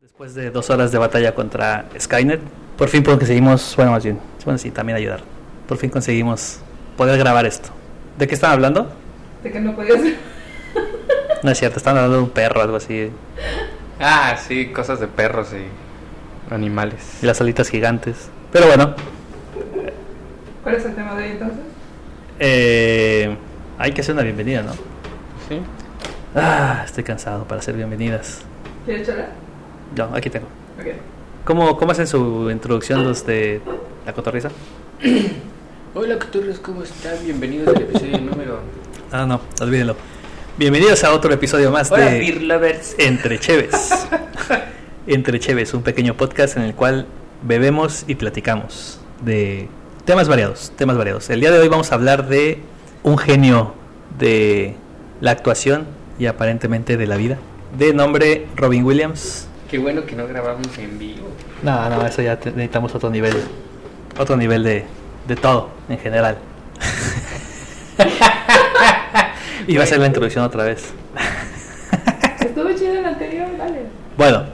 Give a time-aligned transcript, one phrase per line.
[0.00, 2.40] Después de dos horas de batalla contra Skynet,
[2.76, 5.20] por fin conseguimos, bueno, más bien, bueno, sí, también ayudar.
[5.68, 6.58] Por fin conseguimos
[6.96, 7.70] poder grabar esto.
[8.18, 8.90] ¿De qué están hablando?
[9.42, 10.00] De que no podías.
[11.42, 13.10] No es cierto, están hablando de un perro algo así.
[13.98, 17.18] Ah, sí, cosas de perros y animales.
[17.22, 18.28] Y las alitas gigantes.
[18.52, 18.94] Pero bueno,
[20.62, 21.58] ¿Cuál es el tema de hoy entonces?
[22.38, 23.36] eh,
[23.78, 24.72] hay que hacer una bienvenida, ¿no?
[25.48, 25.60] Sí.
[26.34, 28.42] Ah, estoy cansado para hacer bienvenidas.
[28.86, 29.30] ¿Quieres charlar?
[29.96, 30.46] Yo, aquí tengo.
[31.44, 33.60] ¿Cómo, cómo hacen su introducción los de
[34.06, 34.50] la cotorriza?
[35.94, 37.16] Hola, Cotorros, ¿cómo están?
[37.24, 38.60] Bienvenidos al episodio número.
[39.10, 39.96] Ah, no, olvídenlo.
[40.56, 42.94] Bienvenidos a otro episodio más Hola, de Lovers.
[42.98, 43.90] Entre Cheves.
[45.08, 47.06] Entre Cheves, un pequeño podcast en el cual
[47.42, 49.68] bebemos y platicamos de
[50.04, 51.28] temas variados, temas variados.
[51.28, 52.60] El día de hoy vamos a hablar de
[53.02, 53.74] un genio
[54.16, 54.76] de
[55.20, 57.38] la actuación y aparentemente de la vida,
[57.76, 59.48] de nombre Robin Williams.
[59.68, 61.26] Qué bueno que no grabamos en vivo.
[61.62, 63.34] No, no, eso ya te- necesitamos otro nivel,
[64.18, 64.84] otro nivel de,
[65.26, 66.38] de todo en general.
[69.66, 70.92] y va a ser la introducción otra vez.
[72.40, 73.82] Estuvo chido el anterior, vale.
[74.16, 74.44] Bueno,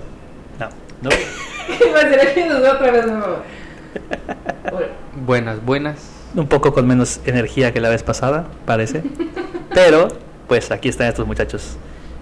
[0.58, 0.68] no,
[1.02, 1.10] no.
[2.34, 3.04] Que nos otra vez.
[5.26, 5.96] Buenas, buenas.
[6.34, 9.02] un poco con menos energía que la vez pasada, parece.
[9.74, 10.08] Pero,
[10.48, 11.76] pues aquí están estos muchachos.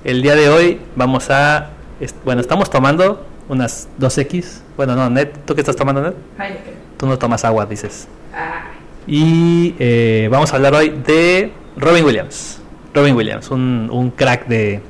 [0.04, 1.70] El día de hoy vamos a.
[2.00, 4.60] est- Bueno, estamos tomando unas 2X.
[4.76, 6.14] Bueno, no, Net, ¿tú qué estás tomando, Net?
[6.38, 6.74] Heineken.
[6.98, 8.08] Tú no tomas agua, dices.
[8.34, 8.64] Ah,
[9.06, 12.60] Y eh, vamos a hablar hoy de Robin Williams.
[12.94, 14.80] Robin Williams, un, un crack de,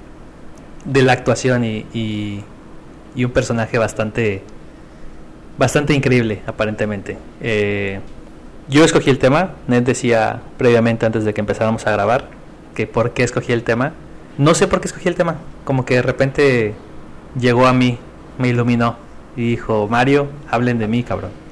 [0.85, 2.45] de la actuación y, y,
[3.17, 4.43] y un personaje bastante,
[5.59, 7.17] bastante increíble, aparentemente.
[7.41, 8.01] Eh,
[8.69, 12.29] yo escogí el tema, Ned decía previamente antes de que empezáramos a grabar
[12.75, 13.93] que por qué escogí el tema.
[14.39, 16.75] No sé por qué escogí el tema, como que de repente
[17.39, 17.99] llegó a mí,
[18.39, 18.97] me iluminó
[19.37, 21.45] y dijo, Mario, hablen de mí, cabrón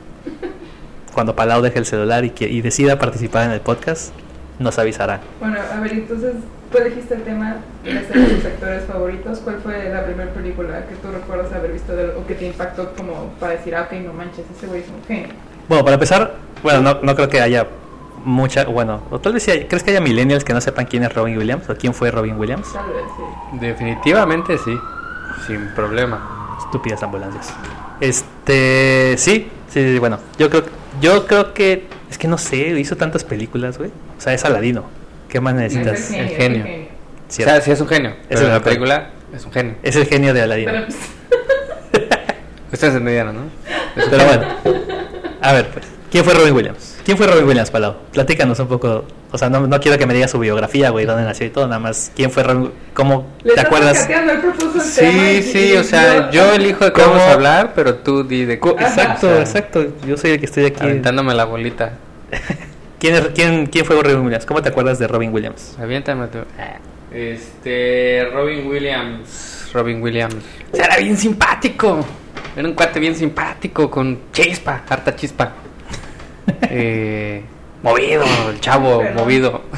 [1.13, 4.13] cuando Palau deje el celular y, que, y decida participar en el podcast,
[4.59, 5.21] nos avisará.
[5.41, 6.35] bueno, a ver, entonces
[6.71, 9.39] tú elegiste el tema de ser de tus actores favoritos.
[9.41, 12.95] ¿Cuál fue la primera película que tú recuerdas haber visto de o que te impactó
[12.95, 15.29] como para decir, ah, ok, no manches, ese güey es un genio?
[15.69, 17.67] Bueno, para empezar, bueno, no, no creo que haya
[18.25, 21.37] mucha, bueno, o tal vez ¿crees que haya millennials que no sepan quién es Robin
[21.37, 22.73] Williams o quién fue Robin Williams?
[22.73, 23.59] Tal vez, sí.
[23.59, 24.79] Definitivamente sí.
[25.47, 26.57] Sin problema.
[26.59, 27.53] Estúpidas ambulancias.
[28.01, 30.65] Este, sí, sí, sí, bueno, yo creo,
[31.01, 33.91] yo creo que, es que no sé, hizo tantas películas, güey.
[34.17, 34.85] O sea, es Aladino.
[35.29, 35.99] ¿Qué más necesitas?
[35.99, 36.65] Es el el genio.
[36.65, 36.89] es genio.
[37.29, 38.15] O sea, sí es un genio.
[38.29, 38.65] Pero el en la mejor.
[38.65, 39.75] película es un genio.
[39.83, 40.73] Es el genio de Aladino.
[41.91, 42.07] Pero
[42.73, 43.43] Ustedes entendieron, ¿no?
[43.97, 44.47] Es Pero bueno,
[45.41, 46.92] a ver, pues, ¿quién fue Robin Williams?
[47.05, 47.97] ¿Quién fue Robin Williams, Palau?
[48.13, 49.05] Platícanos un poco.
[49.33, 51.67] O sea, no, no quiero que me digas su biografía, güey, dónde nació y todo,
[51.67, 52.13] nada más.
[52.15, 54.09] ¿Quién fue Robin ¿Cómo le te acuerdas?
[54.09, 55.05] el Sí,
[55.39, 57.15] y- sí, y o sea, yo elijo de qué ¿Cómo?
[57.15, 58.69] vamos a hablar, pero tú di de qué.
[58.71, 59.87] Exacto, O sea, exacto.
[60.07, 60.83] Yo soy el que estoy aquí.
[60.85, 61.95] Aventándome la bolita.
[63.01, 64.47] ¿Quién, es- quién, ¿Quién fue Robin Williams?
[64.47, 65.77] ¿Cómo te acuerdas de Robin Williams?
[65.81, 66.39] Aviéntame tú.
[67.13, 69.71] Este, Robin Williams.
[69.73, 70.37] Robin Williams.
[70.73, 72.05] O sea, era bien simpático.
[72.57, 75.53] Era un cuate bien simpático, con chispa, harta chispa.
[76.63, 77.43] Eh,
[77.83, 79.63] movido, el chavo, Pero- movido.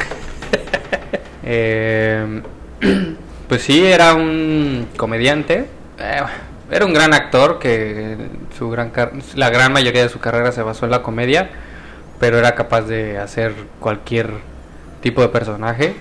[1.47, 2.41] Eh,
[3.49, 5.67] pues sí, era un comediante.
[5.99, 6.23] Eh,
[6.71, 8.17] era un gran actor que
[8.57, 8.91] su gran
[9.35, 11.51] la gran mayoría de su carrera se basó en la comedia,
[12.19, 14.31] pero era capaz de hacer cualquier
[15.03, 15.95] tipo de personaje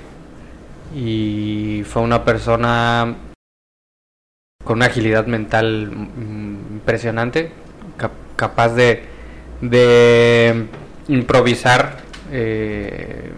[0.96, 3.16] y fue una persona
[4.64, 7.52] con una agilidad mental mm, impresionante,
[7.98, 9.04] cap- capaz de,
[9.70, 10.66] de
[11.08, 11.98] improvisar
[12.32, 13.32] eh,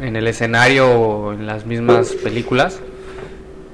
[0.00, 2.80] en el escenario o en las mismas películas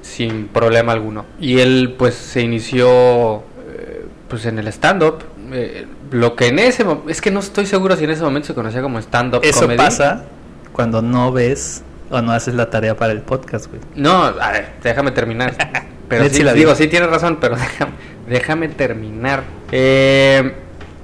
[0.01, 1.25] sin problema alguno.
[1.39, 5.23] Y él pues se inició eh, pues en el stand-up.
[5.51, 8.47] eh, lo que en ese momento, es que no estoy seguro si en ese momento
[8.47, 9.77] se conocía como stand-up Eso comedy.
[9.77, 10.25] pasa
[10.71, 13.81] cuando no ves o no haces la tarea para el podcast, güey.
[13.95, 15.53] No, a ver, déjame terminar.
[16.09, 17.91] Pero sí, digo, sí tienes razón, pero déjame,
[18.27, 19.43] déjame terminar.
[19.71, 20.53] Eh,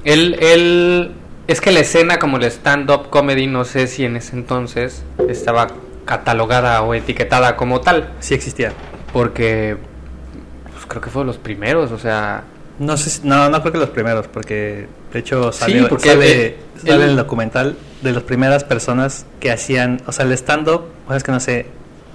[0.06, 1.12] él, él,
[1.48, 5.68] es que la escena como el stand-up comedy, no sé si en ese entonces estaba
[6.06, 8.72] catalogada o etiquetada como tal, Sí existía.
[9.12, 9.76] porque
[10.72, 12.44] pues, creo que fue los primeros, o sea,
[12.78, 16.10] No sé, si- no, no creo que los primeros, porque de hecho sale, Sí, porque
[16.10, 16.56] sale, el-
[16.88, 21.24] sale documental de las primeras personas que hacían, o sea, el stand-up, o sea, es
[21.24, 21.68] que no sé,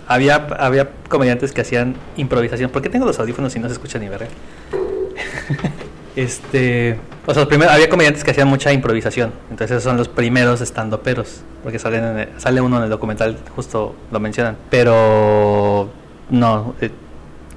[0.07, 2.71] había, había comediantes que hacían improvisación.
[2.71, 4.27] ¿Por qué tengo los audífonos y no se escucha ni verga?
[6.17, 10.09] este, o sea, los primeros, había comediantes que hacían mucha improvisación, entonces esos son los
[10.09, 15.91] primeros stand-uperos, porque salen en el- sale uno en el documental, justo lo mencionan, pero
[16.31, 16.91] No, eh,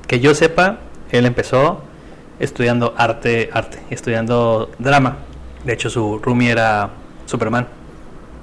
[0.08, 0.80] que yo sepa,
[1.12, 1.82] él empezó
[2.40, 5.18] estudiando arte, arte, estudiando drama.
[5.64, 6.90] De hecho, su roomie era
[7.28, 7.68] Superman,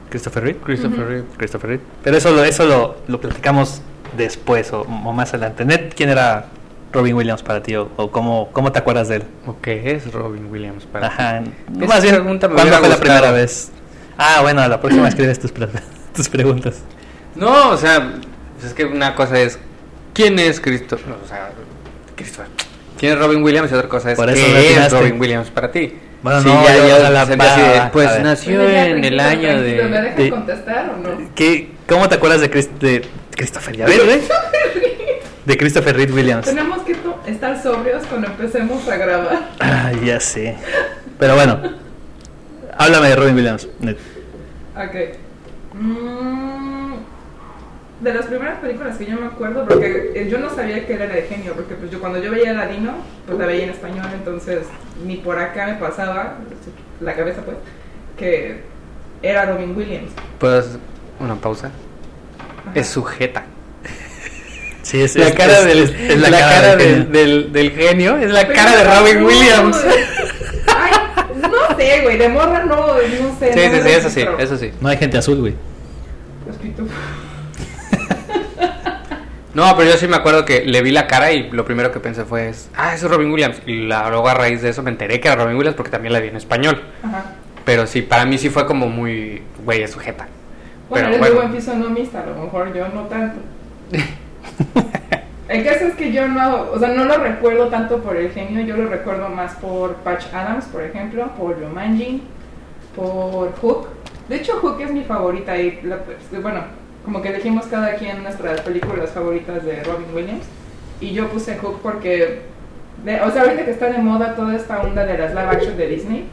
[0.08, 0.58] Christopher Reeve.
[0.62, 1.06] Christopher.
[1.06, 1.24] Reeve.
[1.36, 1.82] Christopher Reeve.
[2.04, 3.82] Pero eso, lo- eso lo, lo platicamos
[4.16, 5.64] después o, o más adelante.
[5.64, 6.46] Ned, ¿quién era
[6.92, 7.76] Robin Williams para ti?
[7.76, 9.24] ¿O, o cómo, cómo te acuerdas de él?
[9.46, 11.14] ¿O qué es Robin Williams para ti?
[11.18, 11.42] Ajá.
[11.86, 13.00] Más bien, pregunta me ¿cuándo fue la gustado.
[13.00, 13.70] primera vez?
[14.18, 15.68] Ah, bueno, la próxima escribes tus, pre-
[16.14, 16.82] tus preguntas.
[17.34, 18.12] No, o sea,
[18.54, 19.58] pues es que una cosa es
[20.12, 21.14] ¿quién es Christopher?
[21.24, 21.50] O sea,
[22.16, 22.48] Christopher.
[22.98, 23.70] ¿Quién es Robin Williams?
[23.70, 24.92] Y otra cosa es Por eso ¿qué es.
[24.92, 25.94] Robin Williams para ti?
[26.22, 29.62] Bueno, Sí, no, ya, ya, a la- va, pues nació ya, en el año ¿Me
[29.62, 29.72] de...
[29.88, 31.30] dejan de- contestar o no?
[31.34, 33.74] ¿Qué, ¿Cómo te acuerdas de, Chris- de Christopher?
[33.76, 34.20] Ya ves, güey?
[35.44, 36.44] De Christopher Reed Williams.
[36.46, 36.96] Tenemos que
[37.26, 39.50] estar sobrios cuando empecemos a grabar.
[39.60, 40.56] Ah, ya sé.
[41.18, 41.60] Pero bueno,
[42.76, 43.68] háblame de Robin Williams.
[43.80, 43.96] Ned.
[44.76, 45.74] Ok.
[45.74, 46.94] Mm,
[48.00, 51.02] de las primeras películas que yo me acuerdo, porque eh, yo no sabía que él
[51.02, 52.94] era de genio, porque pues yo cuando yo veía Ladino,
[53.26, 54.66] pues la veía en español, entonces
[55.06, 56.36] ni por acá me pasaba,
[57.00, 57.56] la cabeza pues,
[58.16, 58.62] que
[59.22, 60.10] era Robin Williams.
[60.38, 60.80] ¿Puedo hacer
[61.18, 61.66] una pausa?
[61.68, 62.72] Ajá.
[62.74, 63.44] Es sujeta.
[64.82, 67.10] Sí, es, La es- cara, es- del, es- es la cara del del, genio.
[67.12, 69.84] del, del genio es la Pero cara de no, Robin Williams.
[70.76, 70.92] Ay,
[71.40, 73.52] no sé, güey, de morra no, no sé.
[73.52, 74.72] Sí, no sí, sí, eso sí, eso sí.
[74.80, 75.54] No hay gente azul, güey.
[79.52, 81.98] No, pero yo sí me acuerdo que le vi la cara y lo primero que
[81.98, 83.60] pensé fue, es, ah, eso es Robin Williams.
[83.66, 86.12] Y la, luego a raíz de eso me enteré que era Robin Williams porque también
[86.12, 86.80] la vi en español.
[87.02, 87.24] Ajá.
[87.64, 90.28] Pero sí, para mí sí fue como muy, güey, es sujeta.
[90.88, 91.34] Bueno, Pero eres bueno.
[91.34, 93.40] muy buen fisonomista, a lo mejor yo no tanto.
[95.48, 98.60] El caso es que yo no, o sea, no lo recuerdo tanto por el genio,
[98.64, 102.22] yo lo recuerdo más por Patch Adams, por ejemplo, por Jumanji,
[102.94, 103.88] por Hook.
[104.28, 106.60] De hecho, Hook es mi favorita y, la- pues, bueno,
[107.04, 110.44] como que elegimos cada quien nuestras películas favoritas de Robin Williams.
[111.00, 112.42] Y yo puse Hook porque,
[113.04, 115.76] de- o sea, ahorita que está de moda toda esta onda de las live action
[115.76, 116.24] de Disney,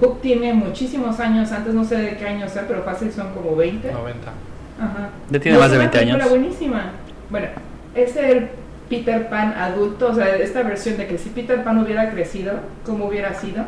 [0.00, 3.54] Hook tiene muchísimos años, antes no sé de qué años sea, pero fácil son como
[3.54, 3.92] 20.
[3.92, 4.32] 90.
[4.80, 5.10] Ajá.
[5.30, 6.30] Ya tiene No, más de es 20 una película años.
[6.30, 6.90] buenísima.
[7.34, 7.48] Bueno,
[7.96, 8.46] es el
[8.88, 12.52] Peter Pan adulto, o sea, esta versión de que si Peter Pan hubiera crecido,
[12.86, 13.64] ¿cómo hubiera sido?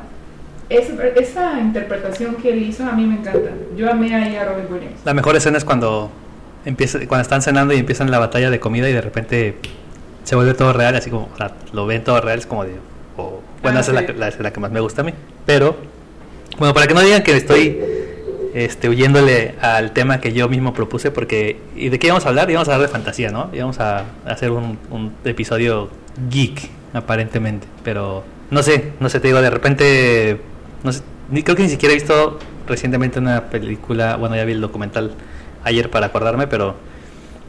[0.68, 3.50] Es- esa interpretación que él hizo a mí me encanta.
[3.76, 5.00] Yo amé ahí a Robin Williams.
[5.04, 6.12] La mejor escena es cuando
[6.64, 9.56] empieza, cuando están cenando y empiezan la batalla de comida y de repente
[10.22, 12.70] se vuelve todo real, así como o sea, lo ven todo real, es como de...
[13.16, 15.12] o- bueno, Ah, esa es la, la escena que más me gusta a mí.
[15.44, 15.74] Pero,
[16.56, 17.80] bueno, para que no digan que estoy
[18.56, 21.61] este, huyéndole al tema que yo mismo propuse, porque...
[21.76, 22.50] ¿Y de qué íbamos a hablar?
[22.50, 23.50] Íbamos a hablar de fantasía, ¿no?
[23.53, 24.79] Íbamos a hacer un,
[25.26, 25.91] episodio
[26.31, 27.67] geek, aparentemente.
[27.85, 30.41] Pero, no sé, no sé, te digo, de repente...
[30.82, 31.03] No sé,
[31.44, 35.12] creo que ni siquiera he visto recientemente una película, bueno, ya vi el documental
[35.62, 36.76] ayer para acordarme, pero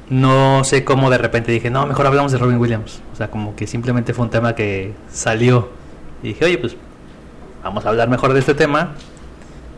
[0.10, 3.00] no sé cómo de repente dije, no, mejor hablamos de Robin Williams.
[3.14, 5.70] O sea, como que simplemente fue un tema que salió.
[6.22, 6.76] Y dije, oye, pues
[7.64, 8.92] vamos a hablar mejor de este tema.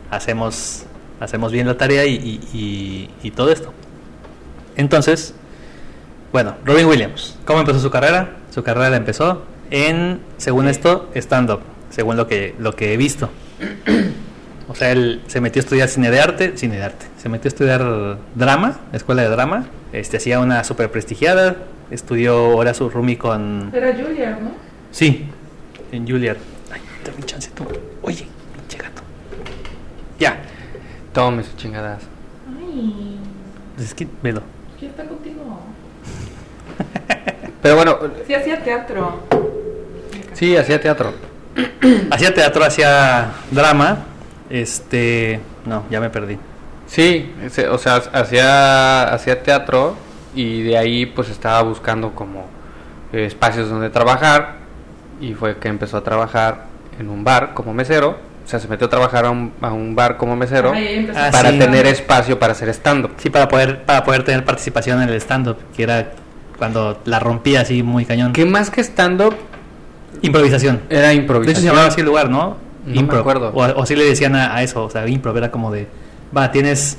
[0.09, 0.87] Hacemos,
[1.19, 3.73] hacemos bien la tarea y, y- y- y todo esto.
[4.75, 5.33] Entonces,
[6.31, 8.37] bueno, Robin Williams, ¿cómo empezó su carrera?
[8.53, 13.29] Su carrera la empezó en, según esto, stand-up, según lo que, lo que he visto.
[14.67, 17.05] O sea, él se metió a estudiar cine de arte, cine de arte.
[17.17, 19.65] Se metió a estudiar drama, escuela de drama.
[19.91, 21.55] Este hacía una super prestigiada.
[21.89, 23.71] Estudió ahora su roomie con.
[23.73, 24.51] Era Julia, ¿no?
[24.91, 25.25] Sí,
[25.91, 26.37] en Juilliard.
[26.71, 27.65] Ay, dame un chance tú.
[28.03, 29.01] Oye, pinche gato.
[30.19, 30.39] Ya.
[31.13, 32.03] Tome sus chingadas.
[32.59, 33.19] Ay,
[33.79, 34.41] es que, velo.
[34.79, 35.59] ¿qué está contigo?
[37.61, 37.97] Pero bueno,
[38.27, 39.19] Sí, hacía teatro.
[40.33, 41.13] sí, hacía teatro.
[42.11, 43.97] Hacía teatro, hacía drama.
[44.49, 45.39] Este.
[45.65, 46.37] No, ya me perdí.
[46.87, 49.95] Sí, ese- o sea, hacía, hacía teatro
[50.35, 52.45] y de ahí pues estaba buscando como
[53.11, 54.57] eh, espacios donde trabajar
[55.19, 56.65] y fue que empezó a trabajar
[56.97, 58.17] en un bar como mesero.
[58.49, 60.73] O sea, se metió a trabajar a un, a un bar como mesero.
[61.15, 61.59] Ah, para sí.
[61.59, 63.11] tener espacio para hacer stand-up.
[63.17, 66.13] Sí, para poder, para poder tener participación en el stand-up, que era
[66.57, 68.33] cuando la rompía así muy cañón.
[68.33, 69.35] Que más que stand-up
[70.23, 70.81] Improvisación.
[70.89, 71.61] era De hecho, improvisación.
[71.61, 72.57] se llamaba así el lugar, ¿no?
[72.87, 73.51] No me acuerdo.
[73.53, 75.87] O, o sí le decían a, a eso, o sea, improv, era como de,
[76.35, 76.97] va, tienes,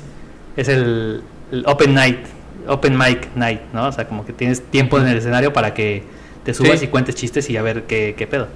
[0.55, 2.19] es el, el open night,
[2.65, 3.87] open mic night, ¿no?
[3.87, 6.03] O sea, como que tienes tiempo en el escenario para que
[6.45, 6.85] te subas Sí.
[6.85, 8.47] y cuentes chistes y a ver qué, qué pedo.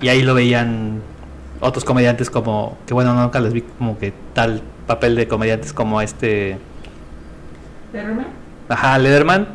[0.00, 1.02] Y ahí lo veían
[1.60, 6.00] otros comediantes como, que bueno, nunca les vi como que tal papel de comediantes como
[6.00, 6.56] este,
[7.92, 8.26] ¿Letterman?
[8.68, 9.48] ajá, Lederman,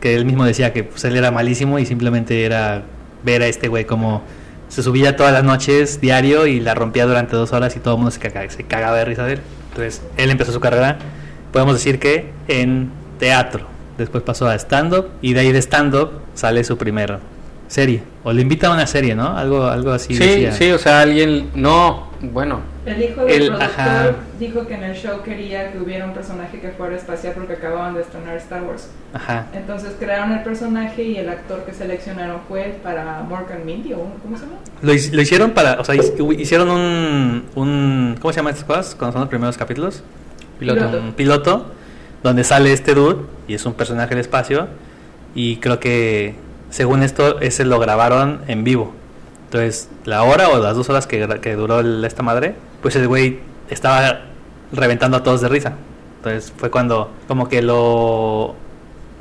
[0.00, 2.82] que él mismo decía que pues, él era malísimo y simplemente era
[3.24, 4.22] ver a este güey como
[4.68, 7.98] se subía todas las noches diario y la rompía durante dos horas y todo el
[7.98, 9.40] mundo se, caga- se cagaba de risa de él.
[9.70, 10.98] Entonces, él empezó su carrera,
[11.52, 13.66] podemos decir que en teatro.
[13.96, 17.18] después pasó a stand-up y de ahí de stand-up sale su primera
[17.68, 18.02] serie.
[18.24, 19.36] O le invita a una serie, ¿no?
[19.36, 20.14] Algo, algo así.
[20.14, 20.52] Sí, decía.
[20.52, 24.10] sí, o sea, alguien, no, bueno, El hijo del El- productor ajá.
[24.40, 27.94] dijo que en el show quería que hubiera un personaje que fuera espacial porque acababan
[27.94, 28.88] de estrenar Star Wars.
[29.12, 29.46] Ajá.
[29.54, 33.98] Entonces crearon el personaje y el actor que seleccionaron fue él para Morgan Mindy o
[34.00, 34.56] un- ¿cómo se llama?
[34.82, 38.94] Lo, lo hicieron para, o sea, hic- hicieron un, un, ¿cómo se llaman estas cosas?
[38.94, 40.02] Cuando son los primeros capítulos.
[40.58, 40.98] Piloto.
[40.98, 41.66] Un piloto,
[42.22, 44.66] donde sale este dude y es un personaje del espacio.
[45.34, 46.34] Y creo que,
[46.70, 48.92] según esto, ese lo grabaron en vivo.
[49.46, 53.38] Entonces, la hora o las dos horas que, duró el- esta madre, pues el güey
[53.70, 54.20] estaba
[54.72, 55.72] reventando a todos de risa.
[56.18, 58.54] Entonces, fue cuando, como que lo.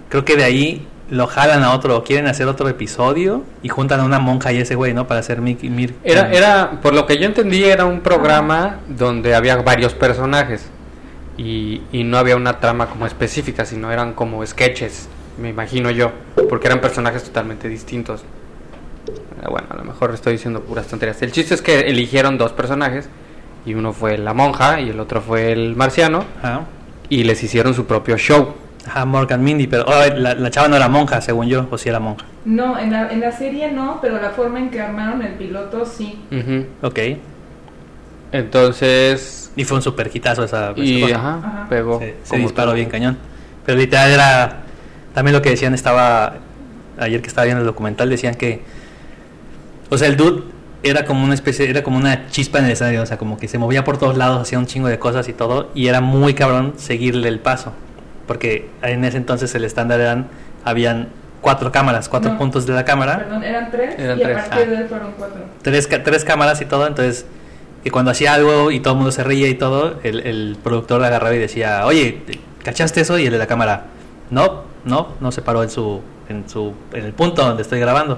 [0.09, 4.03] Creo que de ahí lo jalan a otro, quieren hacer otro episodio y juntan a
[4.03, 5.07] una monja y ese güey, ¿no?
[5.07, 5.95] Para hacer Mickey Mir.
[6.03, 10.65] era, era, por lo que yo entendí, era un programa donde había varios personajes
[11.37, 15.07] y, y no había una trama como específica, sino eran como sketches,
[15.39, 16.11] me imagino yo,
[16.49, 18.23] porque eran personajes totalmente distintos.
[19.43, 21.21] Ah, Bueno, a lo mejor estoy diciendo puras tonterías.
[21.21, 23.09] El chiste es que eligieron dos personajes
[23.65, 26.61] y uno fue la monja y el otro fue el marciano Ajá.
[27.09, 28.53] y les hicieron su propio show.
[28.87, 31.89] Ajá, Morgan Mindy, pero oh, la, la chava no era monja, según yo, o si
[31.89, 32.25] era monja.
[32.45, 35.85] No, en la, en la serie no, pero la forma en que armaron el piloto
[35.85, 36.17] sí.
[36.31, 36.65] Ujú.
[36.81, 36.99] Ok.
[38.31, 41.15] Entonces, Y fue un super hitazo esa, esa y cosa.
[41.15, 41.65] ajá, Ajá.
[41.69, 41.99] pegó.
[42.23, 42.75] se, disparó todo.
[42.75, 43.17] bien cañón.
[43.65, 44.57] Pero literal era.
[45.17, 46.35] También lo que decían estaba.
[46.99, 48.61] Ayer que estaba viendo el documental, decían que.
[49.89, 50.43] O sea, el dude
[50.83, 51.67] era como una especie.
[51.67, 53.01] Era como una chispa en el escenario.
[53.01, 55.33] O sea, como que se movía por todos lados, hacía un chingo de cosas y
[55.33, 55.71] todo.
[55.73, 57.73] Y era muy cabrón seguirle el paso.
[58.27, 60.27] Porque en ese entonces el estándar eran.
[60.63, 61.07] Habían
[61.41, 62.37] cuatro cámaras, cuatro No.
[62.37, 63.17] puntos de la cámara.
[63.17, 64.37] Perdón, eran tres Eran y tres.
[64.37, 64.69] a partir Ah.
[64.69, 65.41] de él fueron cuatro.
[65.63, 67.25] tres, tres cámaras y todo, entonces
[67.83, 71.03] que cuando hacía algo y todo el mundo se reía y todo, el, el productor
[71.03, 72.21] agarraba y decía, oye,
[72.63, 73.17] ¿cachaste eso?
[73.17, 73.85] Y el de la cámara,
[74.29, 78.15] no, no, no se paró en su, en su, en el punto donde estoy grabando.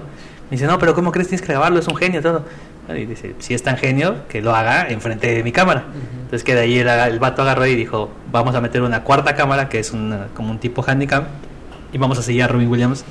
[0.50, 1.28] Me dice, no, pero ¿cómo crees?
[1.28, 2.44] Tienes que grabarlo, es un genio, todo.
[2.90, 5.84] Y dice, si es tan genio, que lo haga enfrente de mi cámara.
[6.24, 9.36] Entonces que de ahí el, el vato agarró y dijo, vamos a meter una cuarta
[9.36, 11.26] cámara, que es una- como un tipo handicap,
[11.94, 13.06] y vamos a seguir a Robin Williams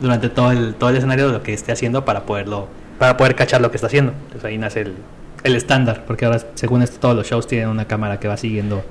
[0.00, 2.68] durante todo el, todo el escenario de lo que esté haciendo para poderlo
[2.98, 4.12] para poder cachar lo que está haciendo.
[4.12, 4.94] Entonces ahí nace el,
[5.42, 8.84] el estándar, porque ahora según esto todos los shows tienen una cámara que va siguiendo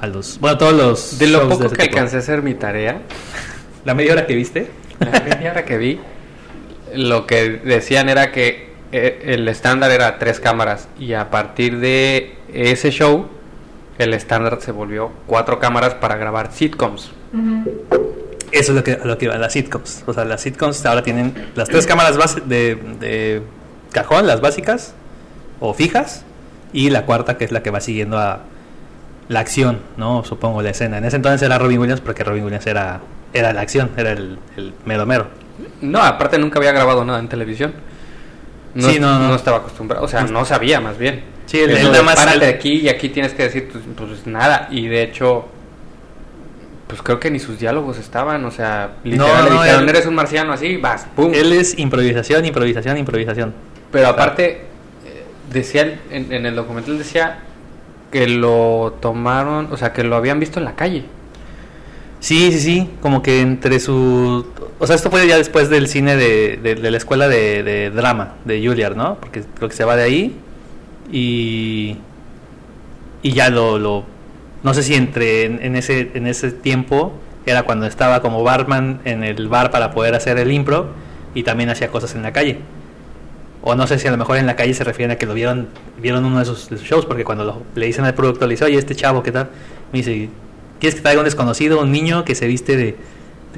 [0.00, 1.82] a los bueno, todos los De lo poco que tipo.
[1.82, 3.02] alcancé a hacer mi tarea,
[3.84, 4.70] La media hora que viste.
[5.00, 6.00] la media hora que vi,
[6.94, 12.34] lo que decían era que eh, el estándar era tres cámaras y a partir de
[12.52, 13.28] ese show
[13.98, 17.10] el estándar se volvió cuatro cámaras para grabar sitcoms.
[18.52, 20.04] Eso es lo que a lo que iban las sitcoms.
[20.06, 23.42] O sea, las sitcoms ahora tienen las tres cámaras base de, de
[23.92, 24.94] cajón, las básicas
[25.60, 26.24] o fijas,
[26.72, 28.40] y la cuarta que es la que va siguiendo a
[29.28, 30.24] la acción, ¿no?
[30.24, 30.98] Supongo la escena.
[30.98, 33.00] En ese entonces era Robin Williams porque Robin Williams era
[33.32, 35.26] era la acción, era el, el mero mero.
[35.82, 37.74] No, aparte nunca había grabado nada en televisión.
[38.74, 39.34] No, Sí, no, no.
[39.34, 41.22] estaba acostumbrado, o sea, no sabía más bien.
[41.46, 44.68] Sí, de nada más- párate él- aquí y aquí tienes que decir pues, pues, nada
[44.70, 45.46] y de hecho
[46.86, 50.06] pues creo que ni sus diálogos estaban, o sea, literal le no, dijeron, él- eres
[50.06, 51.32] un marciano así, vas, pum.
[51.34, 53.52] Él es improvisación, improvisación, improvisación.
[53.92, 54.62] Pero aparte
[55.04, 57.40] eh, decía el- en, en el documental decía
[58.10, 61.04] que lo tomaron, o sea, que lo habían visto en la calle.
[62.20, 64.46] Sí, sí, sí, como que entre su...
[64.80, 68.34] O sea, esto fue ya después del cine de, de- la escuela de, de drama
[68.44, 69.16] de Juilliard, ¿no?
[69.20, 70.36] Porque creo que se va de ahí
[71.12, 71.96] y...
[73.22, 73.78] Y ya lo...
[73.78, 74.04] lo
[74.62, 77.12] no sé si entre en, en ese, en ese tiempo
[77.46, 80.88] era cuando estaba como barman en el bar para poder hacer el impro
[81.34, 82.58] y también hacía cosas en la calle.
[83.62, 85.34] O no sé si a lo mejor en la calle se refieren a que lo
[85.34, 85.68] vieron
[86.00, 88.54] vieron uno de sus, de sus shows, porque cuando lo- le dicen al productor, le
[88.54, 89.48] dice, oye, este chavo, ¿qué tal?
[89.92, 90.28] Me dice,
[90.80, 92.96] ¿quieres que traiga un desconocido, un niño que se viste de,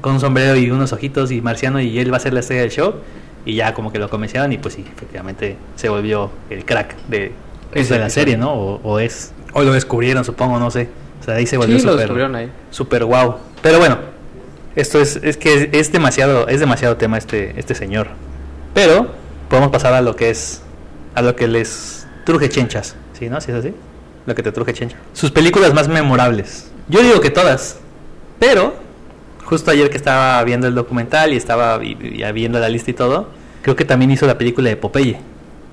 [0.01, 2.63] con un sombrero y unos ojitos y marciano y él va a ser la estrella
[2.63, 2.95] del show?
[3.45, 7.33] Y ya como que lo convencieron y pues sí, efectivamente se volvió el crack de,
[7.73, 8.11] pues, de la episodio.
[8.11, 8.53] serie, ¿no?
[8.55, 10.89] O, o es, o lo descubrieron, supongo, no sé.
[11.21, 12.51] O sea, ahí se volvió Sí, lo súper descubrieron ahí.
[12.71, 13.37] super wow.
[13.63, 13.99] Pero bueno,
[14.77, 18.09] esto es, es que es demasiado, es demasiado tema este, este señor.
[18.75, 19.09] Pero
[19.51, 20.63] podemos pasar a lo que es,
[21.15, 23.29] a lo que les truje chenchas, ¿sí?
[23.29, 23.41] ¿No?
[23.43, 23.75] ¿Sí es así?
[24.27, 24.97] Lo que te truje chencha.
[25.13, 26.71] Sus películas más memorables.
[26.89, 27.79] Yo digo que todas,
[28.39, 28.75] pero
[29.45, 32.95] justo ayer que estaba viendo el documental y estaba vi- vi- viendo la lista y
[32.95, 33.29] todo,
[33.63, 35.19] creo que también hizo la película de Popeye.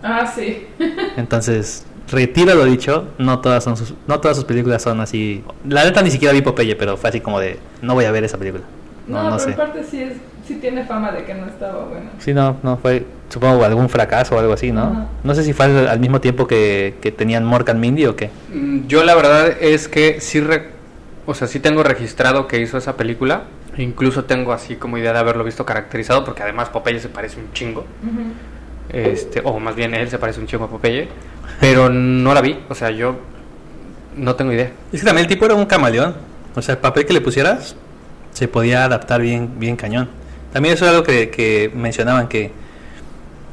[0.04, 0.66] Ah, sí.
[1.18, 5.44] Entonces, retiro lo dicho, no todas son sus, no todas sus películas son así.
[5.68, 8.24] La neta ni siquiera vi Popeye, pero fue así como de no voy a ver
[8.24, 8.64] esa película.
[9.08, 9.54] No, No, no, pero sé.
[9.54, 10.14] aparte sí, es,
[10.48, 12.10] sí tiene fama de que no estaba bueno.
[12.20, 14.84] Sí, no, no fue, supongo algún fracaso o algo así, ¿no?
[14.84, 15.06] Ajá.
[15.24, 18.30] No sé si fue al, al mismo tiempo que, que tenían Morgan Mindy o qué.
[18.54, 20.70] Mm, Yo la verdad es que sí, re-
[21.26, 23.44] o sea, sí tengo registrado que hizo esa película
[23.80, 27.52] Incluso tengo así como idea de haberlo visto caracterizado, porque además Popeye se parece un
[27.54, 27.86] chingo.
[28.90, 31.08] Este, o más bien él se parece un chingo a Popeye.
[31.60, 33.18] Pero no la vi, o sea, yo
[34.16, 34.72] no tengo idea.
[34.92, 36.16] Es que también el tipo era un camaleón.
[36.56, 37.76] O sea, el papel que le pusieras
[38.32, 40.10] se podía adaptar bien, bien cañón.
[40.54, 42.52] También eso es algo que, que mencionaban que,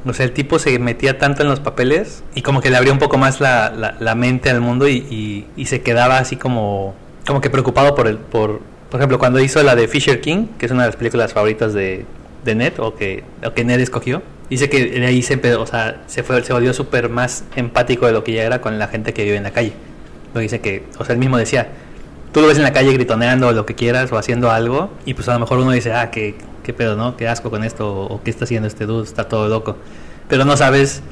[0.07, 2.93] o sea, el tipo se metía tanto en los papeles y como que le abría
[2.93, 6.95] un poco más la, la, la mente al mundo y, y, se quedaba así como,
[7.27, 8.61] como que preocupado por el, por,
[8.91, 11.73] por ejemplo, cuando hizo la de Fisher King, que es una de las películas favoritas
[11.73, 12.05] de,
[12.45, 14.23] de Ned o que, o que Ned escogió.
[14.51, 18.23] Dice que ahí se, o sea, se, fue, se volvió súper más empático de lo
[18.23, 19.73] que ya era con la gente que vive en la calle.
[20.35, 21.69] Lo dice que, o sea, él mismo decía,
[22.33, 25.15] tú lo ves en la calle gritoneando o lo que quieras o haciendo algo y
[25.15, 27.17] pues a lo mejor uno dice, ah, qué, qué pedo, ¿no?
[27.17, 29.77] Qué asco con esto o qué está haciendo este dude, está todo loco.
[30.29, 31.03] Pero no sabes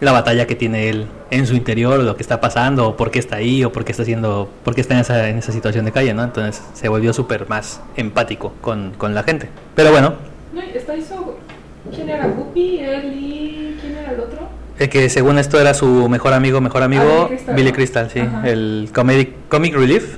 [0.00, 3.10] la batalla que tiene él en su interior o lo que está pasando o por
[3.10, 5.50] qué está ahí o por qué está haciendo, por qué está en esa, en esa
[5.52, 6.22] situación de calle, ¿no?
[6.22, 9.48] Entonces se volvió súper más empático con, con la gente.
[9.74, 10.14] Pero bueno,
[10.52, 11.36] No, está hizo.
[11.94, 12.78] ¿Quién era Guppy?
[12.78, 13.76] Él y.
[13.80, 14.48] ¿Quién era el otro?
[14.78, 17.74] el que según esto era su mejor amigo, mejor amigo, Ah, Billy Crystal, Billy ¿no?
[17.76, 18.48] Crystal, sí, Ajá.
[18.48, 20.16] el comedic, comic relief,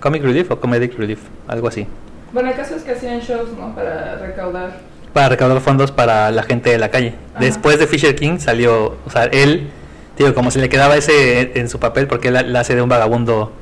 [0.00, 1.86] comic relief o comedic relief, algo así.
[2.32, 3.74] Bueno, el caso es que hacían shows, ¿no?
[3.74, 4.78] Para recaudar.
[5.12, 7.14] para recaudar fondos para la gente de la calle.
[7.34, 7.40] Ajá.
[7.44, 9.70] Después de Fisher King salió, o sea, él,
[10.16, 12.88] digo, como se le quedaba ese en su papel, porque él la hace de un
[12.88, 13.52] vagabundo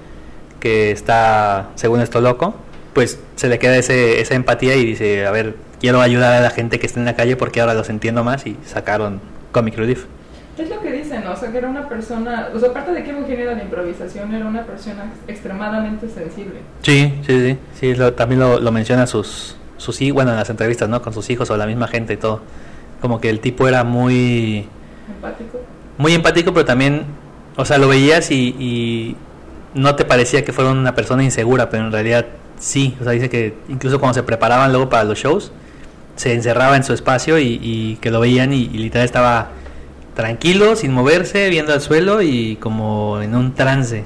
[0.60, 2.54] que está, según esto, loco,
[2.92, 6.50] pues se le queda ese, esa empatía y dice, a ver, quiero ayudar a la
[6.50, 9.20] gente que está en la calle porque ahora los entiendo más y sacaron
[9.52, 10.04] Comic Relief.
[10.58, 11.32] Es lo que dicen, ¿no?
[11.32, 12.48] O sea, que era una persona.
[12.54, 16.08] O sea, aparte de que era un genio de la improvisación, era una persona extremadamente
[16.08, 16.60] sensible.
[16.82, 20.50] Sí, sí, sí, sí, lo- también lo, lo menciona sus, sus hijos, bueno, en las
[20.50, 21.00] entrevistas, ¿no?
[21.00, 22.40] Con sus hijos o la misma gente y todo.
[23.00, 24.66] Como que el tipo era muy...
[25.14, 25.60] Empático.
[25.96, 27.04] muy empático, pero también,
[27.56, 29.16] o sea, lo veías y, y
[29.74, 32.26] no te parecía que fuera una persona insegura, pero en realidad
[32.58, 32.96] sí.
[33.00, 35.52] O sea, dice que incluso cuando se preparaban luego para los shows,
[36.16, 39.50] se encerraba en su espacio y, y que lo veían y, y literal estaba
[40.18, 44.02] tranquilo, sin moverse, viendo al suelo y como en un trance.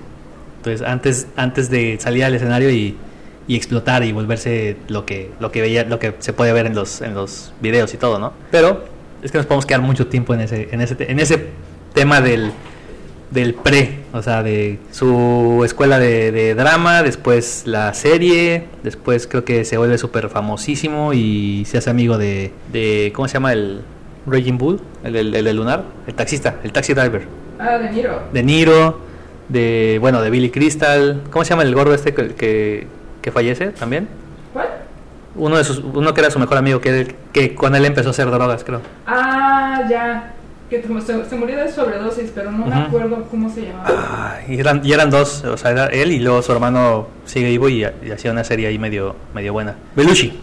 [0.58, 2.98] Entonces, antes, antes de salir al escenario y,
[3.48, 6.74] y explotar y volverse lo que, lo que veía, lo que se puede ver en
[6.74, 8.34] los, en los videos y todo, ¿no?
[8.50, 8.84] Pero
[9.22, 11.46] es que nos podemos quedar mucho tiempo en ese, en ese, en ese
[11.94, 12.52] tema del,
[13.30, 19.46] del pre, o sea, de su escuela de, de drama, después la serie, después creo
[19.46, 23.54] que se vuelve súper famosísimo y se hace amigo de, de, ¿cómo se llama?
[23.54, 23.80] El
[24.26, 27.22] Raging Bull, el, el, Lunar, el taxista, el taxi driver,
[27.58, 28.20] Ah, De Niro.
[28.32, 29.00] de Niro,
[29.48, 32.86] de, bueno, de Billy Crystal, ¿cómo se llama el gordo este que, que,
[33.20, 34.08] que fallece también?
[34.52, 34.68] ¿Cuál?
[35.36, 38.10] Uno de sus, uno que era su mejor amigo, que, que con él empezó a
[38.12, 38.80] hacer drogas, creo.
[39.06, 40.34] Ah, ya.
[40.70, 43.84] Que se, se murió de sobredosis, pero no me acuerdo cómo se llamaba.
[43.88, 47.48] Ah, y, eran, y eran dos, o sea, era él y luego su hermano sigue
[47.48, 49.74] vivo y, y hacía una serie ahí medio, medio buena.
[49.94, 50.40] Belushi,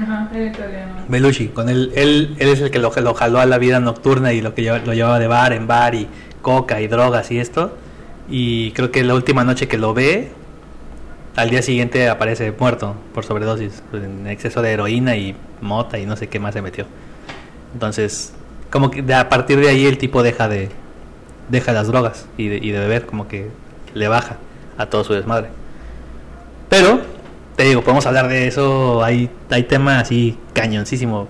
[0.00, 0.94] Ajá, italiano.
[1.08, 4.32] Belushi, con él, él, él es el que lo, lo jaló a la vida nocturna
[4.32, 6.06] y lo que lleva- lo llevaba de bar en bar y
[6.42, 7.76] coca y drogas y esto.
[8.28, 10.28] Y creo que la última noche que lo ve,
[11.36, 16.06] al día siguiente aparece muerto por sobredosis, pues, en exceso de heroína y mota y
[16.06, 16.86] no sé qué más se metió.
[17.72, 18.34] Entonces,
[18.70, 20.68] como que a partir de ahí el tipo deja de
[21.48, 23.48] deja las drogas y de, y de beber, como que
[23.94, 24.36] le baja
[24.76, 25.48] a todo su desmadre.
[26.68, 27.00] Pero,
[27.56, 31.28] te digo, podemos hablar de eso, hay, hay tema así cañoncísimo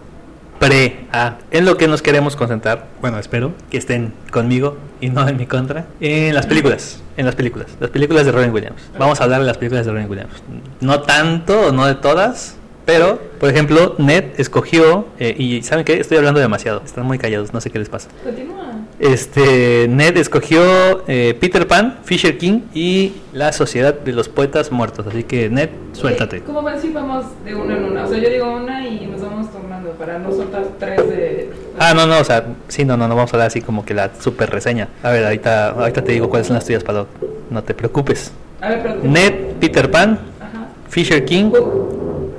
[0.58, 2.86] pre a en lo que nos queremos concentrar.
[3.00, 5.86] Bueno, espero que estén conmigo y no en mi contra.
[6.00, 8.82] En las películas, en las películas, las películas de Robin Williams.
[8.98, 10.42] Vamos a hablar de las películas de Robin Williams.
[10.80, 16.00] No tanto, no de todas, pero, por ejemplo, Ned escogió, eh, y ¿saben qué?
[16.00, 18.08] Estoy hablando demasiado, están muy callados, no sé qué les pasa.
[18.24, 18.75] Continúa.
[18.98, 25.06] Este, Ned escogió eh, Peter Pan, Fisher King y la Sociedad de los Poetas Muertos.
[25.06, 26.38] Así que, Ned, suéltate.
[26.38, 28.04] Ok, ¿Cómo ven si vamos de una en una?
[28.04, 31.50] O sea, yo digo una y nos vamos tornando para no soltar tres de...
[31.78, 33.92] Ah, no, no, o sea, sí, no, no, no vamos a hablar así como que
[33.92, 34.88] la super reseña.
[35.02, 37.08] A ver, ahorita, ahorita te digo cuáles son las tuyas, Paddock.
[37.50, 38.32] No te preocupes.
[38.62, 39.00] A ver, pero...
[39.02, 40.68] Ned, Peter Pan, Ajá.
[40.88, 42.32] Fisher King Hook.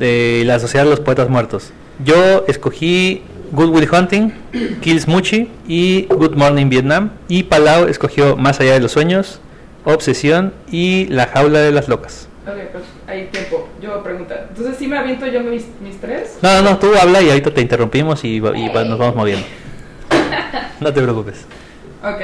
[0.00, 1.70] de la Sociedad de los Poetas Muertos.
[2.04, 3.22] Yo escogí
[3.54, 4.32] Good Will Hunting,
[4.80, 7.10] Kills Muchi y Good Morning Vietnam.
[7.28, 9.40] Y Palau escogió Más allá de los sueños,
[9.84, 12.28] Obsesión y La jaula de las locas.
[12.46, 13.68] Ok, pues hay tiempo.
[13.80, 14.46] Yo voy a preguntar.
[14.50, 16.36] Entonces, ¿sí me aviento yo mis, mis tres?
[16.42, 19.46] No, no, no, tú habla y ahorita te interrumpimos y, y va- nos vamos moviendo.
[20.80, 21.46] No te preocupes.
[22.02, 22.20] Ok.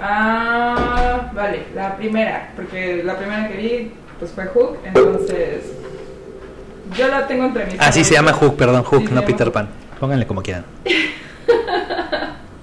[0.00, 5.62] Ah, vale, la primera, porque la primera que vi pues fue Hook, entonces
[6.96, 8.32] yo la tengo entre mis Así se llama.
[8.32, 9.50] Hook, perdón, Hook, Sí, no Peter.
[9.50, 9.68] Pan.
[10.00, 10.64] Pónganle como quieran.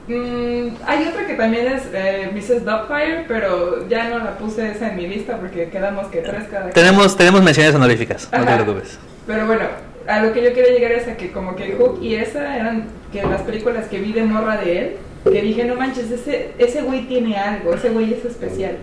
[0.08, 2.66] Mm, hay otra que también es eh, Mrs.
[2.66, 6.70] Doubtfire, pero ya no la puse esa en mi lista porque quedamos que tres cada.
[6.72, 8.64] Tenemos, tenemos menciones honoríficas, no te Ajá.
[8.64, 9.00] preocupes.
[9.26, 9.66] Pero bueno,
[10.08, 12.88] a lo que yo quería llegar es a que como que Hook y esa eran
[13.14, 16.82] que las películas que vi de morra de él, que dije, no manches, ese, ese
[16.82, 18.78] güey tiene algo, ese güey es especial.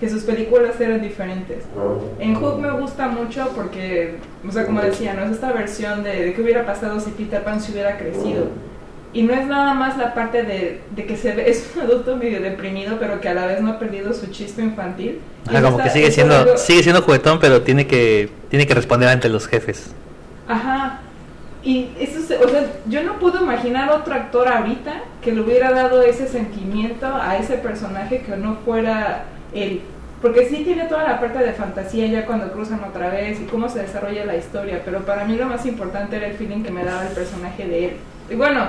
[0.00, 1.64] Que sus películas eran diferentes.
[2.18, 5.24] En Hook me gusta mucho porque, o sea, como decía, ¿no?
[5.24, 8.48] Es esta versión de, de qué hubiera pasado si Peter Pan se hubiera crecido.
[9.14, 12.16] Y no es nada más la parte de, de que se ve, es un adulto
[12.16, 15.20] medio deprimido, pero que a la vez no ha perdido su chiste infantil.
[15.48, 18.74] Ah, como esta- que sigue siendo, algo- sigue siendo juguetón, pero tiene que, tiene que
[18.74, 19.92] responder ante los jefes.
[20.46, 21.00] Ajá.
[21.64, 25.72] Y eso, se- o sea, yo no puedo imaginar otro actor ahorita que le hubiera
[25.72, 29.24] dado ese sentimiento a ese personaje que no fuera
[29.62, 29.80] él.
[30.22, 33.68] Porque sí tiene toda la parte de fantasía ya cuando cruzan otra vez y cómo
[33.68, 36.84] se desarrolla la historia, pero para mí lo más importante era el feeling que me
[36.84, 37.96] daba el personaje de él.
[38.30, 38.64] Y bueno,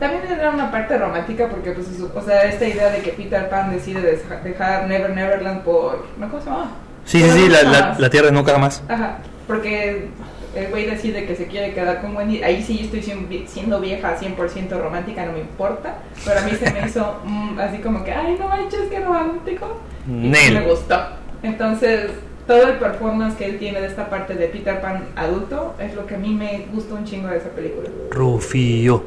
[0.00, 3.70] también era una parte romántica porque, pues, o sea, esta idea de que Peter Pan
[3.70, 6.04] decide deja- dejar Never Neverland por...
[6.18, 6.28] ¿no?
[6.28, 6.70] ¿Cómo se llama?
[7.04, 8.82] Sí, sí, sí, la, la, la tierra nunca más.
[8.88, 10.08] Ajá, porque
[10.56, 12.42] el güey decide que se quiere quedar con Wendy.
[12.42, 15.98] Ahí sí estoy siendo vie- siendo vieja 100% romántica, no me importa.
[16.24, 19.80] Pero a mí se me hizo mm, así como que, ay, no manches, qué romántico.
[20.06, 20.54] Y sí Nel.
[20.54, 20.96] me gustó.
[21.42, 22.10] Entonces,
[22.46, 26.06] todo el performance que él tiene de esta parte de Peter Pan adulto es lo
[26.06, 27.88] que a mí me gustó un chingo de esa película.
[28.10, 29.02] Rufillo.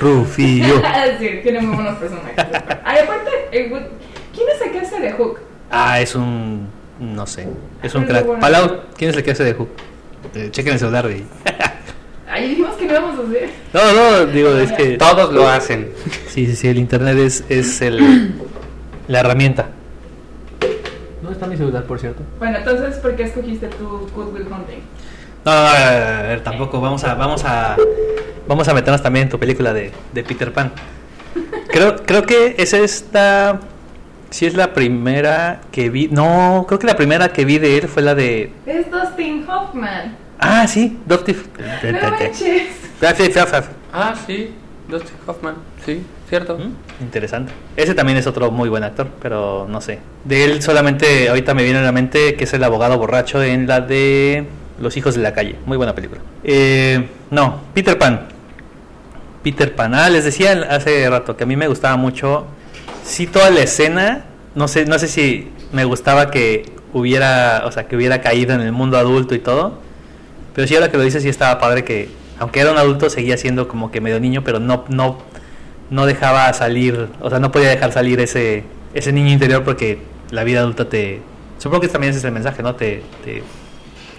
[0.00, 0.82] Rufillo.
[1.18, 2.34] sí, tiene muy buenos personajes.
[2.84, 3.30] Ay, aparte,
[3.70, 3.86] güey-
[4.34, 5.38] ¿quién es el que hace de Hook?
[5.70, 6.66] Ah, es un.
[7.00, 7.46] No sé.
[7.82, 8.38] Es un crack.
[8.40, 9.68] Palau, ¿quién es el que hace de Hook?
[10.34, 11.24] Eh, chequen el celular, güey.
[12.28, 13.50] Ay, dijimos que no íbamos a hacer.
[13.74, 14.96] No, no, digo, es que.
[14.96, 15.92] Todos lo hacen.
[16.28, 18.34] Sí, sí, sí, el internet es, es el,
[19.08, 19.68] la herramienta.
[21.20, 22.22] ¿Dónde está mi celular, por cierto?
[22.38, 24.80] Bueno, entonces, ¿por qué escogiste tu Good Will Hunting?
[25.44, 26.80] No, no, no, a ver, a ver, tampoco.
[26.80, 27.76] Vamos a, vamos a,
[28.48, 30.72] vamos a meternos también en tu película de, de Peter Pan.
[31.68, 33.60] Creo, creo que es esta.
[34.32, 36.08] Sí, es la primera que vi.
[36.08, 38.50] No, creo que la primera que vi de él fue la de.
[38.64, 40.16] Es Dustin Hoffman.
[40.38, 41.36] Ah, sí, Doctor.
[41.60, 42.42] No manches.
[43.92, 44.54] Ah, sí,
[44.88, 46.56] Dustin Hoffman, sí, cierto.
[46.56, 47.52] Mm, Interesante.
[47.76, 49.98] Ese también es otro muy buen actor, pero no sé.
[50.24, 53.66] De él solamente ahorita me viene a la mente que es el abogado borracho en
[53.66, 54.46] la de
[54.80, 55.56] Los hijos de la calle.
[55.66, 56.22] Muy buena película.
[56.42, 58.28] Eh, no, Peter Pan.
[59.42, 59.94] Peter Pan.
[59.94, 62.46] Ah, les decía hace rato que a mí me gustaba mucho.
[63.04, 64.24] Sí, toda la escena.
[64.54, 68.60] No sé, no sé si me gustaba que hubiera, o sea, que hubiera caído en
[68.60, 69.78] el mundo adulto y todo.
[70.54, 73.36] Pero sí, ahora que lo dices, sí estaba padre que, aunque era un adulto, seguía
[73.38, 75.18] siendo como que medio niño, pero no, no,
[75.90, 79.98] no dejaba salir, o sea, no podía dejar salir ese, ese niño interior porque
[80.30, 81.20] la vida adulta te...
[81.58, 82.74] Supongo que también ese es el mensaje, ¿no?
[82.74, 83.42] Te, te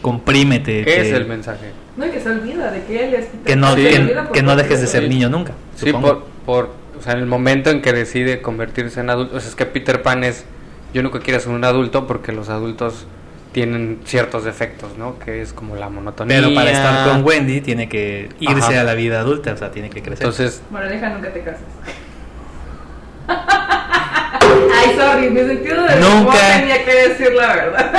[0.01, 0.79] comprime, te...
[0.83, 1.71] ¿Qué te- es el mensaje?
[1.95, 3.27] No, que se olvida de que él es.
[3.45, 3.83] Que no, Sí.
[3.83, 5.53] que, que no dejes de ser niño nunca.
[5.75, 6.07] Sí, supongo.
[6.07, 6.69] por, por,
[7.03, 10.01] sea, en el momento en que decide convertirse en adulto, o sea, es que Peter
[10.01, 10.45] Pan es,
[10.93, 13.05] yo nunca quiero ser un adulto porque los adultos
[13.51, 15.19] tienen ciertos defectos, ¿no?
[15.19, 16.41] Que es como la monotonía.
[16.41, 18.81] Pero para estar con Wendy tiene que irse Ajá.
[18.81, 20.25] a la vida adulta, o sea, tiene que crecer.
[20.25, 21.61] Entonces, Bueno, deja, nunca te casas.
[24.85, 26.15] Ay, sorry, mi sentido de Nunca.
[26.15, 27.91] humor tenía que decir la verdad.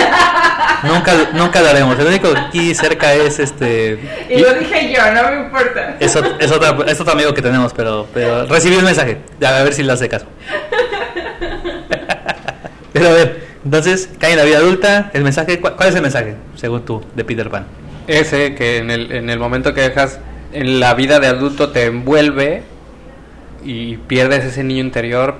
[0.83, 1.99] nunca, nunca lo haremos.
[1.99, 3.99] El único aquí cerca es este...
[4.29, 5.97] Y lo dije yo, no me importa.
[6.01, 6.53] Es, es,
[7.01, 9.18] otro amigo que tenemos, pero, pero recibí un mensaje.
[9.40, 10.27] Ya, a ver si le hace caso.
[12.92, 15.11] pero a ver, entonces, cae en la vida adulta.
[15.14, 17.66] El mensaje, ¿cuál, cuál es el mensaje, según tú, de Peter Pan?
[18.07, 20.18] ese que en el, en el momento que dejas
[20.53, 22.62] en la vida de adulto te envuelve
[23.64, 25.37] y pierdes ese niño interior,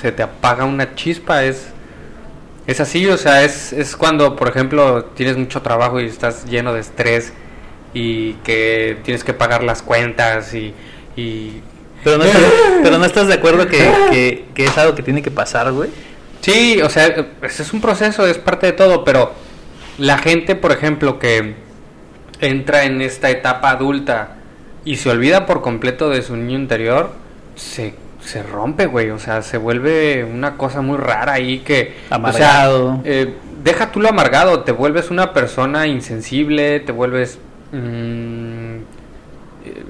[0.00, 1.68] se te apaga una chispa, es...
[2.64, 6.72] Es así, o sea, es, es cuando, por ejemplo, tienes mucho trabajo y estás lleno
[6.72, 7.32] de estrés
[7.92, 10.72] y que tienes que pagar las cuentas y,
[11.16, 11.60] y
[12.04, 12.42] Pero no estás,
[12.84, 13.78] pero no estás de acuerdo que,
[14.10, 15.90] que, que es algo que tiene que pasar, güey.
[16.40, 17.06] Sí, o sea,
[17.42, 19.32] ese es un proceso, es parte de todo, pero
[19.98, 21.54] la gente, por ejemplo, que
[22.40, 24.36] entra en esta etapa adulta
[24.84, 27.12] y se olvida por completo de su niño interior,
[27.54, 31.96] se, se rompe, güey, o sea, se vuelve una cosa muy rara ahí que...
[32.10, 32.86] Amargado.
[32.86, 37.38] O sea, eh, deja tú lo amargado, te vuelves una persona insensible, te vuelves...
[37.72, 38.76] mm,
[39.64, 39.82] eh,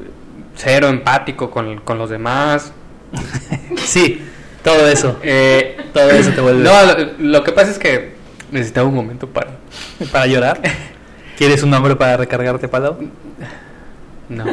[0.57, 2.73] cero empático con, con los demás.
[3.77, 4.23] Sí,
[4.63, 5.19] todo eso.
[5.23, 6.63] Eh, Todo eso te vuelve.
[6.63, 8.13] no, lo, lo que pasa es que
[8.53, 9.51] necesitaba un momento para.
[10.13, 10.61] Para llorar.
[11.37, 12.97] ¿Quieres un nombre para recargarte, Palau?
[14.29, 14.45] No.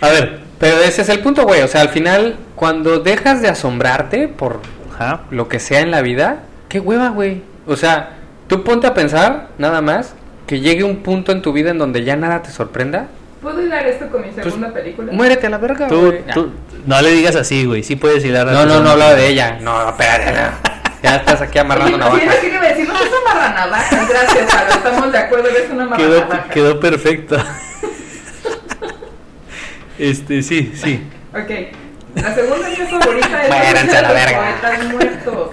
[0.00, 0.40] A ver.
[0.64, 1.60] Pero ese es el punto, güey.
[1.60, 4.60] O sea, al final, cuando dejas de asombrarte por
[4.94, 5.20] Ajá.
[5.30, 6.38] lo que sea en la vida,
[6.70, 7.42] qué hueva, güey.
[7.66, 8.14] O sea,
[8.48, 10.14] tú ponte a pensar, nada más,
[10.46, 13.08] que llegue un punto en tu vida en donde ya nada te sorprenda.
[13.42, 15.12] ¿Puedo hilar esto con mi segunda película?
[15.12, 16.24] Muérete a la verga, Tú, güey.
[16.32, 16.50] tú-
[16.86, 17.82] no le digas así, güey.
[17.82, 19.58] Sí puedes hilar a No, no, no hablaba de ella.
[19.60, 20.32] No, espérate.
[20.32, 20.74] no.
[21.02, 22.34] Ya estás aquí amarrando si navajas.
[22.36, 24.74] es que iba a decir, no seas amarranavajas, gracias, Pablo.
[24.74, 26.48] Estamos de acuerdo, eres una Quedó, amarranavaja.
[26.48, 27.36] quedó perfecto.
[29.98, 31.02] Este, sí, sí.
[31.32, 31.50] Ok.
[32.14, 34.38] La segunda mía favorita es Muéranse a la Los verga.
[34.60, 35.50] Poetas Muertos.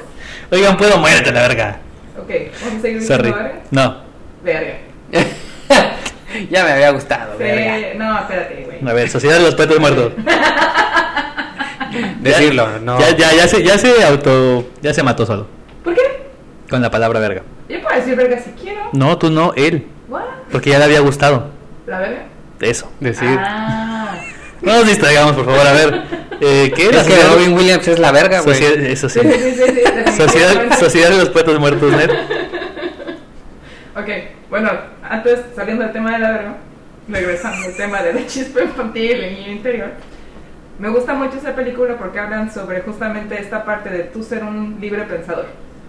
[0.52, 1.80] Oigan, puedo muérete la verga.
[2.20, 2.30] Ok,
[2.62, 3.32] ¿vamos a seguir Sorry.
[3.32, 3.54] verga?
[3.72, 4.04] No.
[4.44, 4.74] Verga.
[6.50, 7.94] ya me había gustado, Sí, verga.
[7.98, 8.88] no, espérate, güey.
[8.90, 10.14] A ver, Sociedad de los Poetas Muertos.
[12.22, 13.00] Decirlo, no.
[13.00, 15.48] Ya, ya, ya se, ya se auto, ya se mató solo
[15.84, 16.02] ¿Por qué?
[16.70, 17.42] con la palabra verga.
[17.68, 18.82] Yo puedo decir verga si quiero.
[18.94, 20.22] No, tú no, él, ¿What?
[20.52, 21.50] porque ya le había gustado.
[21.88, 22.24] ¿La verga?
[22.62, 22.92] Eso.
[23.00, 23.38] Decir.
[23.40, 24.16] Ah.
[24.62, 25.66] No nos distraigamos, por favor.
[25.68, 26.02] A ver,
[26.40, 26.90] eh, ¿qué?
[26.90, 28.56] Es La que Robin Williams es la verga, güey.
[28.58, 29.20] Sociedad- eso sí.
[29.20, 30.18] Sí,
[30.80, 32.12] Sociedad, de los Poetas Muertos, net.
[33.96, 34.08] Ok,
[34.50, 34.70] bueno,
[35.08, 36.56] antes saliendo del tema de la verga,
[37.10, 39.90] regresando al tema de la chispa infantil y el niño interior,
[40.80, 44.78] me gusta mucho esa película porque hablan sobre justamente esta parte de tú ser un
[44.80, 45.48] libre pensador.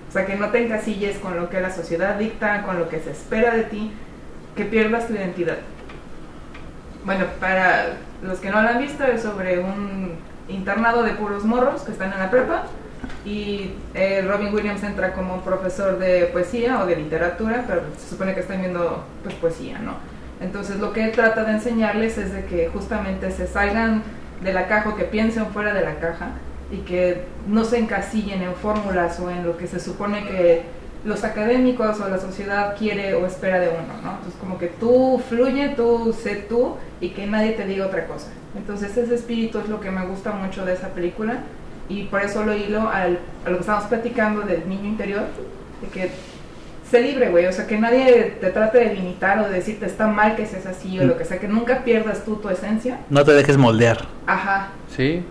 [0.09, 3.01] O sea, que no te encasilles con lo que la sociedad dicta, con lo que
[3.01, 3.93] se espera de ti,
[4.57, 5.59] que pierdas tu identidad.
[7.05, 10.13] Bueno, para los que no lo han visto, es sobre un
[10.49, 12.65] internado de puros morros que están en la prepa
[13.25, 18.35] y eh, Robin Williams entra como profesor de poesía o de literatura, pero se supone
[18.35, 19.95] que están viendo pues poesía, ¿no?
[20.41, 24.03] Entonces lo que trata de enseñarles es de que justamente se salgan
[24.43, 26.31] de la caja o que piensen fuera de la caja
[26.71, 30.63] y que no se encasillen en fórmulas o en lo que se supone que
[31.05, 34.13] los académicos o la sociedad quiere o espera de uno, ¿no?
[34.13, 38.29] Entonces como que tú fluye, tú sé tú y que nadie te diga otra cosa.
[38.57, 41.41] Entonces ese espíritu es lo que me gusta mucho de esa película
[41.89, 45.23] y por eso lo hilo al, a lo que estamos platicando del niño interior,
[45.81, 46.11] de que
[46.89, 50.07] sé libre, güey, o sea, que nadie te trate de limitar o de decirte está
[50.07, 53.01] mal que seas así o lo que sea, que nunca pierdas tú tu esencia.
[53.11, 54.07] No te dejes moldear.
[54.27, 55.25] Ajá, Sí.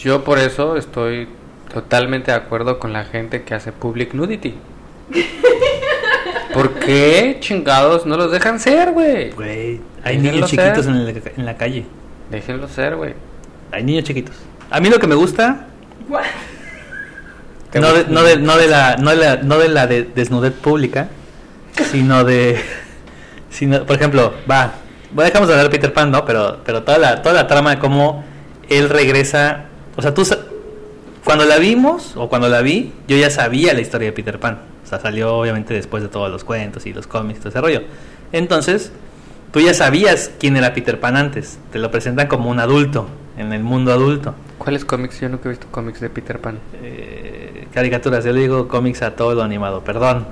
[0.00, 1.28] Yo por eso estoy
[1.72, 4.56] totalmente de acuerdo con la gente que hace public nudity.
[6.54, 9.30] ¿Por qué chingados no los dejan ser, güey?
[9.30, 10.64] Güey, hay Déjenlo niños ser.
[10.64, 11.86] chiquitos en la, en la calle.
[12.30, 13.14] Déjenlo ser, güey.
[13.70, 14.36] Hay niños chiquitos.
[14.70, 15.66] A mí lo que me gusta,
[16.08, 18.10] no de, gusta?
[18.10, 21.08] no de, no de la, no de la, no de la de desnudez pública,
[21.90, 22.58] sino de,
[23.50, 24.74] sino, por ejemplo, va,
[25.12, 26.24] bueno, dejamos de hablar de Peter Pan, ¿no?
[26.24, 28.24] Pero, pero toda la, toda la trama de cómo
[28.68, 29.64] él regresa,
[29.96, 30.26] o sea, tú,
[31.28, 34.60] cuando la vimos o cuando la vi, yo ya sabía la historia de Peter Pan.
[34.82, 37.60] O sea, salió obviamente después de todos los cuentos y los cómics y todo ese
[37.60, 37.82] rollo.
[38.32, 38.92] Entonces,
[39.52, 41.58] tú ya sabías quién era Peter Pan antes.
[41.70, 44.34] Te lo presentan como un adulto, en el mundo adulto.
[44.56, 45.20] ¿Cuáles cómics?
[45.20, 46.60] Yo nunca he visto cómics de Peter Pan.
[46.82, 50.26] Eh, caricaturas, yo le digo cómics a todo lo animado, perdón,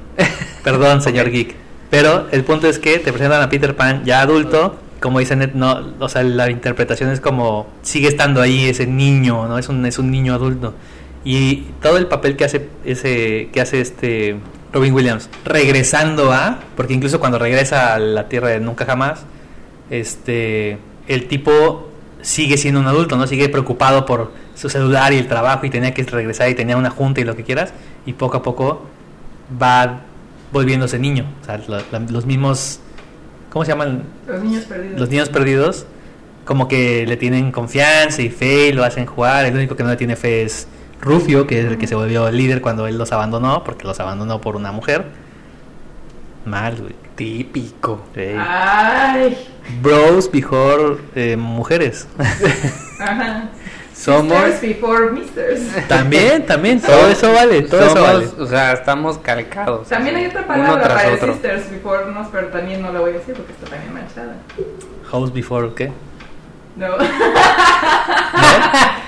[0.65, 1.57] perdón señor geek.
[1.91, 5.53] Pero el punto es que te presentan a Peter Pan ya adulto, como dice Net,
[5.55, 9.85] no, o sea, la interpretación es como sigue estando ahí ese niño, no es un
[9.87, 10.75] es un niño adulto.
[11.25, 14.37] Y todo el papel que hace ese que hace este
[14.73, 19.25] Robin Williams regresando a, porque incluso cuando regresa a la tierra de nunca jamás,
[19.91, 20.79] este
[21.09, 21.91] el tipo
[22.23, 23.27] sigue siendo un adulto, ¿no?
[23.27, 26.91] Sigue preocupado por su celular y el trabajo y tenía que regresar y tenía una
[26.91, 27.73] junta y lo que quieras
[28.05, 28.87] y poco a poco
[29.61, 30.01] va
[30.53, 32.81] volviéndose niño, o los mismos
[33.57, 34.03] ¿cómo se llaman?
[34.27, 35.01] Los niños perdidos.
[35.01, 35.87] Los niños perdidos
[36.45, 39.89] como que le tienen confianza y fe y lo hacen jugar, el único que no
[39.89, 40.69] le tiene fe es
[41.01, 43.99] Rufio, que es el que se volvió el líder cuando él los abandonó, porque los
[43.99, 45.07] abandonó por una mujer.
[46.45, 46.95] Mal, güey.
[47.15, 48.05] Típico.
[48.15, 49.39] Ay,
[49.81, 52.07] Bros before eh, mujeres.
[53.01, 53.49] ajá.
[53.97, 54.37] Somos.
[54.39, 55.61] Sisters before misters.
[55.89, 58.29] también, también, todo eso vale, todo eso somos, vale.
[58.39, 59.89] O sea, estamos calcados.
[59.89, 61.33] También hay otra palabra para otro.
[61.33, 64.37] sisters before nos, pero también no la voy a decir porque está también manchada.
[65.11, 65.91] House before, ¿qué?
[66.77, 66.89] No.
[66.89, 66.97] ¿No?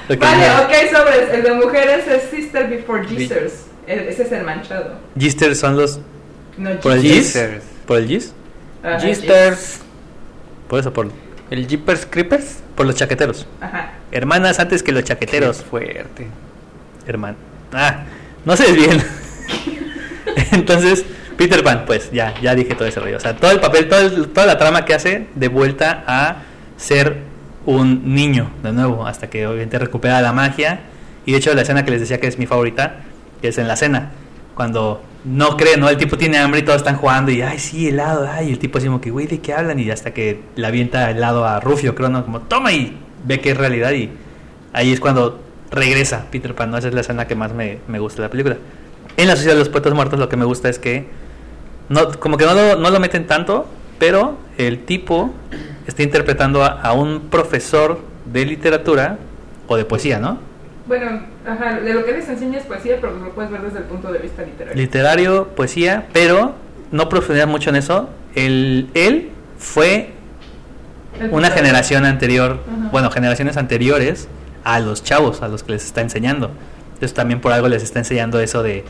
[0.09, 0.63] Vale, no.
[0.63, 1.31] ok, sobres.
[1.35, 3.67] El de mujeres es sister before sisters.
[3.87, 4.93] E- Ese es el manchado.
[5.19, 6.01] Gisters son los
[6.57, 7.15] No, por el Jesus.
[7.17, 7.65] gis, Gisters.
[7.87, 8.33] por el gis,
[8.83, 9.81] Ajá, Gisters.
[10.67, 11.09] por eso por
[11.51, 12.61] El Jeepers Creepers.
[12.75, 13.47] por los chaqueteros.
[13.61, 13.93] Ajá.
[14.13, 15.59] Hermanas antes que los chaqueteros.
[15.59, 16.27] Qué fuerte.
[17.07, 17.37] hermano.
[17.73, 18.05] Ah,
[18.45, 19.03] no sé bien.
[20.53, 21.05] Entonces,
[21.37, 23.17] Peter Pan, pues ya, ya dije todo ese rollo.
[23.17, 26.43] O sea, todo el papel, todo el- toda la trama que hace de vuelta a
[26.77, 27.19] ser
[27.67, 30.81] un niño de nuevo, hasta que obviamente recupera la magia.
[31.27, 32.97] Y de hecho, la escena que les decía que es mi favorita,
[33.43, 34.11] que es en la cena,
[34.55, 35.89] cuando no cree, ¿no?
[35.89, 38.59] El tipo tiene hambre y todos están jugando y, ay, sí, helado, ay, y el
[38.59, 39.79] tipo así como que, güey, ¿de qué hablan?
[39.79, 42.25] Y hasta que le avienta helado a Rufio, creo, ¿no?
[42.25, 44.11] Como, toma y ve que es realidad y
[44.73, 46.79] ahí es cuando regresa Peter Pan, ¿no?
[46.79, 48.57] Esa es la escena que más me, me gusta de la película.
[49.17, 51.07] En la Sociedad de los Poetas Muertos lo que me gusta es que,
[51.89, 53.67] no, como que no lo, no lo meten tanto,
[53.99, 55.33] pero el tipo
[55.87, 59.19] está interpretando a, a un profesor de literatura
[59.67, 60.39] o de poesía, ¿no?
[60.87, 63.85] Bueno, ajá, de lo que les enseña es poesía, pero lo puedes ver desde el
[63.85, 64.81] punto de vista literario.
[64.81, 66.55] Literario, poesía, pero
[66.91, 68.09] no profundizar mucho en eso.
[68.35, 70.13] El, él fue
[71.31, 72.89] una generación anterior, Ajá.
[72.91, 74.29] bueno, generaciones anteriores
[74.65, 76.51] a los chavos, a los que les está enseñando.
[76.89, 78.85] Entonces también por algo les está enseñando eso de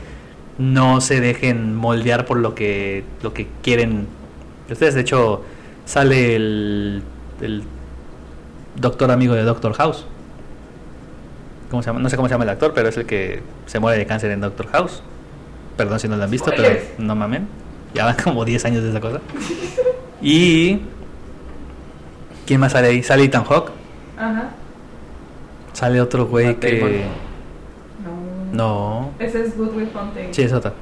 [0.57, 4.07] no se dejen moldear por lo que lo que quieren.
[4.69, 5.43] Ustedes, de hecho,
[5.85, 7.01] sale el,
[7.41, 7.63] el
[8.75, 10.05] doctor amigo de Doctor House.
[11.69, 11.99] ¿Cómo se llama?
[11.99, 14.31] No sé cómo se llama el actor, pero es el que se muere de cáncer
[14.31, 15.03] en Doctor House.
[15.77, 17.47] Perdón si no lo han visto, pero no mamen.
[17.93, 19.21] Ya van como 10 años de esa cosa.
[20.21, 20.81] Y.
[22.49, 23.03] ¿Quién más sale ahí?
[23.03, 23.69] Sale Ethan Hawke.
[24.17, 24.49] Ajá.
[25.73, 26.79] Sale otro güey Matt que.
[26.79, 26.91] Damon.
[28.53, 29.11] No.
[29.11, 29.11] No.
[29.19, 30.29] Ese es Good Will Hunting.
[30.33, 30.73] Sí, es otro.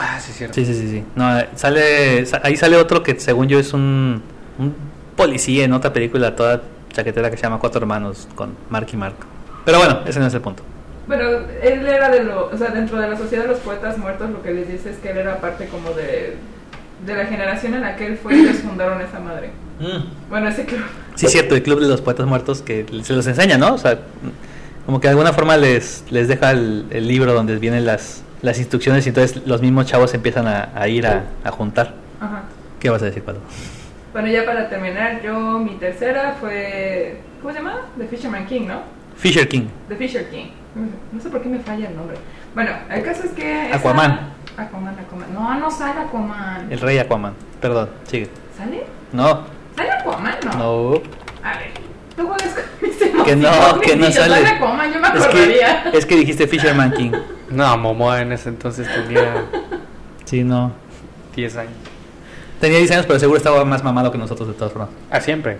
[0.00, 0.54] Ah, sí, es cierto.
[0.56, 0.88] Sí, sí, sí.
[0.90, 1.04] sí.
[1.14, 4.22] No, eh, sale, sa- ahí sale otro que según yo es un,
[4.58, 4.74] un
[5.14, 9.14] policía en otra película toda chaquetera que se llama Cuatro Hermanos con Mark y Mark.
[9.64, 10.64] Pero bueno, ese no es el punto.
[11.06, 11.22] Bueno,
[11.62, 14.42] él era de lo, o sea, dentro de la sociedad de los poetas muertos, lo
[14.42, 16.38] que les dice es que él era parte como de,
[17.04, 19.50] de la generación en la que él fue y ellos fundaron esa madre.
[20.30, 20.80] Bueno, ese club.
[21.14, 23.74] Sí, cierto, el Club de los Poetas Muertos que se los enseña, ¿no?
[23.74, 23.98] O sea,
[24.86, 28.58] como que de alguna forma les, les deja el, el libro donde vienen las, las
[28.58, 31.94] instrucciones y entonces los mismos chavos empiezan a, a ir a, a juntar.
[32.20, 32.42] Ajá.
[32.80, 33.40] ¿Qué vas a decir, Pablo?
[34.12, 37.80] Bueno, ya para terminar, yo, mi tercera fue, ¿cómo se llama?
[37.98, 38.82] The Fisherman King, ¿no?
[39.16, 39.66] Fisher King.
[39.88, 40.46] The Fisher King.
[41.12, 42.16] No sé por qué me falla el nombre.
[42.54, 43.70] Bueno, el caso es que...
[43.72, 44.32] Aquaman.
[44.56, 45.34] Aquaman, Aquaman.
[45.34, 46.70] No, no sale Aquaman.
[46.72, 47.34] El rey Aquaman.
[47.60, 48.28] Perdón, sigue.
[48.56, 48.84] ¿Sale?
[49.12, 49.42] No,
[49.76, 50.34] ¿Sale Aquaman?
[50.44, 50.58] No.
[50.58, 51.02] no.
[51.42, 51.70] A ver,
[52.16, 53.24] tú juegas con mis emociones.
[53.26, 54.34] Que no, que no sale.
[54.34, 55.90] Sale Aquaman, yo me Es acordaría.
[55.90, 57.12] que, es que dijiste Fisherman King.
[57.50, 59.44] No, Momoa en ese entonces tenía
[60.24, 60.72] Sí, no.
[61.36, 61.72] 10 años.
[62.58, 64.88] Tenía 10 años, pero seguro estaba más mamado que nosotros de todas formas.
[65.10, 65.58] Ah, siempre.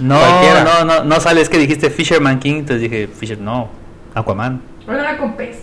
[0.00, 0.64] No, Cualquiera.
[0.64, 3.68] no, no, no sale, es que dijiste Fisherman King, entonces dije Fisher, no,
[4.14, 5.58] Aquaman, Bueno, era con pez.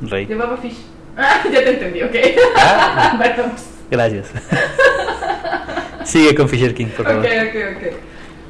[0.00, 0.26] Rey.
[0.26, 0.78] Llevaba fish.
[1.20, 2.14] Ah, ya te entendí, ok.
[2.56, 3.14] Ah.
[3.18, 3.50] bueno,
[3.90, 4.30] Gracias.
[6.04, 7.24] Sigue con Fisher King, por favor.
[7.24, 7.92] ok, ok, ok.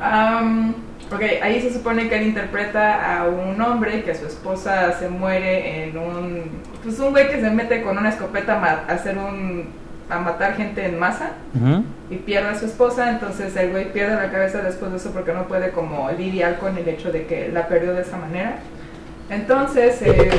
[0.00, 0.74] Am,
[1.11, 5.84] ok, ahí se supone que él interpreta a un hombre que su esposa se muere
[5.84, 6.42] en un.
[6.82, 9.70] Pues un güey que se mete con una escopeta a, hacer un.
[10.11, 11.32] a matar gente en masa.
[12.11, 15.32] Y pierde a su esposa, entonces el güey pierde la cabeza después de eso porque
[15.32, 18.58] no puede como lidiar con el hecho de que la perdió de esa manera.
[19.30, 20.30] Entonces eh,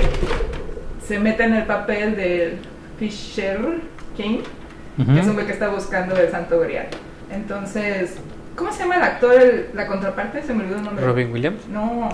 [1.09, 2.59] se mete en el papel del
[2.99, 3.59] Fisher
[4.15, 4.41] King,
[4.99, 5.11] Ujú.
[5.13, 6.85] que es un güey que está buscando el Santo Grial.
[7.31, 8.13] Entonces,
[8.55, 10.43] ¿cómo se llama el actor, el- la contraparte?
[10.43, 11.03] Se me olvidó el nombre.
[11.03, 11.67] ¿Robin Williams?
[11.67, 12.09] No.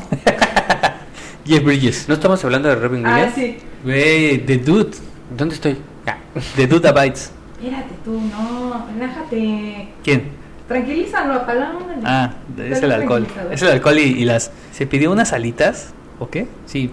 [1.45, 2.07] Jeff Bridges.
[2.07, 3.33] ¿No estamos hablando de Robin Ah, Williams?
[3.35, 3.57] sí.
[3.83, 4.97] Güey, The Dude.
[5.37, 5.77] ¿Dónde estoy?
[6.07, 6.17] Ah.
[6.55, 7.31] The Dude Abides.
[7.61, 9.89] Espérate tú, no, relájate.
[10.05, 10.29] ¿Quién?
[10.69, 11.79] Tranquilízalo, apágalo.
[12.05, 13.27] Ah, es el alcohol.
[13.51, 14.51] Es el alcohol y, y las...
[14.71, 15.93] ¿Se pidió unas alitas?
[16.19, 16.47] ¿O qué?
[16.65, 16.91] Sí.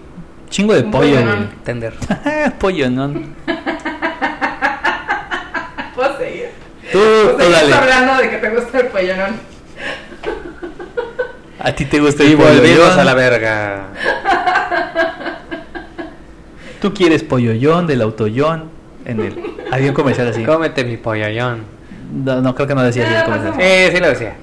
[0.53, 1.35] Chingo de Un pollo, pollo.
[1.63, 1.93] Tender.
[2.59, 3.07] pollo, ¿no?
[5.95, 6.49] ¿Puedo seguir?
[6.91, 7.55] Tú, O tú dale.
[7.57, 9.31] estás hablando de que te gusta el pollonón.
[11.59, 12.49] A ti te gusta Y el pollo.
[12.53, 13.81] volvimos a la verga.
[16.81, 18.69] Tú quieres polloyón del autoyón
[19.05, 19.43] en el...
[19.71, 20.43] Había un comercial así.
[20.43, 21.63] Cómete mi pollón.
[22.13, 23.53] No, no, creo que no decía así el comercial.
[23.57, 24.35] Sí, sí lo decía.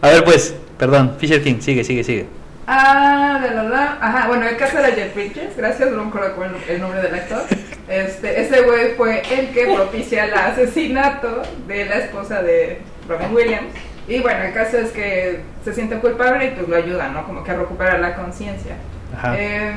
[0.00, 2.26] A ver, pues, perdón, Fisher King, sigue, sigue, sigue.
[2.66, 3.98] Ah, la la la.
[4.00, 5.56] Ajá, bueno, el caso era Jeff Bridges.
[5.56, 7.42] Gracias, no me acuerdo cuál el nombre del actor.
[7.88, 13.68] Este, ese güey fue el que propicia el asesinato de la esposa de Robin Williams.
[14.08, 17.24] Y bueno, el caso es que se siente culpable y pues lo ayuda, ¿no?
[17.24, 18.76] Como que a recuperar la conciencia.
[19.16, 19.34] Ajá.
[19.38, 19.74] Eh,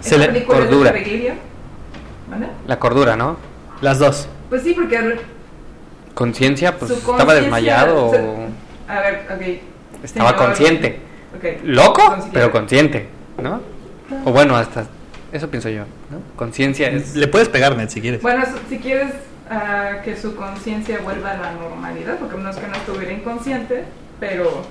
[0.00, 0.94] Se le- de cordura.
[2.66, 3.36] La cordura, ¿no?
[3.82, 4.28] Las dos.
[4.48, 5.18] Pues sí, porque
[6.14, 10.02] Conciencia, pues estaba desmayado se- A ver, ok.
[10.04, 11.00] estaba Señor- consciente.
[11.64, 12.30] Loco, Consciente.
[12.32, 13.08] pero consciente,
[13.42, 13.60] ¿no?
[14.24, 14.86] O bueno, hasta
[15.32, 16.20] eso pienso yo, ¿no?
[16.36, 18.22] Conciencia es Le puedes pegar, Ned, si quieres.
[18.22, 19.12] Bueno, si quieres
[19.50, 23.84] ah, que su conciencia vuelva a la normalidad, porque no es que no estuviera inconsciente,
[24.20, 24.62] pero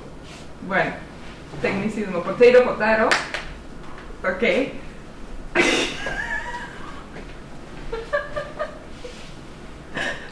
[0.67, 0.91] bueno,
[1.61, 2.21] tecnicismo.
[2.21, 3.09] Potato, potaro.
[4.23, 4.43] Ok.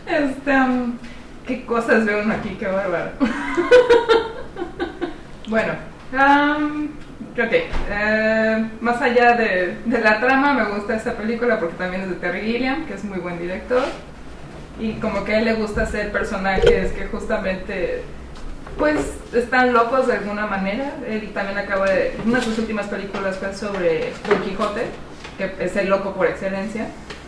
[0.05, 0.97] Este, um,
[1.45, 3.11] qué cosas veo uno aquí, qué bárbaro.
[5.47, 5.73] bueno,
[6.13, 6.85] um,
[7.33, 7.53] ok.
[7.53, 12.15] eh, más allá de, de la trama, me gusta esta película porque también es de
[12.15, 13.83] Terry Gilliam, que es muy buen director.
[14.79, 18.01] Y como que a él le gusta hacer personajes que justamente,
[18.77, 18.97] pues,
[19.33, 20.93] están locos de alguna manera.
[21.05, 22.15] Él también acaba de.
[22.25, 24.85] Una de sus últimas películas fue sobre Don Quijote,
[25.37, 26.87] que es el loco por excelencia.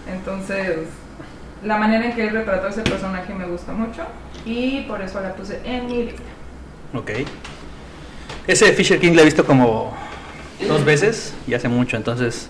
[0.09, 0.87] Entonces,
[1.61, 4.03] la manera en que él retrató ese personaje me gusta mucho.
[4.45, 6.23] Y por eso la puse en mi lista.
[6.93, 7.11] Ok.
[8.47, 9.95] Ese Fisher King lo he visto como
[10.67, 12.49] dos veces y hace mucho, entonces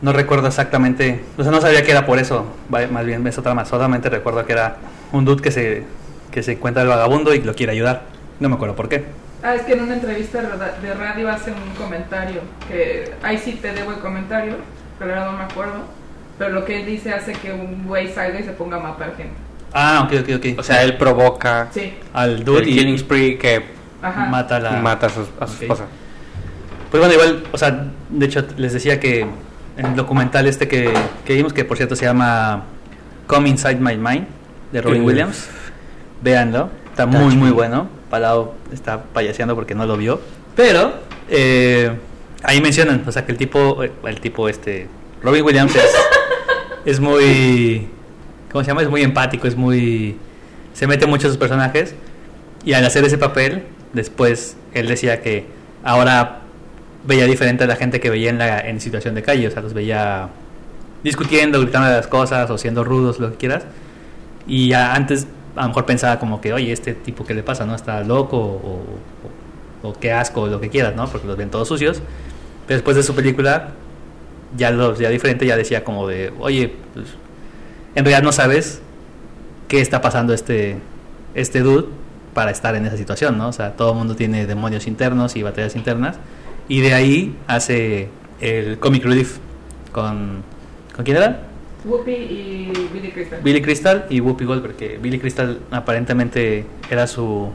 [0.00, 3.54] no recuerdo exactamente, o sea, no sabía que era por eso, más bien es otra
[3.54, 4.76] más, solamente recuerdo que era
[5.12, 5.84] un dude que se,
[6.30, 8.02] que se encuentra el vagabundo y lo quiere ayudar.
[8.40, 9.04] No me acuerdo por qué.
[9.42, 13.72] Ah, es que en una entrevista de radio hace un comentario, que ahí sí te
[13.72, 14.56] debo el comentario,
[14.98, 15.84] pero ahora no me acuerdo,
[16.38, 19.14] pero lo que él dice hace que un güey salga y se ponga a matar
[19.16, 19.34] gente.
[19.72, 20.58] Ah, ok, ok, ok.
[20.58, 23.62] O sea, él provoca Sí, al dude el y killing spree que
[24.02, 24.26] ajá.
[24.26, 24.72] mata a la...
[24.72, 25.84] mata a su, a su esposa.
[26.90, 29.26] Pues bueno, igual, o sea, de hecho les decía que
[29.76, 30.92] en el documental este que,
[31.24, 32.64] que vimos, que por cierto se llama
[33.26, 34.26] Come Inside My Mind,
[34.72, 35.06] de Robin Uf.
[35.06, 35.48] Williams,
[36.22, 40.20] véanlo, está Touch muy muy bueno, Palau está payaseando porque no lo vio,
[40.54, 40.92] pero
[41.30, 41.92] eh,
[42.42, 44.88] ahí mencionan, o sea, que el tipo, eh, el tipo este,
[45.22, 45.94] Robin Williams es,
[46.84, 47.88] es muy,
[48.50, 48.82] ¿cómo se llama?
[48.82, 50.16] Es muy empático, es muy,
[50.74, 51.94] se mete mucho en sus personajes
[52.64, 55.46] y al hacer ese papel, después él decía que
[55.84, 56.40] ahora
[57.06, 59.62] veía diferente a la gente que veía en la en situación de calle, o sea,
[59.62, 60.28] los veía
[61.02, 63.64] discutiendo, gritando las cosas o siendo rudos, lo que quieras.
[64.46, 65.26] Y ya antes
[65.56, 67.74] a lo mejor pensaba como que, oye, este tipo qué le pasa, ¿no?
[67.74, 68.84] Está loco o,
[69.82, 71.06] o- qué asco, lo que quieras, ¿no?
[71.08, 72.00] Porque los ven todos sucios.
[72.66, 73.70] Pero después de su película,
[74.56, 77.06] ya los ya diferente, ya decía como de, oye, pues,
[77.96, 78.80] en realidad no sabes
[79.68, 80.76] qué está pasando este,
[81.34, 81.88] este dude
[82.34, 83.48] para estar en esa situación, ¿no?
[83.48, 86.16] O sea, todo el mundo tiene demonios internos y batallas internas.
[86.68, 88.08] Y de ahí hace
[88.40, 89.38] el Comic Relief
[89.92, 90.42] con...
[90.96, 91.42] ¿Con quién era?
[91.84, 93.40] Whoopi y Billy Crystal.
[93.42, 97.50] Billy Crystal y Whoopi Goldberg, que Billy Crystal aparentemente era su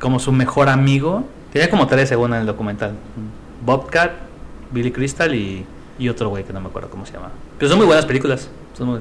[0.00, 1.24] como su mejor amigo.
[1.52, 2.92] Tenía como tres según en el documental.
[3.64, 4.12] Bobcat,
[4.72, 5.64] Billy Crystal y,
[5.98, 7.30] y otro güey que no me acuerdo cómo se llama.
[7.58, 8.48] Pero son muy buenas películas.
[8.76, 9.00] Son muy-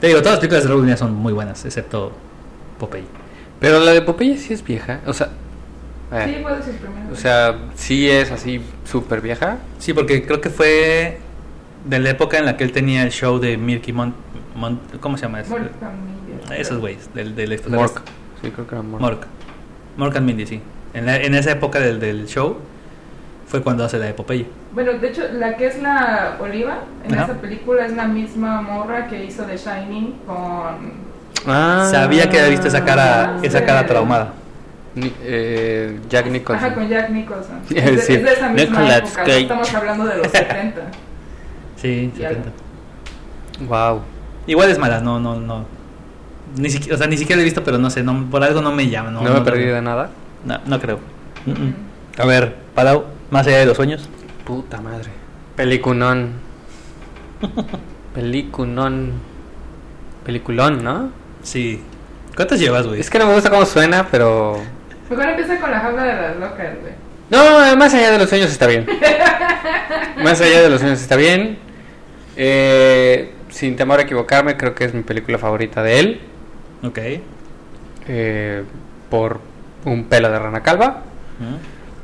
[0.00, 2.12] Te digo, todas las películas de Robin son muy buenas, excepto
[2.78, 3.04] Popeye.
[3.62, 5.00] Pero la de Popeye sí es vieja.
[5.06, 5.28] O sea,
[6.12, 7.12] eh, Sí, fue de sus primeros.
[7.12, 9.56] o sea, sí es así súper vieja.
[9.78, 11.18] Sí, porque creo que fue
[11.86, 14.14] de la época en la que él tenía el show de Milky Mon...
[14.54, 15.50] Mon- ¿Cómo se llama eso?
[15.52, 15.70] Mork.
[16.54, 18.02] Esos güeyes, del, del Mork.
[18.42, 19.00] Sí, creo que era Mork.
[19.00, 19.26] Mork.
[19.96, 20.60] Mork and Mindy, sí.
[20.92, 22.58] En, la- en esa época del, del show
[23.46, 24.46] fue cuando hace la de Popeye.
[24.74, 27.24] Bueno, de hecho, la que es la Oliva en Ajá.
[27.24, 31.11] esa película es la misma morra que hizo The Shining con.
[31.46, 34.32] Ah, Sabía que había visto esa cara, esa cara traumada.
[34.94, 36.64] Ni- eh, Jack Nicholson.
[36.66, 37.60] Ajá, con Jack Nicholson.
[37.74, 38.12] Es de, sí.
[38.14, 39.40] es de esa misma Nicolas época, no Cage.
[39.42, 40.80] estamos hablando de los 70.
[41.76, 42.50] Sí, Y 70.
[43.68, 44.00] Wow.
[44.46, 45.64] Igual es mala, no, no, no.
[46.56, 48.60] Ni siquiera, o sea, ni siquiera la he visto, pero no sé, no, por algo
[48.60, 49.10] no me llama.
[49.10, 50.10] No, No, me no perdí de nada.
[50.44, 50.98] No, no creo.
[51.46, 51.74] Mm, mm.
[52.18, 54.08] A ver, Palau, más allá de los sueños.
[54.44, 55.08] Puta madre.
[55.56, 56.32] Pelicunón.
[58.14, 59.12] Pelicunón.
[60.24, 61.10] Peliculón, ¿no?
[61.42, 61.82] Sí.
[62.36, 63.00] ¿Cuántas llevas, güey?
[63.00, 64.58] Es que no me gusta cómo suena, pero.
[65.10, 66.92] Mejor empieza con la jaula de las locas, güey.
[67.30, 68.86] No, más allá de los sueños está bien.
[70.22, 71.58] más allá de los sueños está bien.
[72.36, 76.20] Eh, sin temor a equivocarme, creo que es mi película favorita de él.
[76.82, 76.98] Ok.
[78.08, 78.62] eh,
[79.10, 79.40] por
[79.84, 81.02] un pelo de rana calva.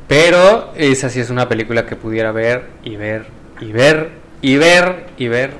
[0.07, 3.25] Pero esa sí es una película que pudiera ver y ver
[3.61, 4.09] y ver
[4.41, 5.51] y ver y ver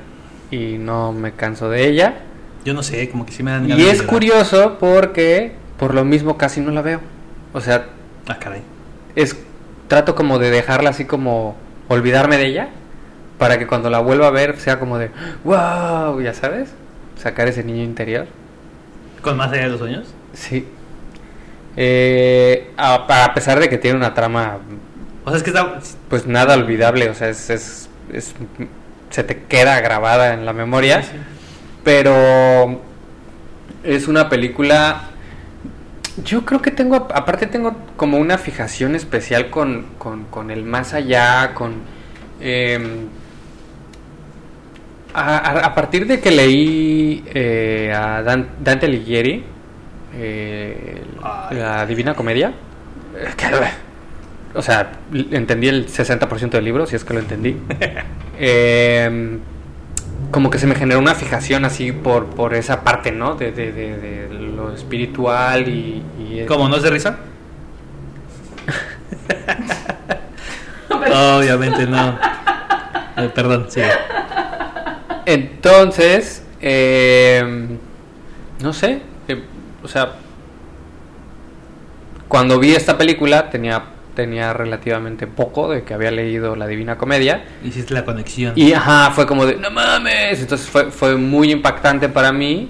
[0.52, 2.14] y no me canso de ella.
[2.66, 6.04] Yo no sé, como que sí me dan ganas Y es curioso porque por lo
[6.06, 7.00] mismo casi no la veo.
[7.54, 7.86] O sea,
[8.28, 8.62] Ah, caray.
[9.16, 9.36] es
[9.88, 11.56] trato como de dejarla así como
[11.88, 12.70] olvidarme de ella
[13.40, 15.10] para que cuando la vuelva a ver sea como de
[15.44, 16.70] wow, ya sabes,
[17.18, 18.28] sacar ese niño interior.
[19.22, 20.08] ¿Con más allá de los sueños?
[20.34, 20.68] Sí.
[21.78, 22.96] Eh, a,
[23.26, 24.58] a pesar de que tiene una trama
[25.26, 25.80] O sea, es que está...
[26.10, 28.36] pues nada olvidable, o sea, es, es, es-
[29.10, 31.18] se te queda grabada en la memoria, Sí, sí.
[31.90, 32.80] Pero
[33.84, 35.10] es una película
[36.24, 40.94] yo creo que tengo, aparte tengo como una fijación especial con, con, con el más
[40.94, 41.74] allá, con...
[42.42, 43.08] em,
[45.16, 49.44] a, partir de que leí eh, a Dan- Dante Alighieri,
[50.16, 51.02] eh,
[51.50, 52.54] la Divina Comedia,
[54.54, 54.92] o sea,
[55.32, 57.58] entendí el 60% del libro, si es que lo entendí.
[58.42, 59.40] Em,
[60.32, 63.36] como que se me generó una fijación así por, por esa parte, ¿no?
[63.36, 66.04] De, de, de- de lo espiritual y...
[66.20, 66.70] y ¿Cómo?
[66.70, 67.18] ¿No es de risa?
[70.90, 72.18] Obviamente no.
[73.18, 73.82] Eh, perdón, sí.
[75.26, 77.78] Entonces, em,
[78.62, 79.44] no sé, eh,
[79.84, 80.14] o sea,
[82.28, 83.84] cuando vi esta película tenía,
[84.20, 87.42] tenía relativamente poco de que había leído La Divina Comedia.
[87.64, 88.52] Hiciste la conexión.
[88.54, 90.42] Y ajá, fue como de, no mames.
[90.42, 92.70] Entonces fue, fue muy impactante para mí.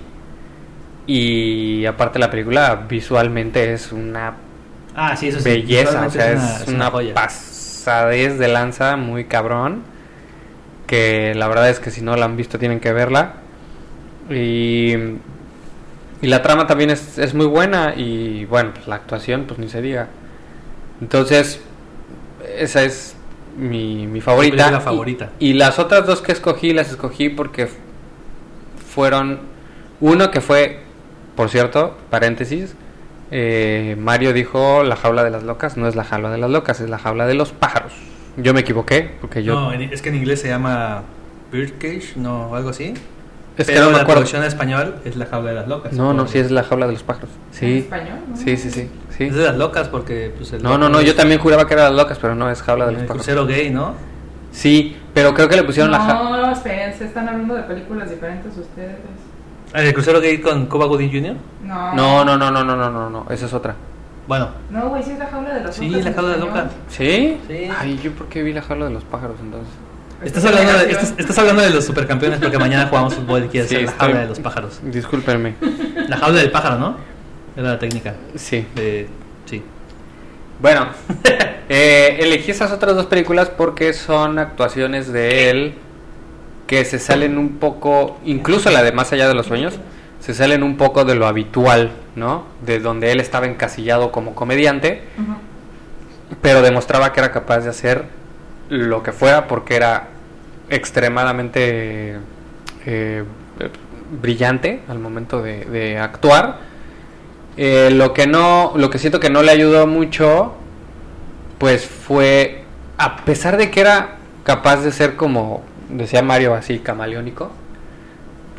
[1.08, 4.36] Y aparte la película visualmente es una
[4.96, 5.50] Ah, sí, eso sí.
[5.50, 7.16] belleza, o sea, es una, joya.
[7.16, 9.82] pasadez de lanza muy cabrón.
[10.86, 13.38] Que la verdad es que si no la han visto tienen que verla.
[14.30, 14.94] Y,
[16.22, 17.96] y la trama también es, es muy buena.
[17.98, 20.10] Y bueno, pues la actuación, pues ni se diga.
[21.02, 21.60] Entonces,
[22.58, 23.16] esa es
[23.58, 24.56] mi, mi favorita.
[24.58, 25.30] película favorita.
[25.40, 27.68] Y, y las otras dos que escogí, las escogí porque
[28.94, 29.40] fueron.
[30.02, 30.80] Uno que fue,
[31.36, 32.74] por cierto, paréntesis.
[33.32, 36.80] eh, Mario dijo la jaula de las locas, no es la jaula de las locas,
[36.80, 37.94] es la jaula de los pájaros.
[38.38, 39.56] Yo me equivoqué, porque yo...
[39.60, 41.04] No, es que en inglés se llama
[41.52, 42.94] Birdcage, no, algo así.
[43.58, 44.22] es que Pero no me la acuerdo.
[44.22, 45.92] traducción en español es la jaula de las locas.
[45.94, 47.30] No, no, sí es la jaula de los pájaros.
[47.60, 48.20] ¿En español?
[48.30, 48.38] ¿no?
[48.38, 48.90] sí, sí, sí.
[49.20, 49.26] Sí.
[49.26, 51.84] Es de las locas porque pues el No, no, no, yo también juraba que era
[51.84, 53.26] las locas, pero no, es jaula de los el pájaros.
[53.26, 53.94] crucero gay, ¿no?
[54.52, 56.38] Sí, pero creo que le pusieron la jaula...
[56.48, 58.96] No, esperen, se están hablando de películas diferentes ustedes.
[59.76, 61.36] ¿El crucero gay con Cuba Gooding Jr.?
[61.64, 61.94] No.
[61.94, 63.76] No, no, no, no, no, no, no, no, esa es otra.
[64.28, 66.06] Bueno, No, güey, sí es la jaula de las Sí, locas.
[66.06, 66.56] la jaula de español.
[66.58, 66.74] locas.
[66.90, 67.38] ¿Sí?
[67.48, 67.70] Sí.
[67.80, 69.70] Ay, ¿yo por qué vi la jaula de los pájaros entonces?
[70.24, 73.70] estás hablando, de, estás, estás hablando de los supercampeones porque mañana jugamos fútbol y quieres
[73.70, 74.80] Sí, hacer la estoy- jaula de los pájaros.
[74.84, 75.56] Discúlpenme.
[76.10, 76.98] La jaula del pájaro, ¿no?
[77.60, 78.16] Era la técnica.
[78.36, 78.66] Sí.
[78.74, 79.10] De,
[79.46, 79.62] sí.
[80.62, 80.88] Bueno,
[81.70, 85.74] eh, elegí esas otras dos películas porque son actuaciones de él
[86.68, 89.78] que se salen un poco, incluso la de Más allá de los sueños,
[90.22, 92.46] se salen un poco de lo habitual, ¿no?
[92.66, 95.02] De donde él estaba encasillado como comediante,
[96.42, 98.06] pero demostraba que era capaz de hacer
[98.70, 100.08] lo que fuera porque era
[100.70, 102.20] extremadamente
[102.86, 103.24] eh,
[104.22, 106.69] brillante al momento de, de actuar.
[107.62, 110.54] Eh, lo que no, lo que siento que no le ayudó mucho,
[111.58, 112.64] pues fue,
[112.98, 117.52] a pesar de que era capaz de ser como decía Mario así camaleónico,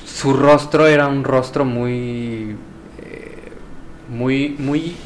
[0.04, 2.56] su rostro era un rostro muy,
[3.02, 3.38] eh,
[4.10, 4.96] muy, muy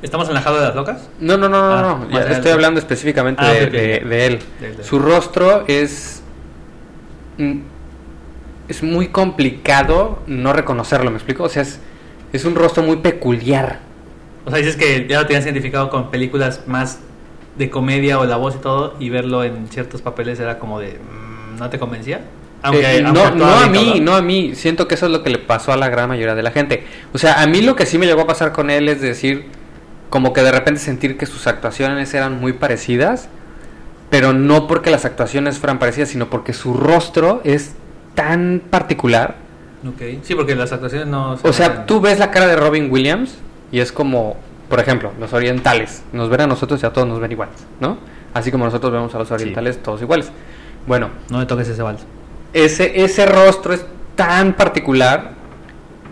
[0.00, 1.08] ¿Estamos en la jaula de las locas?
[1.18, 2.10] no, no, no, no, Ah, no.
[2.10, 3.96] ya estoy hablando específicamente Ah, de,
[4.26, 4.38] él.
[4.60, 6.22] De- Su rostro es.
[7.38, 7.58] mm,
[8.68, 11.42] Es muy complicado no reconocerlo, ¿me explico?
[11.42, 11.80] O sea, es,
[12.34, 13.78] es un rostro muy peculiar.
[14.44, 16.98] O sea, dices que ya lo tenías identificado con películas más
[17.56, 20.98] de comedia o la voz y todo, y verlo en ciertos papeles era como de.
[20.98, 22.16] mm, ¿No te convencía?
[22.16, 22.22] Eh,
[22.62, 24.54] aunque no, actuaba no a mí, no a mí.
[24.56, 26.84] Siento que eso es lo que le pasó a la gran mayoría de la gente.
[27.12, 29.46] O sea, a mí lo que sí me llegó a pasar con él es decir,
[30.10, 33.28] como que de repente sentir que sus actuaciones eran muy parecidas,
[34.10, 37.74] pero no porque las actuaciones fueran parecidas, sino porque su rostro es
[38.16, 39.43] tan particular.
[39.86, 40.22] Ok.
[40.22, 41.36] Sí, porque las actuaciones no.
[41.36, 43.36] se O sea, ven- tú ves la cara de Robin Williams
[43.70, 44.36] y es como,
[44.68, 46.02] por ejemplo, los orientales.
[46.12, 47.98] Nos ven a nosotros y a todos nos ven iguales, ¿no?
[48.32, 50.30] Así como nosotros vemos a los orientales todos iguales.
[50.86, 52.02] Bueno, No me toques ese vals.
[52.52, 53.84] ese, ese rostro es
[54.16, 55.32] tan particular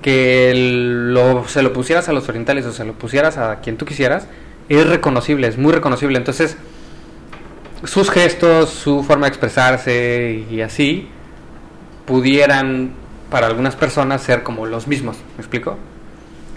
[0.03, 3.77] que el- lo, se lo pusieras a los orientales o se lo pusieras a quien
[3.77, 4.27] tú quisieras,
[4.69, 6.19] es reconocible, es muy reconocible.
[6.19, 6.57] Entonces,
[7.85, 11.09] sus gestos, su forma de expresarse y así,
[12.07, 12.93] pudieran
[13.33, 15.79] para algunas personas ser como los mismos, ¿me explico?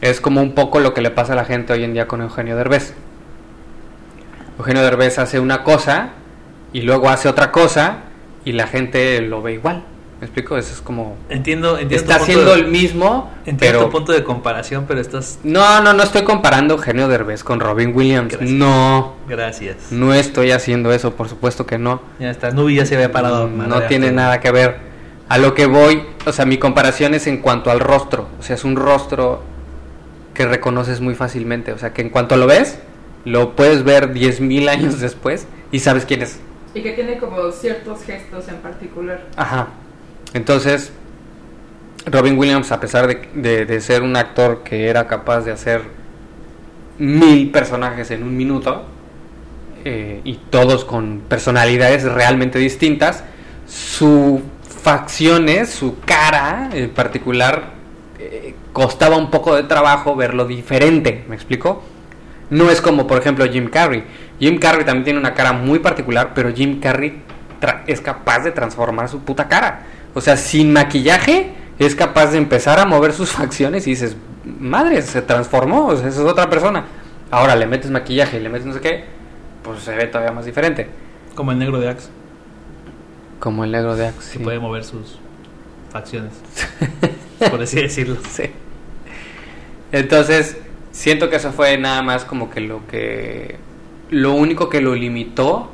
[0.01, 2.21] Es como un poco lo que le pasa a la gente hoy en día con
[2.21, 2.93] Eugenio Derbez.
[4.59, 6.09] Eugenio Derbez hace una cosa
[6.73, 7.99] y luego hace otra cosa
[8.43, 9.83] y la gente lo ve igual.
[10.19, 10.57] ¿Me explico?
[10.57, 11.17] Eso es como...
[11.29, 11.95] Entiendo, entiendo.
[11.95, 13.85] Está haciendo el mismo, Entiendo pero...
[13.85, 15.39] tu punto de comparación, pero estás.
[15.43, 18.31] No, no, no estoy comparando Eugenio Derbez con Robin Williams.
[18.33, 18.51] Gracias.
[18.51, 19.75] No, Gracias.
[19.91, 22.01] no estoy haciendo eso, por supuesto que no.
[22.19, 22.51] Ya está.
[22.51, 23.47] Nubi ya se había parado.
[23.47, 24.15] no madre, tiene arte.
[24.15, 24.94] nada que ver.
[25.29, 28.27] A lo que voy, o sea, mi comparación es en cuanto al rostro.
[28.39, 29.41] O sea, es un rostro
[30.33, 31.71] que reconoces muy fácilmente.
[31.71, 32.77] O sea, que en cuanto lo ves,
[33.25, 36.39] lo puedes ver 10.000 años después y sabes quién es.
[36.75, 39.25] Y que tiene como ciertos gestos en particular.
[39.35, 39.69] Ajá.
[40.33, 40.91] Entonces,
[42.05, 45.81] Robin Williams, a pesar de, de- de ser un actor que era capaz de hacer
[46.99, 48.83] mil personajes en un minuto,
[49.85, 53.23] eh, y todos con personalidades realmente distintas,
[53.67, 54.41] sus
[54.85, 57.71] facciones, su cara en particular,
[58.19, 61.81] eh, costaba un poco de trabajo verlo diferente, ¿me explico?
[62.51, 64.03] No es como, por ejemplo, Jim Carrey.
[64.39, 67.19] Jim Carrey también tiene una cara muy particular, pero Jim Carrey
[67.87, 69.87] es capaz de transformar su puta cara.
[70.13, 74.15] O sea, sin maquillaje es capaz de empezar a mover sus facciones y dices,
[74.59, 76.85] madre, se transformó, esa es otra persona.
[77.31, 79.05] Ahora le metes maquillaje y le metes no sé qué,
[79.63, 80.87] pues se ve todavía más diferente.
[81.33, 82.09] Como el negro de Axe,
[83.39, 84.19] Como el negro de Axe.
[84.19, 84.39] que sí.
[84.39, 85.19] puede mover sus
[85.91, 86.33] facciones.
[87.49, 88.17] por así decirlo.
[88.29, 88.51] Sí.
[89.91, 90.57] Entonces,
[90.91, 93.57] siento que eso fue nada más como que lo que.
[94.09, 95.71] Lo único que lo limitó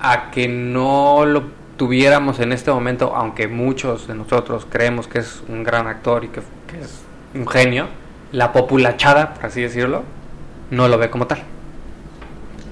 [0.00, 1.44] a que no lo
[1.76, 6.28] tuviéramos en este momento, aunque muchos de nosotros creemos que es un gran actor y
[6.28, 7.02] que, que es
[7.34, 7.88] un genio,
[8.32, 10.02] la populachada, por así decirlo,
[10.70, 11.42] no lo ve como tal.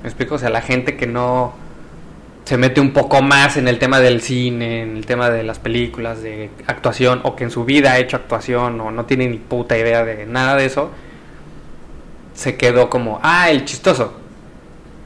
[0.03, 0.35] ¿Me explico?
[0.35, 1.55] O sea, la gente que no
[2.45, 5.59] se mete un poco más en el tema del cine, en el tema de las
[5.59, 9.39] películas, de actuación, o que en su vida ha hecho actuación, o no tiene ni
[9.39, 10.91] puta idea de nada de eso,
[12.35, 14.13] se quedó como, ah, el chistoso.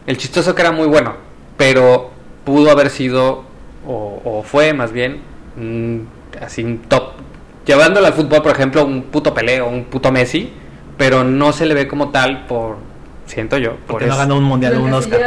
[0.06, 1.14] El chistoso que era muy bueno,
[1.56, 2.10] pero
[2.44, 3.44] pudo haber sido,
[3.86, 5.20] o, o fue más bien,
[5.56, 5.98] mm,
[6.42, 7.12] así un top.
[7.64, 10.50] Llevándolo al fútbol, por ejemplo, un puto Pelé o un puto Messi,
[10.96, 12.78] pero no se le ve como tal por,
[13.28, 15.20] siento yo, por Porque no ganó un mundial Oscar.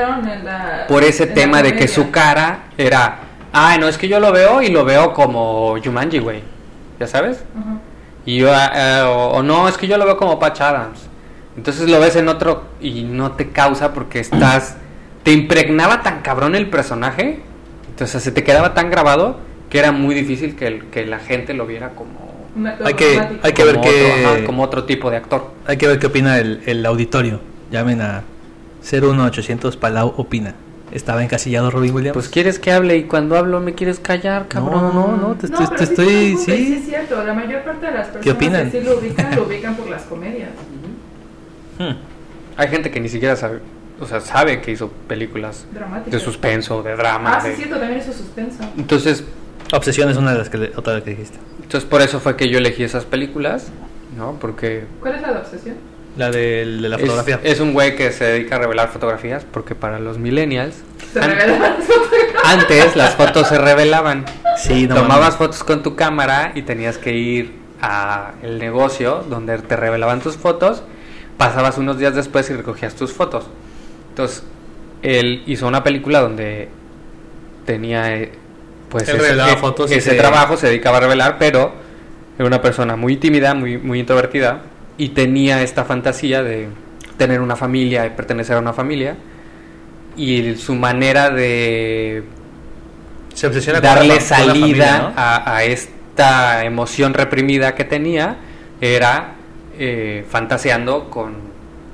[0.43, 3.19] la- por ese tema de que su cara era,
[3.53, 6.41] ah, no, es que yo lo veo y lo veo como Jumanji, güey,
[6.99, 7.43] ¿ya sabes?
[8.25, 10.99] Y yo, ah, ah, o, o no, es que yo lo veo como Patch Adams.
[11.57, 14.77] Entonces lo ves en otro y no te causa porque estás,
[15.23, 17.41] te impregnaba tan cabrón el personaje,
[17.89, 19.37] entonces se te quedaba tan grabado
[19.69, 22.31] que era muy difícil que, el- que la gente lo viera como,
[22.83, 25.51] Hay que- hay que ver como que- otro, ajá, como otro tipo de actor.
[25.67, 27.39] Hay que ver qué opina el, el auditorio.
[27.71, 28.23] Llamen a
[28.83, 30.55] 01800 Palau opina.
[30.91, 32.13] ¿Estaba encasillado Robin Williams?
[32.13, 34.93] Pues quieres que hable y cuando hablo me quieres callar, cabrón.
[34.93, 36.05] No, no, no, te, No, te- pero te sí estoy...
[36.05, 36.73] te preocupes, sí Sí.
[36.73, 37.23] es cierto.
[37.23, 38.69] La mayor parte de las personas ¿Qué opinan?
[38.71, 40.49] que sí lo ubican, lo ubican por las comedias.
[41.79, 41.95] Hmm.
[42.57, 43.59] Hay gente que ni siquiera sabe,
[44.01, 46.11] o sea, sabe que hizo películas Dramáticas.
[46.11, 47.37] de suspenso, de drama.
[47.37, 48.57] Ah, sí, de- es cierto, también eso suspenso.
[48.77, 49.23] Entonces,
[49.73, 51.37] Obsesión es una de las que, le- otra de las que dijiste.
[51.63, 53.67] entonces por eso fue que yo elegí esas películas,
[54.17, 54.33] ¿no?
[54.41, 55.75] Porque ¿Cuál es la de obsesión?
[56.17, 57.39] La del- de, la es, fotografía.
[57.43, 60.75] es un güey que se dedica a revelar fotografías, porque para los millennials,
[61.13, 61.35] Se an-
[62.43, 64.25] antes las fotos se revelaban.
[64.57, 65.35] sí, no Tomabas mames.
[65.35, 70.35] fotos con tu cámara y tenías que ir a el negocio donde te revelaban tus
[70.37, 70.83] fotos,
[71.37, 73.45] pasabas unos días después y recogías tus fotos.
[74.09, 74.43] Entonces,
[75.01, 76.69] él hizo una película donde
[77.65, 78.31] tenía eh,
[78.89, 81.71] pues Él ese, revelaba fotos y ese se- trabajo, se dedicaba a revelar, pero
[82.37, 84.61] era una persona muy tímida, muy, muy introvertida
[85.01, 86.67] y tenía esta fantasía de
[87.17, 89.15] tener una familia y pertenecer a una familia
[90.15, 92.23] y su manera de
[93.33, 95.13] Se obsesiona con la darle fa- con la salida familia, ¿no?
[95.15, 98.35] a, a esta emoción reprimida que tenía
[98.79, 99.35] era
[99.79, 101.35] eh, fantaseando con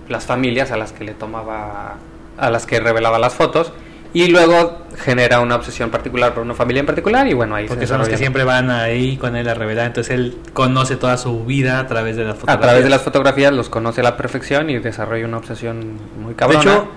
[0.09, 1.95] las familias a las que le tomaba,
[2.37, 3.71] a las que revelaba las fotos
[4.13, 7.85] y luego genera una obsesión particular por una familia en particular y bueno ahí Porque
[7.85, 9.87] se son los que siempre van ahí con él a revelar.
[9.87, 12.61] Entonces él conoce toda su vida a través de las a fotografías.
[12.61, 16.61] través de las fotografías los conoce a la perfección y desarrolla una obsesión muy cabrona
[16.61, 16.87] hecho,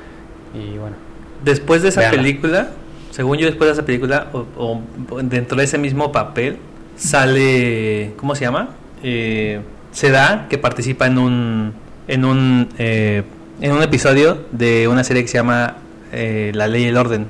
[0.55, 0.97] y bueno
[1.45, 2.69] Después de esa película,
[3.11, 4.83] según yo, después de esa película, o, o
[5.23, 6.59] dentro de ese mismo papel,
[6.97, 8.13] sale.
[8.17, 8.69] ¿Cómo se llama?
[9.03, 11.73] Eh, se da que participa en un.
[12.09, 13.23] En un, eh,
[13.61, 15.77] en un episodio de una serie que se llama
[16.13, 17.27] eh, La Ley y el Orden,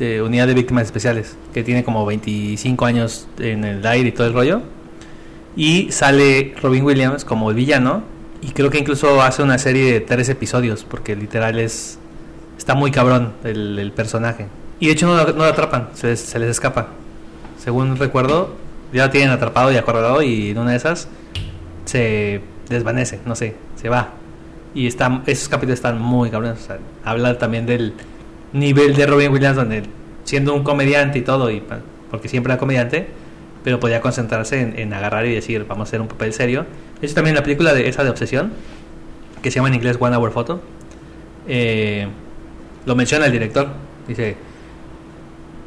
[0.00, 4.26] eh, Unidad de Víctimas Especiales, que tiene como 25 años en el aire y todo
[4.26, 4.62] el rollo.
[5.56, 8.02] Y sale Robin Williams como el villano.
[8.42, 11.98] Y creo que incluso hace una serie de tres episodios, porque literal es.
[12.58, 14.46] Está muy cabrón el, personaje.
[14.80, 16.88] Y de hecho no, lo- atrapan, se les, se les escapa.
[17.58, 18.54] Según recuerdo,
[18.92, 21.08] ya lo tienen atrapado y acorralado y en una de esas
[21.84, 24.12] se desvanece, no sé, se va.
[24.74, 26.68] Y está, esos capítulos están muy cabrones.
[27.04, 27.94] habla también del
[28.52, 29.82] nivel de Robin Williams, donde
[30.24, 31.62] siendo un comediante y todo, y,
[32.10, 33.08] porque siempre era comediante,
[33.62, 36.66] pero podía concentrarse en, agarrar y decir, vamos a hacer un papel serio.
[37.00, 38.52] Hecho, también la película de esa de Obsesión,
[39.42, 40.60] que se llama en inglés One Hour Photo,
[41.46, 42.08] eh,
[42.86, 43.68] lo menciona el director.
[44.06, 44.36] Dice,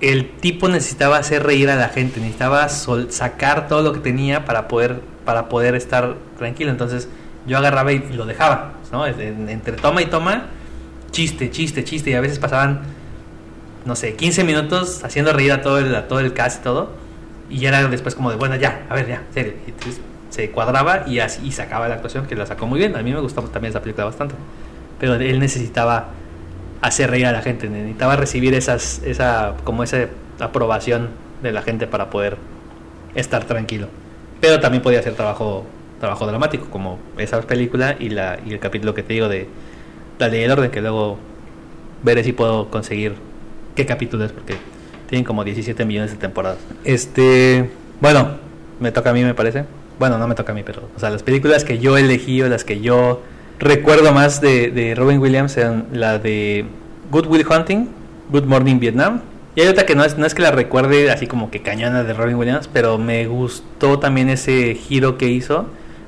[0.01, 4.68] el tipo necesitaba hacer reír a la gente, necesitaba sacar todo lo que tenía para
[4.68, 6.72] poder, para poder estar tranquilo.
[6.72, 7.10] Entonces
[7.47, 9.05] yo agarraba y lo dejaba, ¿no?
[9.05, 10.47] En- entre toma y toma,
[11.11, 12.09] chiste, chiste, chiste.
[12.11, 12.81] Y a veces pasaban,
[13.85, 16.89] no sé, 15 minutos haciendo reír a todo el, a todo el cast y todo.
[17.49, 19.53] Y era después como de, bueno, ya, a ver, ya, serio.
[19.67, 22.95] Entonces se cuadraba y así y sacaba la actuación, que la sacó muy bien.
[22.95, 24.35] A mí me gustó también esa película bastante.
[24.99, 26.09] Pero él necesitaba
[26.81, 30.07] hacer reír a la gente, necesitaba recibir esas, esa, como esa
[30.39, 31.09] aprobación
[31.41, 32.38] de la gente para poder
[33.15, 33.88] estar tranquilo.
[34.41, 35.65] Pero también podía hacer trabajo,
[36.00, 39.48] trabajo dramático, como esa película y, la, y el capítulo que te digo de
[40.20, 41.18] La Ley del Orden, que luego
[42.04, 43.16] veré si puedo conseguir
[43.76, 44.56] qué capítulo es, porque
[45.08, 46.60] tienen como 17 millones de temporadas.
[46.84, 47.70] Este,
[48.02, 48.38] bueno,
[48.80, 49.66] me toca a mí, me parece.
[50.00, 52.50] Bueno, no me toca a mí, pero, o sea, las películas que yo elegí o
[52.50, 53.22] las que yo
[53.60, 56.66] recuerdo más de, de Robin Williams eran la de
[57.12, 57.88] Good Will Hunting,
[58.30, 59.22] Good Morning Vietnam.
[59.56, 62.04] Y hay otra que no es, no es que la recuerde así como que cañona
[62.04, 65.66] de Robin Williams, pero me gustó también ese giro que hizo,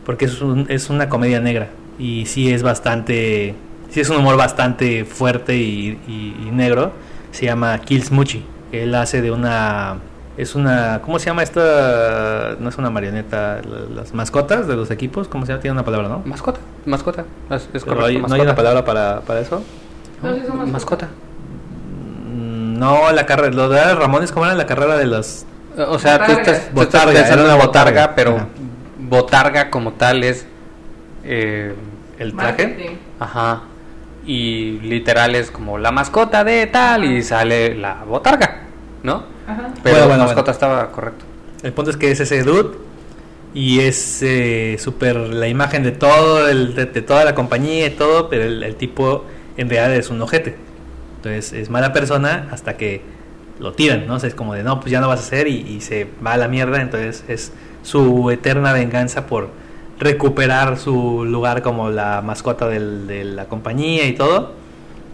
[0.09, 1.67] porque es, un- es una comedia negra.
[1.99, 3.53] Y sí es bastante,
[3.91, 6.93] sí es un humor bastante fuerte y, y- y negro.
[7.29, 8.41] Se llama Kill Smoochie.
[8.71, 9.97] Él hace de una
[10.35, 12.55] Es una, ¿cómo se llama esta?
[12.59, 15.61] No es una marioneta, la- las mascotas de los equipos, ¿cómo se llama?
[15.61, 16.23] Tiene una palabra, ¿no?
[16.25, 17.25] Mascota, mascota.
[17.51, 18.41] Es, es correcto, hay- ¿No hay mascota.
[18.43, 19.61] una palabra para, para eso?
[20.23, 21.07] No, sí son mascota.
[22.33, 25.45] Mm, No, la carrera, lo de Ramones, ¿cómo era la carrera de los...?
[25.87, 26.41] O sea, tú Botarga.
[26.41, 28.15] estás, tú Botarga, estás pensando era en una botarga, botarga.
[28.15, 28.47] pero Ajá.
[29.09, 30.45] Botarga como tal es...
[31.23, 31.73] eh,
[32.17, 32.67] ¿El traje?
[32.67, 32.95] Marketing.
[33.19, 33.61] ajá.
[34.25, 38.63] Y literal es como la mascota de tal y sale la botarga,
[39.03, 39.23] ¿no?
[39.47, 39.69] Ajá.
[39.81, 40.51] Pero Bueno, bueno, mascota bueno.
[40.51, 41.25] estaba correcto.
[41.63, 42.77] El punto es que es ese dude
[43.53, 47.91] y es eh, súper la imagen de todo, el, de, de toda la compañía y
[47.91, 49.25] todo, pero el, el tipo
[49.57, 50.55] en realidad es un ojete.
[51.15, 53.01] Entonces es mala persona hasta que
[53.59, 54.15] lo tiran, ¿no?
[54.15, 56.37] O es como de, no, pues ya no vas a hacer y, se va a
[56.37, 56.81] la mierda.
[56.81, 57.51] Entonces es
[57.83, 59.49] su eterna venganza por
[59.99, 64.53] recuperar su lugar como la mascota de la compañía y todo.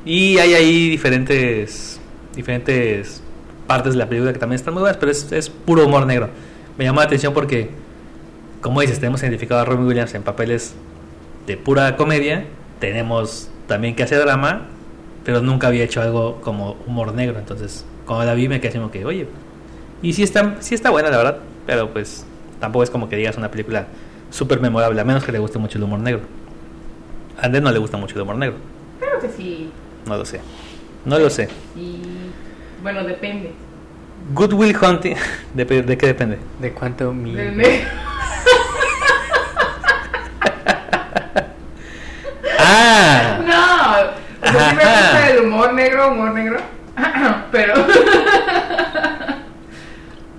[0.06, 2.00] Y hay ahí diferentes,
[2.36, 3.24] diferentes
[3.66, 6.30] partes de la película que también están muy buenas, pero es, es puro humor negro.
[6.78, 7.72] Me llama la atención porque,
[8.62, 10.76] como dices, tenemos identificado a Robin Williams en papeles
[11.48, 12.46] de pura comedia,
[12.80, 14.68] tenemos también que hace drama,
[15.24, 17.39] pero nunca había hecho algo como humor negro.
[17.39, 19.28] Entonces, cuando la vi me quedé como que, oye,
[20.01, 22.26] y sí está, sí está buena, la verdad, pero pues
[22.60, 23.88] tampoco es como que digas una película
[24.30, 26.22] súper memorable, a menos que le guste mucho el humor negro.
[27.39, 28.56] A Andrés no le gusta mucho el humor negro,
[28.99, 29.72] Creo que sí.
[30.06, 30.39] no lo sé.
[31.06, 31.49] No lo sé.
[31.76, 32.01] Y
[32.82, 33.51] bueno, depende.
[34.34, 35.16] Good Will Hunting,
[35.53, 36.39] ¿de, de qué depende?
[36.60, 37.36] ¿De cuánto mi...
[42.60, 43.39] ¡Ah!
[44.43, 44.72] No, sí Ajá.
[44.74, 46.58] gusta el humor negro, humor negro.
[47.52, 47.74] Pero.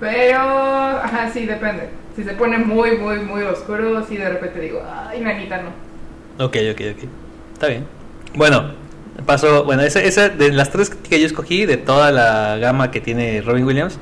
[0.00, 1.88] Pero, ajá, sí, depende.
[2.14, 5.70] Si se pone muy, muy, muy oscuro, sí de repente digo, ay, nanita, no.
[6.44, 7.04] Ok, ok, ok.
[7.54, 7.86] Está bien.
[8.34, 8.72] Bueno,
[9.24, 9.64] paso.
[9.64, 13.40] Bueno, esa, esa de las tres que yo escogí, de toda la gama que tiene
[13.40, 13.98] Robin Williams,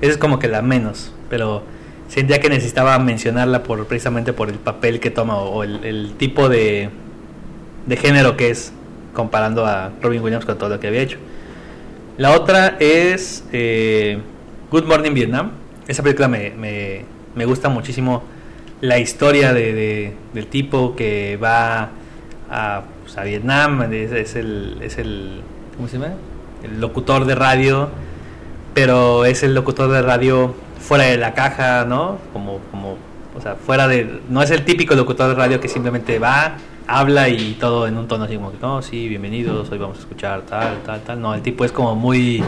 [0.00, 1.12] esa es como que la menos.
[1.28, 1.62] Pero
[2.08, 6.12] sentía que necesitaba mencionarla por precisamente por el papel que toma o, o el, el
[6.16, 6.88] tipo de,
[7.86, 8.72] de género que es
[9.12, 11.18] comparando a Robin Williams con todo lo que había hecho.
[12.18, 14.18] La otra es eh,
[14.70, 15.50] Good Morning Vietnam.
[15.86, 17.04] Esa película me, me,
[17.34, 18.24] me gusta muchísimo
[18.80, 21.90] la historia de, de- del tipo que va
[22.50, 25.40] a, pues, a Vietnam, es, es el, es el,
[25.76, 26.14] ¿cómo se llama?
[26.62, 27.88] El locutor de radio,
[28.74, 32.18] pero es el locutor de radio fuera de la caja, ¿no?
[32.32, 32.96] Como, como,
[33.36, 36.56] o sea, fuera de, no es el típico locutor de radio que simplemente va,
[36.86, 40.00] habla y todo en un tono así como que, no, sí, bienvenidos, hoy vamos a
[40.00, 41.20] escuchar tal, tal, tal.
[41.20, 42.42] No, el tipo es como muy,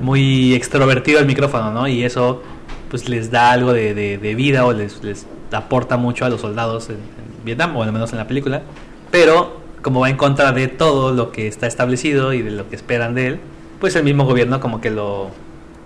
[0.00, 1.86] muy extrovertido al micrófono, ¿no?
[1.86, 2.42] Y eso
[2.90, 6.40] pues les da algo de, de- de vida o les, les aporta mucho a los
[6.40, 8.62] soldados en, en Vietnam, o al menos en la película.
[9.10, 12.76] Pero como va en contra de todo lo que está establecido y de lo que
[12.76, 13.40] esperan de él,
[13.80, 15.28] pues el mismo gobierno como que lo...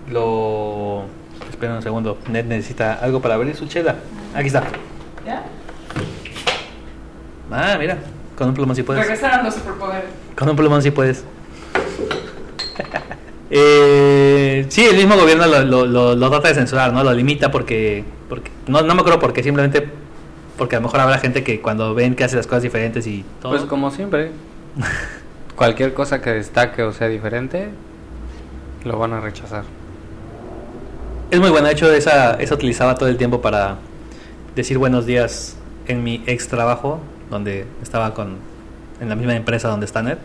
[0.09, 1.03] lo
[1.49, 3.95] espera un segundo, Ned necesita algo para abrir su chela.
[4.33, 4.63] Aquí está.
[5.25, 5.43] ¿Ya?
[7.51, 7.97] Ah, mira,
[8.37, 9.01] con un plumón si puedes.
[9.03, 10.05] Regresaron los superpoderes.
[10.35, 11.23] Con un plumón si puedes.
[13.51, 17.03] Eh, sí, el mismo gobierno lo, lo- lo- lo trata de censurar, ¿no?
[17.03, 19.89] Lo limita porque, porque no, no me acuerdo por qué, simplemente
[20.55, 23.25] porque a lo mejor habrá gente que cuando ven que hace las cosas diferentes y
[23.41, 23.51] todo.
[23.53, 24.29] Pues como siempre.
[25.55, 27.69] Cualquier cosa que destaque o sea diferente,
[28.83, 29.63] lo van a rechazar.
[31.31, 33.77] Es muy bueno, de hecho esa, esa utilizaba todo el tiempo para
[34.55, 35.55] decir buenos días
[35.87, 38.37] en mi ex trabajo, donde estaba con
[38.99, 40.17] en la misma empresa donde está Ned.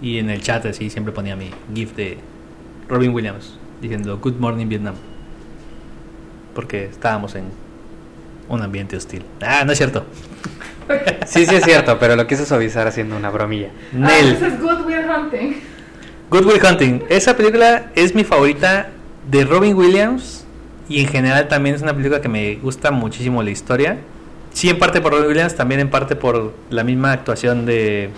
[0.00, 2.18] Y en el chat así siempre ponía mi GIF de
[2.88, 4.94] Robin Williams diciendo Good Morning Vietnam.
[6.54, 7.44] Porque estábamos en
[8.48, 9.24] un ambiente hostil.
[9.42, 10.04] Ah, no es cierto.
[11.26, 13.70] Sí, sí es cierto, pero lo quise suavizar haciendo una bromilla.
[13.92, 14.34] Ah, Nel.
[14.34, 15.56] ese es Good Will Hunting.
[16.30, 17.02] Good Will Hunting.
[17.08, 18.90] Esa película es mi favorita
[19.28, 20.44] de Robin Williams
[20.88, 23.98] y en general también es una película que me gusta muchísimo la historia.
[24.56, 28.08] Sí, en parte por Robin Williams, también en parte por la misma actuación de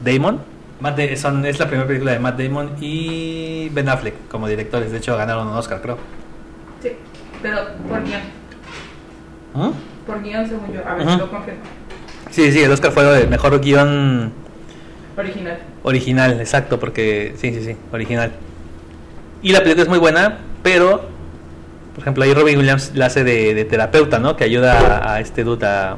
[0.00, 0.40] Damon.
[0.78, 4.92] Matt Da- son, es la primera película de Matt Damon y Ben Affleck como directores.
[4.92, 5.98] De hecho, ganaron un Oscar, creo.
[6.80, 6.92] Sí,
[7.42, 7.56] pero
[7.88, 8.20] por guion.
[9.54, 9.70] ¿Mm?
[10.06, 10.86] Por guion, según yo.
[10.88, 11.16] A ver, Ajá.
[11.16, 11.60] lo confirmo.
[12.30, 14.32] Sí, sí, el Oscar fue de mejor guion
[15.16, 15.58] Original.
[15.82, 18.30] Original, exacto, porque sí, sí, sí, original.
[19.42, 21.08] Y la película es muy buena, pero,
[21.98, 24.36] por ejemplo, ahí Robin Williams la hace de, terapeuta, ¿no?
[24.36, 25.96] Que ayuda a, este dude, a,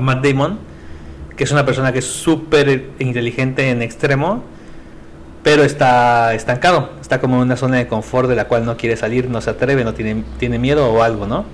[0.00, 0.58] Matt Damon,
[1.36, 4.42] que es una persona que es súper inteligente en extremo,
[5.44, 8.96] pero está estancado, está como en una zona de confort de la cual no quiere
[8.96, 11.44] salir, no se atreve, no tiene, tiene miedo o algo, ¿no?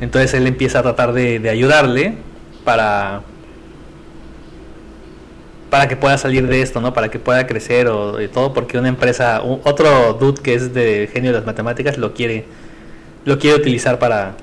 [0.00, 2.14] Entonces él empieza a tratar de ayudarle
[2.64, 3.22] para
[5.70, 6.94] para que pueda salir de esto, ¿no?
[6.94, 11.08] Para que pueda crecer o y todo porque una empresa, otro dude que es de
[11.12, 12.44] genio de las matemáticas lo quiere
[13.24, 14.36] lo quiere utilizar para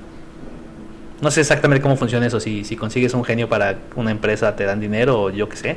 [1.20, 4.64] no sé exactamente cómo funciona eso, si, si consigues un genio para una empresa te
[4.64, 5.76] dan dinero o yo qué sé,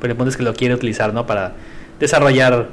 [0.00, 1.26] pero el punto es que lo quiere utilizar, ¿no?
[1.26, 1.54] Para
[1.98, 2.68] desarrollar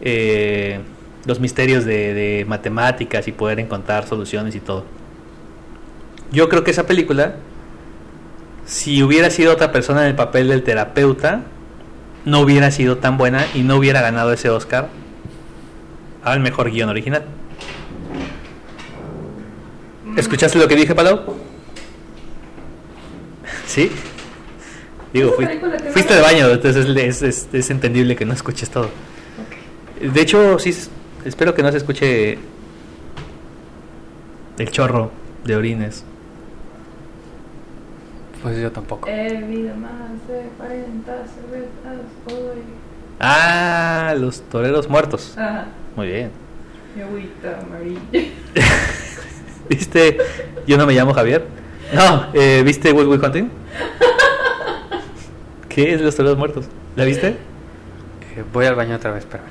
[0.00, 0.80] eh,
[1.26, 4.84] los misterios de, de matemáticas y poder encontrar soluciones y todo.
[6.32, 7.36] Yo creo que esa película,
[8.66, 11.44] si hubiera sido otra persona en el papel del terapeuta,
[12.24, 14.88] no hubiera sido tan buena y no hubiera ganado ese Oscar
[16.22, 17.24] al mejor guion original.
[20.16, 21.20] ¿Escuchaste lo que dije, Palau?
[23.66, 23.90] ¿Sí?
[25.12, 25.46] Digo, fui-
[25.92, 28.90] fuiste de baño, entonces es, es- es entendible que no escuches todo.
[30.00, 30.74] De hecho, sí,
[31.24, 32.38] espero que no se escuche
[34.58, 35.10] el chorro
[35.44, 36.04] de orines.
[38.44, 39.08] Pues yo tampoco.
[39.08, 42.60] He bebido más de 40 cervezas hoy.
[43.18, 45.32] Ah, los toreros muertos.
[45.38, 46.30] Ajá, Muy bien.
[46.94, 48.00] mi agüita amarilla.
[49.70, 50.18] ¿Viste?
[50.66, 51.46] Yo no me llamo Javier.
[51.94, 53.48] No, eh, ¿viste Will Will Hunting?
[55.70, 56.66] ¿Qué es los toreros muertos?
[56.96, 57.28] ¿La viste?
[57.28, 59.48] Eh, voy al baño otra vez, espérame.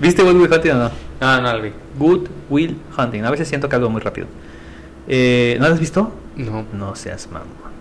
[0.00, 0.90] ¿Viste Will Will Hunting o no?
[1.22, 1.72] No, no la vi.
[1.98, 3.24] Good Will Hunting.
[3.24, 4.26] A veces siento que hablo muy rápido.
[5.08, 6.12] Eh, ¿No la has visto?
[6.36, 6.66] No.
[6.74, 7.73] No seas mamón.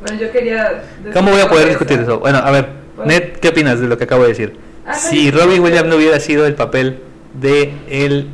[0.00, 0.82] Bueno, yo quería.
[1.12, 2.18] ¿Cómo voy a poder discutir eso?
[2.20, 3.12] Bueno, a ver, Bueno.
[3.12, 4.56] Ned, ¿qué opinas de lo que acabo de decir?
[4.86, 5.96] Ah, Si no, Robin no, Williams no.
[5.96, 7.00] hubiera sido el papel
[7.34, 8.28] de el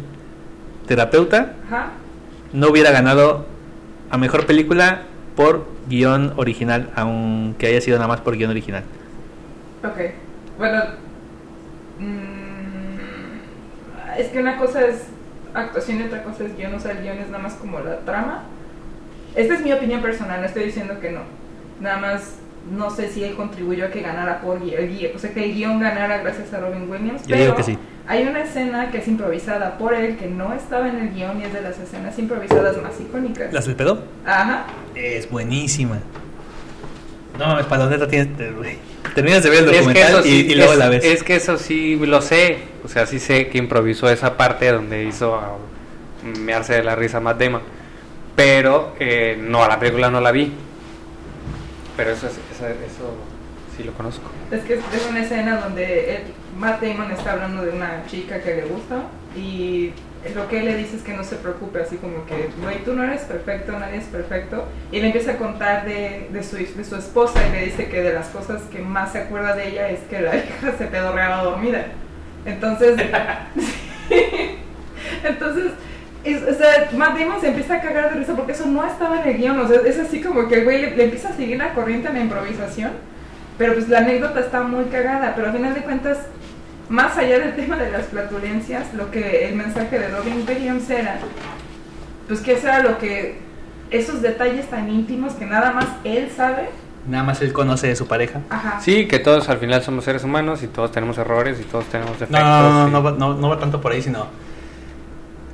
[0.86, 1.92] terapeuta, Ajá.
[2.52, 3.46] no hubiera ganado
[4.10, 5.02] a mejor película
[5.36, 8.84] por guion original, aunque haya sido nada más por guion original.
[9.82, 9.98] Ok.
[10.58, 10.82] Bueno.
[11.98, 15.04] mm, es que una cosa es
[15.54, 16.74] actuación y otra cosa es guion.
[16.74, 18.44] O sea, el guion es nada más como la trama.
[19.34, 21.20] Esta es mi opinión personal, no estoy diciendo que no.
[21.80, 22.36] Nada más
[22.70, 25.12] no sé si él contribuyó a que ganara por el guion.
[25.14, 27.22] O sea, que el guion ganara gracias a Robin Williams.
[27.22, 27.78] Yo pero digo que sí.
[28.06, 31.44] Hay una escena que es improvisada por él, que no estaba en el guion y
[31.44, 33.52] es de las escenas improvisadas más icónicas.
[33.52, 34.04] ¿Las del pedo?
[34.26, 34.66] Ajá.
[34.94, 35.98] Es buenísima.
[37.38, 38.38] No mames, paloneta tienes.
[38.40, 38.78] eh, güey.
[39.14, 41.04] Terminas de ver el Es que documental sí, y, y luego es, la ves.
[41.04, 42.58] es que eso sí lo sé.
[42.84, 45.56] O sea, sí sé que improvisó esa parte donde hizo a
[46.38, 47.60] mearse de la risa Matt Damon.
[48.36, 50.52] Pero eh, no, la película no la vi.
[51.96, 53.14] Pero eso, es- eso, eso
[53.76, 54.30] sí lo conozco.
[54.50, 56.22] Es que es es una escena donde él-
[56.58, 59.02] Matt Damon está hablando de una chica que le gusta
[59.36, 59.92] y
[60.34, 62.94] lo que él le dice es que no se preocupe, así como que, güey, tú
[62.94, 64.64] no eres perfecto, nadie es perfecto.
[64.90, 68.00] Y le empieza a contar de, de, su, de su esposa y le dice que
[68.02, 71.42] de las cosas que más se acuerda de ella es que la hija se pedorreaba
[71.42, 71.86] dormida.
[72.46, 72.96] Entonces,
[75.24, 75.72] entonces,
[76.24, 79.20] es- o sea, Matt Damon se empieza a cagar de risa porque eso no estaba
[79.22, 81.32] en el guion, o sea, es así como que el güey le, le empieza a
[81.32, 82.92] seguir la corriente en la improvisación,
[83.58, 86.18] pero pues la anécdota está muy cagada, pero al final de cuentas,
[86.88, 91.18] más allá del tema de las flatulencias, lo que el mensaje de Robin Williams era,
[92.28, 93.38] pues que eso era lo que,
[93.90, 96.68] esos detalles tan íntimos que nada más él sabe,
[97.06, 98.40] Nada más él conoce de su pareja.
[98.48, 101.84] ajá, Sí, que todos al final somos seres humanos y todos tenemos errores y todos
[101.84, 102.40] tenemos defectos.
[102.40, 104.26] No, no, no, y- no, va- no, no va tanto por ahí, sino.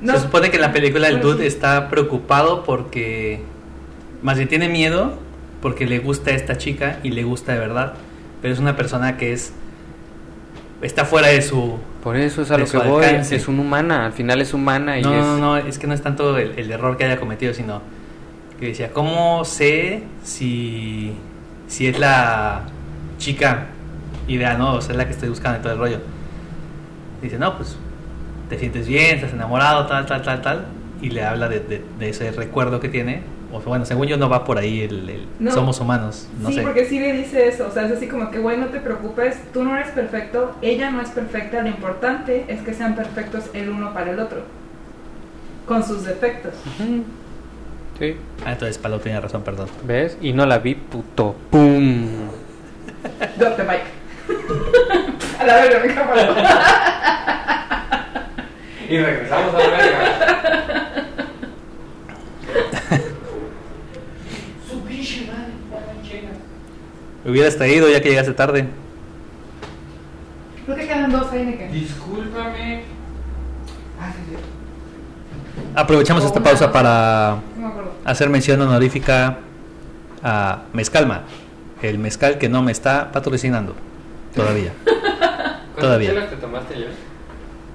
[0.01, 3.41] No, Se supone que en la película el dude está preocupado porque.
[4.21, 5.13] Más bien tiene miedo
[5.61, 7.93] porque le gusta a esta chica y le gusta de verdad.
[8.41, 9.53] Pero es una persona que es.
[10.81, 11.77] Está fuera de su.
[12.03, 13.05] Por eso es a lo que voy.
[13.05, 13.35] alcance.
[13.35, 15.23] Es una humana, al final es humana y No, es.
[15.23, 17.81] no, no, es que no es tanto el, el error que haya cometido, sino
[18.59, 21.13] que decía, ¿cómo sé si,
[21.67, 22.63] si es la
[23.19, 23.67] chica
[24.27, 24.75] ideal, no?
[24.75, 25.99] O sea, es la que estoy buscando y todo el rollo.
[27.21, 27.77] Dice, no, pues
[28.51, 30.65] te sientes bien, estás enamorado, tal, tal, tal, tal.
[31.01, 33.21] Y le habla de, de- de ese recuerdo que tiene.
[33.53, 35.51] O sea, bueno, según yo no va por ahí el, el No.
[35.51, 36.61] somos humanos, no sí, sé.
[36.61, 39.37] porque sí le dice eso, o sea, es así como que, güey, no te preocupes,
[39.53, 43.69] tú no eres perfecto, ella no es perfecta, lo importante es que sean perfectos el
[43.69, 44.41] uno para el otro,
[45.65, 46.53] con sus defectos.
[46.79, 47.03] Ujú.
[47.99, 49.67] Sí, Ah, entonces Palo tenía razón, perdón.
[49.85, 50.17] ¿ves?
[50.21, 51.35] Y no la vi, puto.
[51.49, 52.07] ¡Pum!
[53.37, 53.81] The mic.
[55.39, 57.57] a la verga.
[58.91, 61.05] Y regresamos a la verga.
[64.69, 65.53] Su pinche madre.
[67.25, 68.67] Hubieras traído ya que llegaste tarde.
[70.65, 72.83] Creo que quedan dos ahí, que Discúlpame.
[73.97, 74.35] Ah, sí, sí.
[75.73, 77.71] Aprovechamos esta pausa para No
[78.03, 79.37] hacer mención honorífica
[80.21, 81.21] a Mezcalma,
[81.81, 83.73] el mezcal que no me está patrocinando
[84.35, 84.73] todavía.
[85.79, 86.09] Todavía.
[86.09, 87.10] chelas te tomaste ya?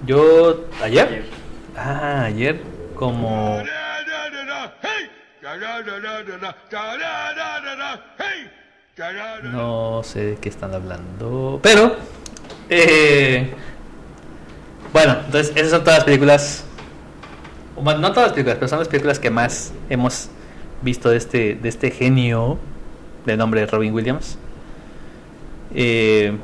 [0.07, 1.25] Yo ayer, Ayer.
[1.77, 2.61] ah, ayer
[2.95, 3.61] como!
[9.43, 11.61] No sé de qué están hablando.
[11.63, 11.97] Pero,
[12.71, 13.53] eh,
[14.93, 16.65] bueno, entonces esas son todas las películas.
[17.77, 20.31] No todas las películas, pero son las películas que más hemos
[20.83, 22.59] visto de este, de este genio
[23.25, 24.39] de nombre Robin Williams.
[25.75, 26.37] Eh,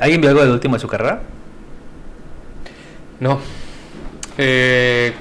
[0.00, 1.22] ¿Alguien vio algo del último de su carrera?
[3.22, 3.38] No.
[4.36, 5.12] Eh,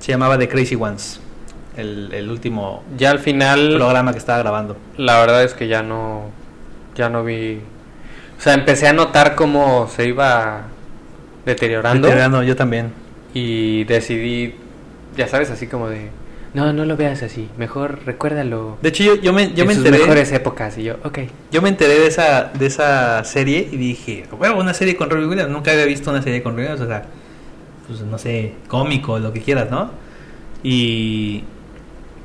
[0.00, 1.20] Se llamaba The Crazy Ones.
[1.76, 4.76] El, el último ya al final, programa que estaba grabando.
[4.96, 6.30] la verdad es que ya no,
[6.96, 7.60] ya no vi.
[8.36, 10.64] O sea, empecé a notar cómo se iba
[11.46, 12.92] deteriorando Veterano, yo también.
[13.32, 14.56] y decidí,
[15.16, 16.10] ya sabes, así como de,
[16.54, 18.78] no, no lo veas así, mejor recuérdalo.
[18.80, 20.02] De hecho, yo, yo me, yo en me sus enteré.
[20.04, 21.18] mejores épocas y yo, ok.
[21.50, 25.28] Yo me enteré de esa, de esa serie y dije, bueno, una serie con Robin
[25.28, 25.50] Williams.
[25.50, 27.04] Nunca había visto una serie con Robin Williams, o sea,
[27.88, 29.90] pues no sé, cómico, lo que quieras, ¿no?
[30.62, 31.44] Y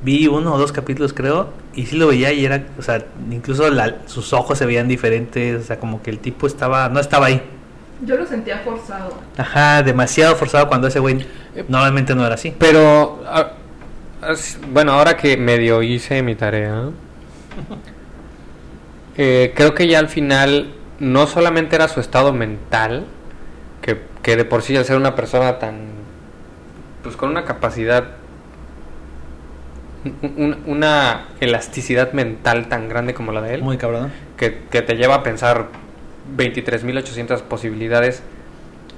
[0.02, 3.68] vi uno o dos capítulos, creo, y sí lo veía y era, o sea, incluso
[3.70, 7.26] la- sus ojos se veían diferentes, o sea, como que el tipo estaba, no estaba
[7.26, 7.42] ahí.
[8.06, 9.12] Yo lo sentía forzado.
[9.36, 11.26] Ajá, demasiado forzado cuando ese güey
[11.68, 12.54] normalmente no era así.
[12.58, 13.48] Pero, as-
[14.72, 16.90] bueno, ahora que medio hice mi tarea,
[19.16, 23.06] eh, creo que ya al final no solamente era su estado mental,
[23.82, 25.88] que, que de por sí al ser una persona tan,
[27.02, 28.04] pues con una capacidad,
[30.04, 34.10] un- un- una elasticidad mental tan grande como la de él, Muy cabrón.
[34.36, 35.68] que, que te lleva a pensar
[36.36, 38.22] 23.800 posibilidades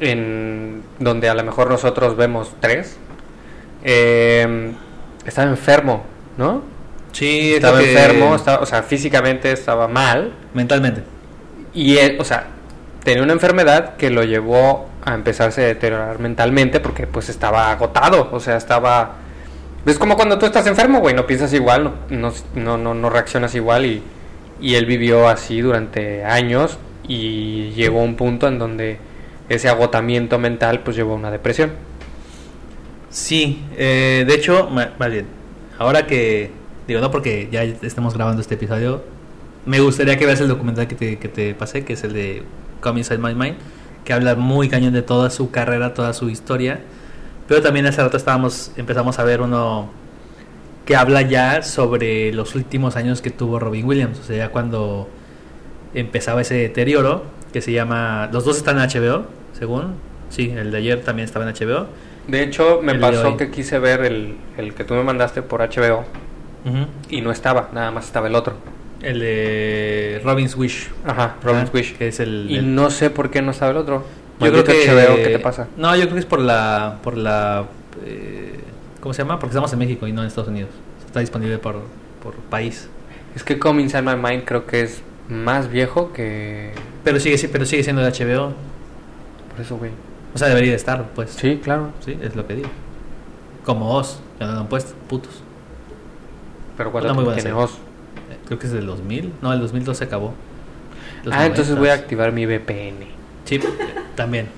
[0.01, 2.97] en donde a lo mejor nosotros vemos tres.
[3.85, 4.73] Eh,
[5.27, 6.03] estaba enfermo,
[6.37, 6.62] ¿no?
[7.12, 10.33] Sí, es Estaba que- enfermo, estaba, o sea, físicamente estaba mal.
[10.55, 11.03] Mentalmente.
[11.75, 12.47] Y él, o sea,
[13.05, 18.29] tenía una enfermedad que lo llevó a empezarse a deteriorar mentalmente porque pues estaba agotado,
[18.33, 19.16] o sea, estaba...
[19.85, 23.11] Es como cuando tú estás enfermo, güey, no piensas igual, no, no, no, no, no
[23.11, 24.03] reaccionas igual y,
[24.61, 28.99] y él vivió así durante años y llegó a un punto en donde
[29.49, 31.73] ese agotamiento mental pues llevó a una depresión.
[33.12, 35.26] Sí, eh, de hecho, más bien,
[35.78, 36.50] ahora que,
[36.88, 39.04] digo, no porque ya estamos grabando este episodio,
[39.66, 42.42] me gustaría que veas el documental que te, que te pasé, que es el de
[42.80, 43.56] Come Inside My Mind,
[44.06, 46.80] que habla muy cañón de toda su carrera, toda su historia,
[47.48, 49.90] pero también hace rato estábamos, empezamos a ver uno
[50.86, 55.06] que habla ya sobre los últimos años que tuvo Robin Williams, o sea, ya cuando
[55.92, 59.96] empezaba ese deterioro, que se llama, los dos están en HBO, según,
[60.30, 61.88] sí, el de ayer también estaba en HBO.
[62.29, 65.61] De hecho, me El pasó que quise ver el, el que tú me mandaste por
[65.61, 66.05] HBO
[67.11, 68.55] y no estaba, nada más estaba el otro.
[69.03, 70.89] El de Robin's Wish.
[71.05, 71.97] Ajá, Robin's Ah, Wish.
[71.97, 72.47] Que es el.
[72.49, 74.05] Y el- no sé por qué no estaba el otro.
[74.41, 74.89] yo creo que.
[74.89, 75.66] HBO, ¿qué te pasa?
[75.77, 76.99] No, yo creo que es por la.
[77.03, 77.64] Por la
[78.05, 78.61] eh,
[79.01, 79.41] ¿Cómo se llama?
[79.41, 80.70] Porque estamos en México y no en Estados Unidos.
[81.05, 81.81] Está disponible por,
[82.23, 82.89] por país.
[83.35, 86.70] Es que Come Inside My Mind creo que es más viejo que...
[87.03, 88.53] Pero sigue, si- pero sigue siendo de HBO.
[89.51, 89.91] Por eso, güey.
[90.35, 91.30] O sea, debería de estar, pues.
[91.30, 91.91] Sí, claro.
[92.05, 92.68] Sí, es lo que digo.
[93.64, 95.43] Como Oz, ya no lo han puesto, putos.
[96.76, 97.53] Pero ¿cuánto muy tiene.
[97.53, 97.72] Oz?
[98.30, 99.33] Eh, Creo que es del 2000.
[99.43, 100.35] No, el 2002 se acabó.
[101.24, 102.01] Los Ah, entonces voy a 90s.
[102.01, 103.07] activar mi VPN.
[103.45, 103.61] Sí,
[104.16, 104.49] también.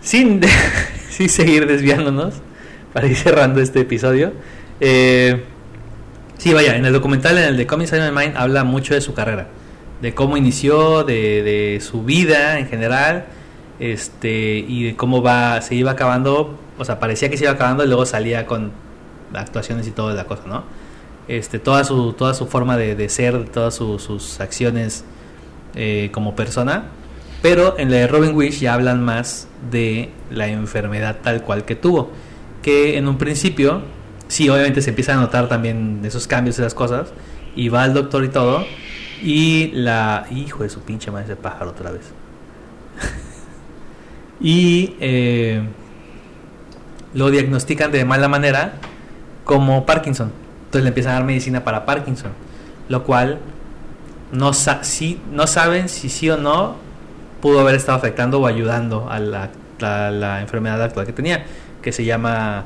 [0.00, 0.48] Sin, de-
[1.10, 2.34] sin seguir desviándonos,
[2.92, 4.32] para ir cerrando este episodio.
[4.80, 5.44] Eh,
[6.38, 9.14] sí, vaya, en el documental, en el de Inside My Mind, habla mucho de su
[9.14, 9.48] carrera.
[10.04, 13.26] De cómo inició, de, de su vida en general,
[13.80, 16.58] este y de cómo va se iba acabando.
[16.78, 18.72] O sea, parecía que se iba acabando y luego salía con
[19.32, 20.62] actuaciones y toda la cosa, ¿no?
[21.26, 25.04] este, toda su toda su forma de, de ser, todas su- sus acciones
[25.74, 26.84] eh, como persona.
[27.42, 31.76] Pero en la de Robin Wish ya hablan más de la enfermedad tal cual que
[31.76, 32.10] tuvo.
[32.62, 33.82] Que en un principio,
[34.28, 37.12] sí, obviamente se empieza a notar también esos cambios, esas cosas.
[37.56, 38.64] Y va al doctor y todo.
[39.24, 40.26] Y la.
[40.30, 42.02] Hijo de su pinche madre ese pájaro otra vez.
[44.40, 45.62] y eh,
[47.14, 48.74] lo diagnostican de mala manera
[49.44, 50.30] como Parkinson.
[50.66, 52.32] Entonces le empiezan a dar medicina para Parkinson.
[52.90, 53.38] Lo cual
[54.30, 56.76] no, sa sí- no saben si sí o no
[57.40, 61.46] pudo haber estado afectando o ayudando a la, la enfermedad actual que tenía.
[61.80, 62.64] Que se llama,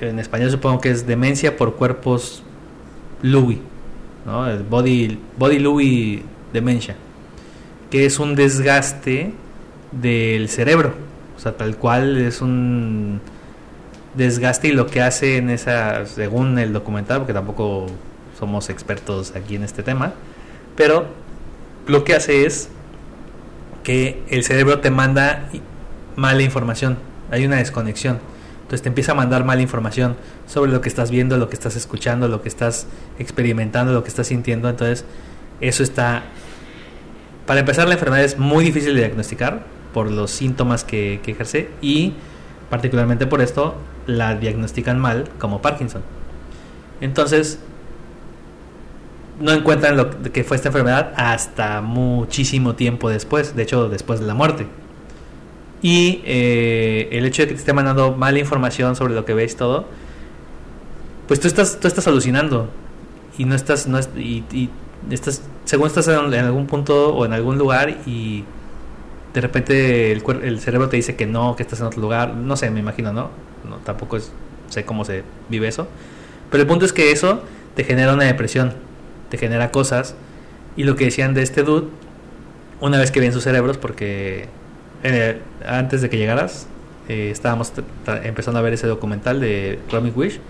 [0.00, 2.42] en español supongo que es demencia por cuerpos
[3.22, 3.60] Lewy.
[4.26, 4.46] ¿No?
[4.48, 6.22] El body, body Lewy
[6.52, 6.96] dementia.
[7.90, 9.32] Que es un desgaste
[9.92, 10.94] del cerebro.
[11.36, 13.20] O sea, tal cual es un
[14.14, 17.86] desgaste y lo que hace en esa, según el documental, porque tampoco
[18.38, 20.12] somos expertos aquí en este tema,
[20.74, 21.06] pero
[21.86, 22.68] lo que hace es
[23.82, 25.48] que el cerebro te manda
[26.16, 26.98] mala información,
[27.30, 28.18] hay una desconexión.
[28.66, 30.16] Entonces te empieza a mandar mala información
[30.48, 34.08] sobre lo que estás viendo, lo que estás escuchando, lo que estás experimentando, lo que
[34.08, 34.68] estás sintiendo.
[34.68, 35.04] Entonces
[35.60, 36.24] eso está...
[37.46, 39.62] Para empezar, la enfermedad es muy difícil de diagnosticar
[39.94, 42.14] por los síntomas que, que ejerce y
[42.68, 43.76] particularmente por esto
[44.08, 46.02] la diagnostican mal como Parkinson.
[47.00, 47.60] Entonces,
[49.38, 54.26] no encuentran lo que fue esta enfermedad hasta muchísimo tiempo después, de hecho después de
[54.26, 54.66] la muerte.
[55.82, 59.56] Y eh, el hecho de que te esté mandando mala información sobre lo que ves
[59.56, 59.86] todo,
[61.28, 62.68] pues tú estás, tú estás alucinando
[63.38, 64.70] y no estás, no y, y,
[65.10, 68.44] estás, según estás en, algún punto o en algún lugar y
[69.34, 72.56] de repente el, el cerebro te dice que no, que estás en otro lugar, no
[72.56, 73.30] sé, me imagino, ¿no?
[73.68, 74.32] no tampoco es,
[74.70, 75.86] sé cómo se vive eso,
[76.50, 77.42] pero el punto es que eso
[77.74, 78.72] te genera una depresión
[79.28, 80.14] te genera cosas.
[80.76, 81.88] Y lo que decían de este dude,
[82.80, 84.48] una vez que ven sus cerebros, porque
[85.02, 86.66] eh, antes de que llegaras,
[87.08, 87.72] eh, estábamos
[88.24, 90.40] empezando a ver ese documental de Robin Wish,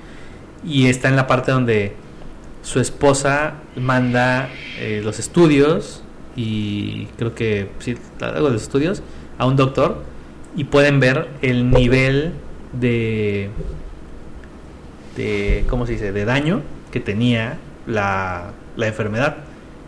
[0.64, 1.92] y está en la parte donde
[2.62, 6.03] su esposa manda eh, los estudios,
[6.34, 9.03] y creo que sí, algo de los estudios,
[9.38, 10.03] a un doctor,
[10.57, 12.32] y pueden ver el nivel
[12.72, 13.51] de,
[15.16, 19.36] de ¿cómo se dice?, de daño que tenía la, la enfermedad.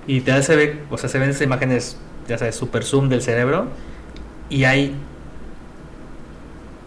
[0.06, 1.98] Y te se ve, o sea, se ven esas imágenes,
[2.28, 3.68] ya sabes, super zoom del cerebro
[4.50, 4.94] y hay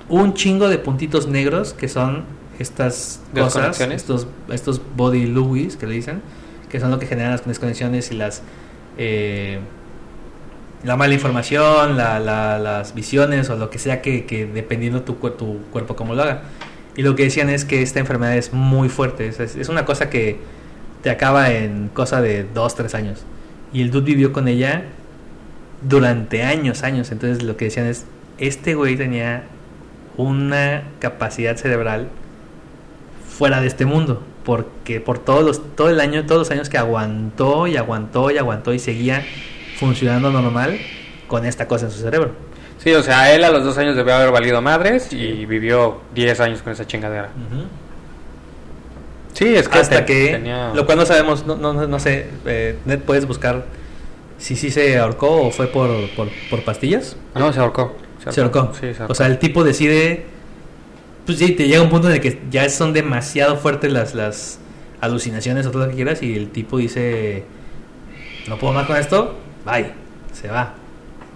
[0.09, 2.24] un chingo de puntitos negros que son
[2.59, 6.22] estas cosas, estos, estos body Lewis que le dicen,
[6.70, 8.43] que son lo que generan las desconexiones y las
[8.97, 9.59] eh,
[10.84, 15.14] la mala información, la, la, las visiones o lo que sea que, que dependiendo tu,
[15.14, 16.41] tu cuerpo como lo haga.
[16.95, 20.09] Y lo que decían es que esta enfermedad es muy fuerte, es, es una cosa
[20.09, 20.39] que
[21.03, 23.24] te acaba en cosa de dos, tres años.
[23.72, 24.86] Y el dude vivió con ella
[25.82, 27.11] durante años, años.
[27.11, 28.05] Entonces lo que decían es,
[28.38, 29.43] este güey tenía
[30.17, 32.07] una capacidad cerebral
[33.27, 34.23] fuera de este mundo.
[34.43, 38.38] Porque por todos los, todo el año, todos los años que aguantó y aguantó y
[38.38, 39.23] aguantó y seguía
[39.77, 40.79] funcionando normal
[41.27, 42.32] con esta cosa en su cerebro.
[42.79, 46.39] Sí, o sea, él a los dos años debió haber valido madres y vivió 10
[46.39, 47.29] años con esa chingadera.
[47.36, 47.65] Uh -huh.
[49.34, 50.71] Sí, es que hasta que, tenía...
[50.73, 53.65] lo cual no sabemos, no, no, no sé, eh, Net puedes buscar
[54.41, 57.15] si sí se ahorcó o fue por, por, por pastillas.
[57.35, 57.95] No, se ahorcó.
[58.17, 58.33] Se ahorcó.
[58.33, 58.73] Se ahorcó.
[58.73, 59.11] Sí, se ahorcó.
[59.11, 60.25] O sea, el tipo decide,
[61.27, 64.59] pues sí, te llega un punto en el que ya son demasiado fuertes las, las
[64.99, 67.45] alucinaciones o todo lo que quieras y el tipo dice,
[68.47, 69.91] no puedo más con esto, bye,
[70.33, 70.73] se va.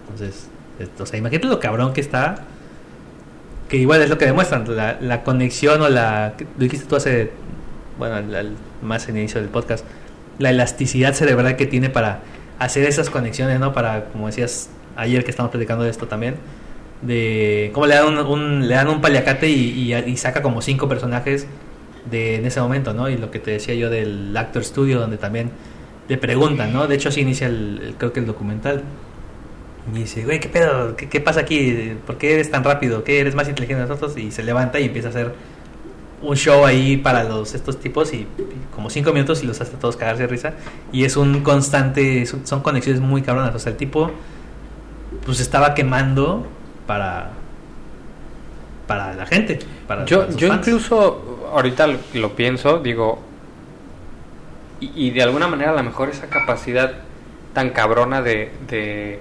[0.10, 0.50] Entonces,
[1.00, 2.46] o sea, imagínate lo cabrón que está,
[3.70, 7.32] que igual es lo que demuestran, la, la conexión o la, lo dijiste tú hace
[7.98, 9.86] bueno, al, más en el inicio del podcast,
[10.40, 12.22] la elasticidad cerebral que tiene para
[12.60, 13.74] hacer esas conexiones, ¿no?
[13.74, 16.36] Para, como decías ayer que estamos platicando de esto también,
[17.02, 20.88] de cómo le dan un, un le dan un paliacate y, y, saca como cinco
[20.88, 21.48] personajes
[22.10, 23.10] de en ese momento, ¿no?
[23.10, 25.52] Y lo que te decía yo del Actor Studio, donde también
[26.08, 26.88] le preguntan, ¿no?
[26.88, 28.84] De hecho, así inicia el, creo que el documental.
[29.94, 30.96] Y dice, güey, ¿qué pedo?
[30.96, 31.96] ¿Qué, ¿Qué, pasa aquí?
[32.08, 33.04] ¿Por qué eres tan rápido?
[33.04, 34.18] ¿Qué eres más inteligente que nosotros?
[34.18, 35.34] Y se levanta y empieza a hacer
[36.22, 38.28] un show ahí para los estos tipos y, y,
[38.74, 40.54] como cinco minutos y los hace todos cagarse de risa
[40.92, 44.12] y es un constante son, conexiones muy cabronas o sea el tipo
[45.26, 46.48] pues estaba quemando
[46.88, 47.32] para
[48.88, 50.68] para la gente para, yo para yo fans.
[50.68, 53.20] incluso ahorita lo, lo pienso digo
[54.80, 56.94] y, y, de alguna manera a lo mejor esa capacidad
[57.54, 59.20] tan cabrona de, de,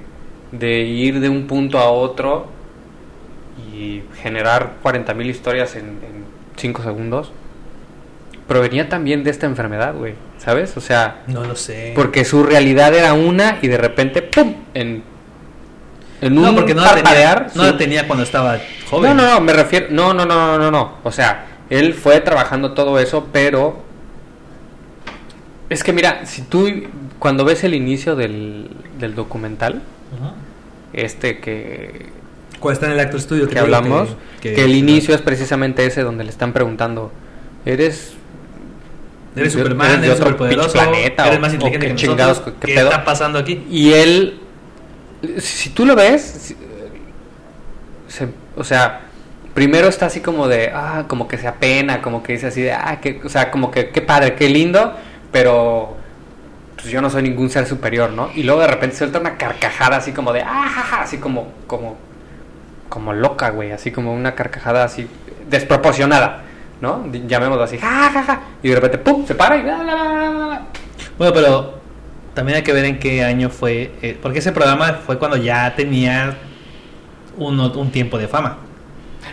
[0.52, 2.46] de ir de un punto a otro
[3.72, 6.13] y generar 40.000 historias en, en
[6.56, 7.32] 5 segundos,
[8.46, 10.14] provenía también de esta enfermedad, güey.
[10.38, 10.76] ¿Sabes?
[10.76, 11.22] O sea.
[11.26, 11.92] No lo sé.
[11.94, 14.54] Porque su realidad era una y de repente, ¡pum!
[14.74, 15.02] En,
[16.20, 18.58] en un no, porque no la, tenía, no la tenía cuando estaba
[18.88, 19.16] joven.
[19.16, 19.86] No, no, no, me refiero.
[19.90, 20.94] No, no, no, no, no, no.
[21.02, 23.82] O sea, él fue trabajando todo eso, pero.
[25.70, 26.68] Es que mira, si tú.
[27.18, 28.68] Cuando ves el inicio del,
[28.98, 30.32] del documental, uh -huh.
[30.92, 32.10] este que
[32.64, 34.08] cuando está en el acto estudio que, que hablamos,
[34.40, 37.12] que, que, que, el inicio es precisamente ese donde le están preguntando,
[37.64, 38.14] ¿eres
[39.36, 42.88] eres Superman, eres, eres superpoderoso, planeta eres más inteligente que chingados, nosotros, ¿qué, ¿qué pedo?
[42.90, 43.64] está pasando aquí?
[43.70, 44.40] Y él
[45.38, 46.54] si tú lo ves,
[48.08, 49.00] se, o sea,
[49.54, 52.72] primero está así como de, ah, como que se apena, como que dice así de,
[52.72, 54.94] ah, que, o sea, como que qué padre, qué lindo,
[55.32, 55.96] pero
[56.76, 58.30] pues yo no soy ningún ser superior, ¿no?
[58.34, 61.96] Y luego de repente suelta una carcajada así como de, ah, jaja, así como, como
[62.94, 65.08] como loca, güey, así como una carcajada así
[65.50, 66.42] desproporcionada,
[66.80, 67.04] ¿no?
[67.26, 69.62] Llamémoslo así, ja, ja, ja, y de repente, ¡pum!, se para y...
[69.62, 70.62] Bla, bla, bla,
[71.18, 71.74] bueno, pero
[72.34, 75.74] también hay que ver en qué año fue, eh, porque ese programa fue cuando ya
[75.74, 76.36] tenía
[77.36, 78.58] un, un tiempo de fama.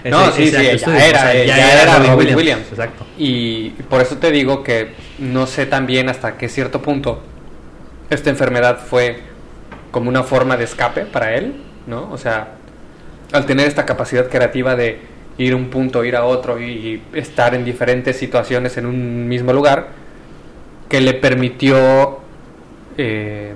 [0.05, 1.81] No, Ese- sí, ese sí, acto ya estudio, era, o sea, eh, ya ya era
[1.83, 2.37] era Robin Williams.
[2.37, 2.67] Williams.
[2.71, 3.05] Exacto.
[3.17, 7.21] Y por eso te digo que no sé también hasta qué cierto punto
[8.09, 9.21] esta enfermedad fue
[9.91, 12.09] como una forma de escape para él, ¿no?
[12.11, 12.55] O sea,
[13.31, 14.99] al tener esta capacidad creativa de
[15.37, 19.53] ir a un punto, ir a otro y estar en diferentes situaciones en un mismo
[19.53, 19.87] lugar,
[20.89, 22.19] que le permitió,
[22.97, 23.53] eh,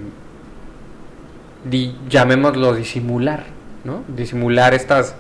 [1.69, 3.43] di- llamémoslo disimular,
[3.84, 4.03] ¿no?
[4.07, 5.15] Disimular estas,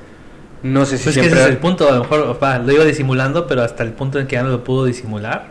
[0.63, 1.39] no sé si Pues que siempre...
[1.41, 4.19] ese es el punto, a lo mejor pa, lo iba disimulando, pero hasta el punto
[4.19, 5.47] en que ya no lo pudo disimular.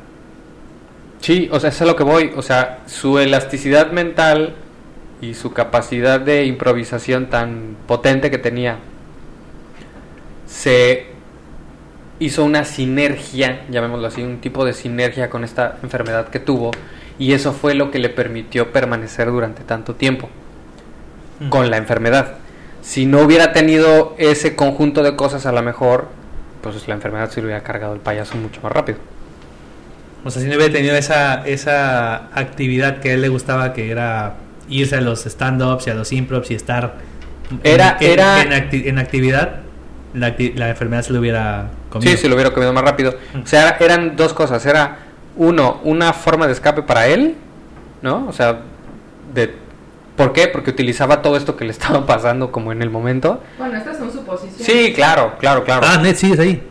[1.20, 2.32] Sí, o sea, eso es a lo que voy.
[2.36, 4.54] O sea, su elasticidad mental
[5.20, 8.78] y su capacidad de improvisación tan potente que tenía
[10.54, 11.06] se
[12.20, 16.70] hizo una sinergia, llamémoslo así, un tipo de sinergia con esta enfermedad que tuvo
[17.18, 20.28] y eso fue lo que le permitió permanecer durante tanto tiempo
[21.50, 22.34] con la enfermedad.
[22.82, 26.08] Si no hubiera tenido ese conjunto de cosas, a lo mejor,
[26.62, 28.98] pues la enfermedad se le hubiera cargado el payaso mucho más rápido.
[30.24, 33.90] O sea, si no hubiera tenido esa, esa actividad que a él le gustaba, que
[33.90, 34.34] era
[34.68, 36.94] irse a los stand-ups y a los improps y estar
[37.62, 39.60] Era- en, era- en acti- en actividad,
[40.14, 42.10] la, la enfermedad se lo hubiera comido.
[42.12, 43.14] Sí, si lo hubiera comido más rápido.
[43.42, 44.64] O sea, eran dos cosas.
[44.64, 44.98] Era,
[45.36, 47.34] uno, una forma de escape para él,
[48.02, 48.26] ¿no?
[48.28, 48.60] O sea,
[49.32, 49.54] de...
[50.16, 50.46] ¿Por qué?
[50.46, 53.42] Porque utilizaba todo esto que le estaba pasando como en el momento.
[53.58, 54.64] Bueno, estas son suposiciones.
[54.64, 55.86] Sí, claro, claro, claro.
[55.88, 56.62] Ah, Ned, sí, es ahí.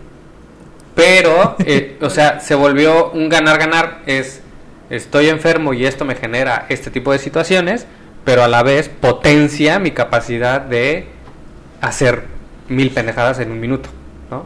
[0.96, 4.00] Pero, eh, o sea, se volvió un ganar-ganar.
[4.06, 4.42] Es,
[4.90, 7.86] estoy enfermo y esto me genera este tipo de situaciones,
[8.24, 11.08] pero a la vez potencia mi capacidad de
[11.82, 12.33] hacer
[12.76, 13.90] mil pendejadas en un minuto,
[14.32, 14.46] ¿no?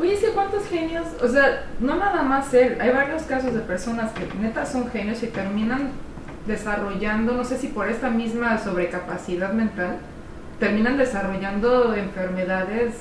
[0.00, 1.04] Oye, sí, ¿cuántos genios?
[1.22, 2.78] O sea, no nada más él.
[2.80, 5.90] Hay varios casos de personas que neta son genios y terminan
[6.46, 9.96] desarrollando, no sé si por esta misma sobrecapacidad mental,
[10.60, 12.94] terminan desarrollando enfermedades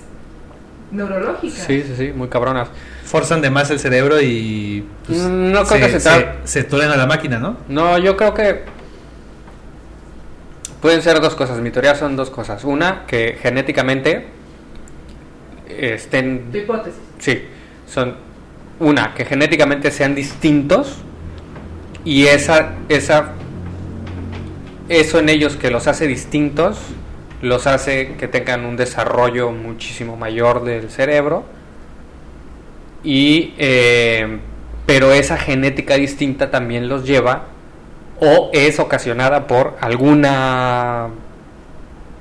[0.91, 1.60] neurológicas.
[1.66, 2.70] Sí, sí, sí, muy cabronas.
[3.06, 6.90] Forzan de más el cerebro y pues, Mm, no creo que se tra- se tolen
[6.90, 7.58] a la máquina, ¿no?
[7.70, 8.64] No, yo creo que
[10.82, 11.60] pueden ser dos cosas.
[11.60, 12.64] Mi teoría son dos cosas.
[12.64, 14.28] Una, que genéticamente
[15.80, 16.99] estén Tu hipótesis.
[17.20, 17.44] Sí,
[17.88, 18.16] son
[18.80, 20.98] una, que genéticamente sean distintos
[22.06, 23.34] y esa, esa,
[24.88, 26.80] eso en ellos que los hace distintos,
[27.41, 31.45] los hace que tengan un desarrollo muchísimo mayor del cerebro
[33.04, 34.40] y, eh,
[34.86, 37.45] pero esa genética distinta también los lleva
[38.20, 41.10] o es ocasionada por alguna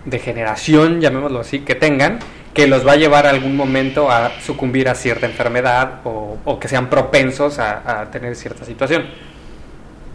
[0.04, 2.18] degeneración, llamémoslo así, que tengan,
[2.56, 6.68] que los va a llevar a algún momento a sucumbir a cierta enfermedad o, que
[6.68, 9.04] sean propensos a, tener cierta situación.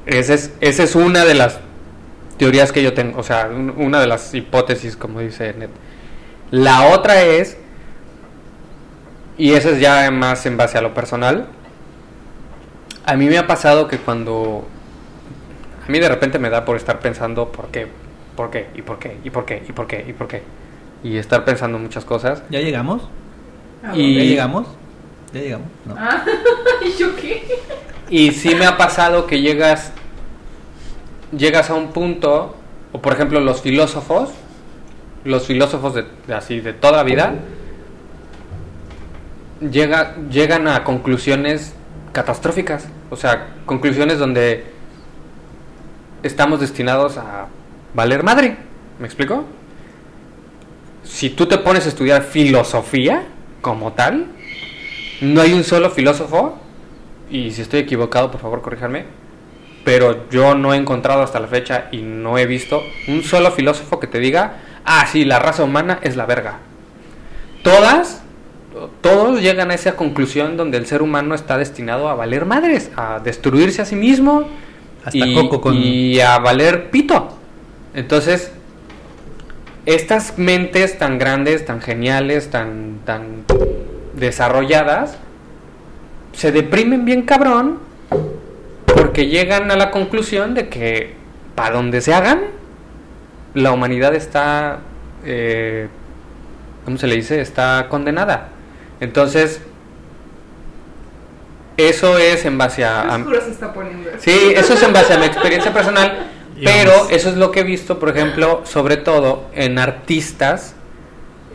[0.07, 1.59] Esa es, una de las
[2.39, 5.69] teorías que yo tengo, o sea, un- una de las hipótesis, como dice Ned.
[6.49, 7.57] La otra es,
[9.37, 11.47] y esa es ya más en base a lo personal,
[13.05, 14.67] a mí me ha pasado que cuando
[15.87, 17.85] a mí de repente me da por estar pensando por qué,
[18.35, 20.41] por qué, y por qué, y por qué, y por qué, y por qué.
[21.03, 22.43] Estar pensando muchas cosas.
[22.49, 23.07] ¿Ya llegamos?
[23.83, 24.67] Ah, Y- ¿Ya llegamos?
[25.33, 25.67] ¿Ya llegamos?
[25.85, 25.95] No.
[25.97, 26.23] Ah,
[26.85, 27.43] ¿y yo qué?
[28.09, 29.91] Y sí me ha pasado que llegas
[31.35, 32.55] llegas a un punto,
[32.91, 34.29] o por ejemplo los filósofos,
[35.23, 37.33] los filósofos de, de así de toda la vida,
[39.61, 41.73] llega, llegan a conclusiones
[42.11, 44.65] catastróficas, o sea, conclusiones donde
[46.23, 47.47] estamos destinados a
[47.93, 48.57] valer madre.
[48.99, 49.45] ¿Me explico?
[51.03, 53.23] Si tú te pones a estudiar filosofía
[53.61, 54.27] como tal,
[55.21, 56.57] no hay un solo filósofo,
[57.29, 59.05] y si estoy equivocado, por favor, corríjanme,
[59.83, 63.99] pero yo no he encontrado hasta la fecha y no he visto un solo filósofo
[63.99, 66.59] que te diga, ah, sí, la raza humana es la verga.
[67.63, 68.21] Todas,
[69.01, 73.19] todos llegan a esa conclusión donde el ser humano está destinado a valer madres, a
[73.19, 74.47] destruirse a sí mismo
[75.03, 77.37] Hasta y, Coco con- y a valer pito.
[77.93, 78.51] Entonces,
[79.85, 83.43] estas mentes tan grandes, tan geniales, tan, tan
[84.13, 85.17] desarrolladas,
[86.33, 87.79] se deprimen bien cabrón
[88.85, 91.15] porque llegan a la conclusión de que
[91.55, 92.41] para donde se hagan,
[93.53, 94.79] la humanidad está,
[95.25, 95.87] eh,
[96.85, 97.41] ¿cómo se le dice?
[97.41, 98.49] Está condenada.
[98.99, 99.61] Entonces,
[101.77, 103.01] eso es en base a...
[103.01, 104.21] A- oscuro se está poniendo esto.
[104.21, 106.27] Sí, eso es en base a mi experiencia personal,
[106.65, 107.11] pero vamos.
[107.11, 110.75] eso es lo que he visto, por ejemplo, sobre todo en artistas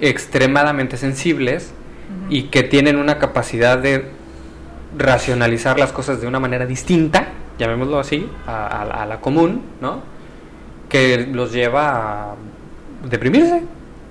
[0.01, 1.73] extremadamente sensibles
[2.29, 4.11] y que tienen una capacidad de
[4.97, 7.29] racionalizar las cosas de una manera distinta,
[7.59, 10.01] llamémoslo así, a, a- a la común, ¿no?
[10.89, 12.35] Que los lleva a
[13.09, 13.63] deprimirse.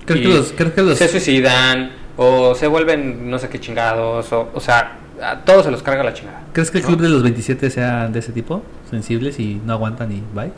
[0.06, 3.60] ¿Crees Y que los, crees que los- se suicidan, O se vuelven no sé qué
[3.60, 6.44] chingados, o, o sea, a todos se los carga la chingada.
[6.54, 6.88] ¿Crees que el ¿no?
[6.90, 8.64] club de los 27 sea de ese tipo?
[8.90, 10.52] Sensibles y no aguantan y bye.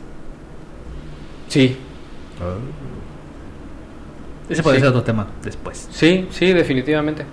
[1.48, 1.76] Sí,
[4.48, 4.80] Ese puede Sí.
[4.80, 5.88] ser otro tema después.
[5.90, 7.24] sí, sí, definitivamente.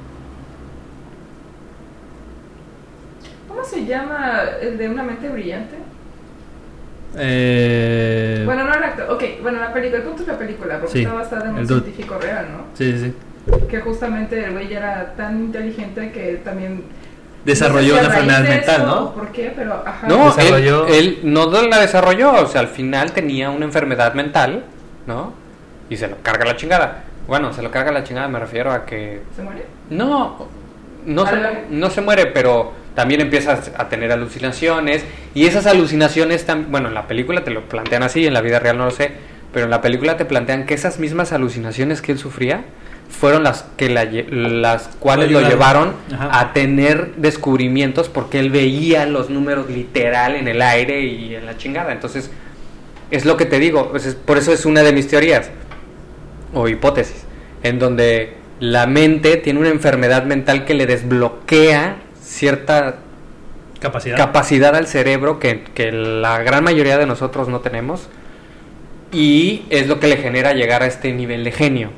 [3.48, 5.76] ¿Cómo se llama el de una mente brillante?
[7.18, 9.10] Eh, Bueno, no el actor.
[9.12, 11.62] Ok, bueno, la película, el punto es la película, porque Sí, está basada en el
[11.62, 11.82] un dude.
[11.84, 12.66] científico real, ¿no?
[12.74, 13.14] sí, sí, sí.
[13.70, 16.84] Que justamente el güey era tan inteligente que también.
[17.45, 19.13] Desarrolló una enfermedad de mental, eso, ¿no?
[19.13, 19.53] ¿Por qué?
[19.55, 20.07] Pero, ajá.
[20.07, 24.63] No, él, Desarrolló- él no la desarrolló, o sea, al final tenía una enfermedad mental,
[25.05, 25.34] ¿no?
[25.89, 27.03] Y se lo carga la chingada.
[27.27, 29.65] Bueno, se lo carga la chingada, me refiero a que ¿Se muere?
[29.89, 30.47] No,
[31.05, 31.35] no se,
[31.69, 35.03] no se muere, pero también empiezas a tener alucinaciones.
[35.35, 38.57] Y esas alucinaciones, tam- bueno, en la película te lo plantean así, en la vida
[38.59, 39.11] real no lo sé,
[39.53, 42.63] pero en la película te plantean que esas mismas alucinaciones que él sufría
[43.20, 46.40] fueron las que la las cuales lo llevaron Ajá.
[46.40, 51.58] a tener descubrimientos porque él veía los números literal en el aire y en la
[51.58, 51.92] chingada.
[51.94, 52.30] Entonces,
[53.12, 55.50] es lo que te digo, pues es- por eso es una de mis teorías
[56.54, 57.24] o hipótesis,
[57.64, 62.96] en donde la mente tiene una enfermedad mental que le desbloquea cierta
[63.80, 64.18] Capacidad.
[64.18, 68.10] capacidad al cerebro que, que la gran mayoría de nosotros no tenemos
[69.12, 71.90] y es lo que le genera llegar a este nivel de genio.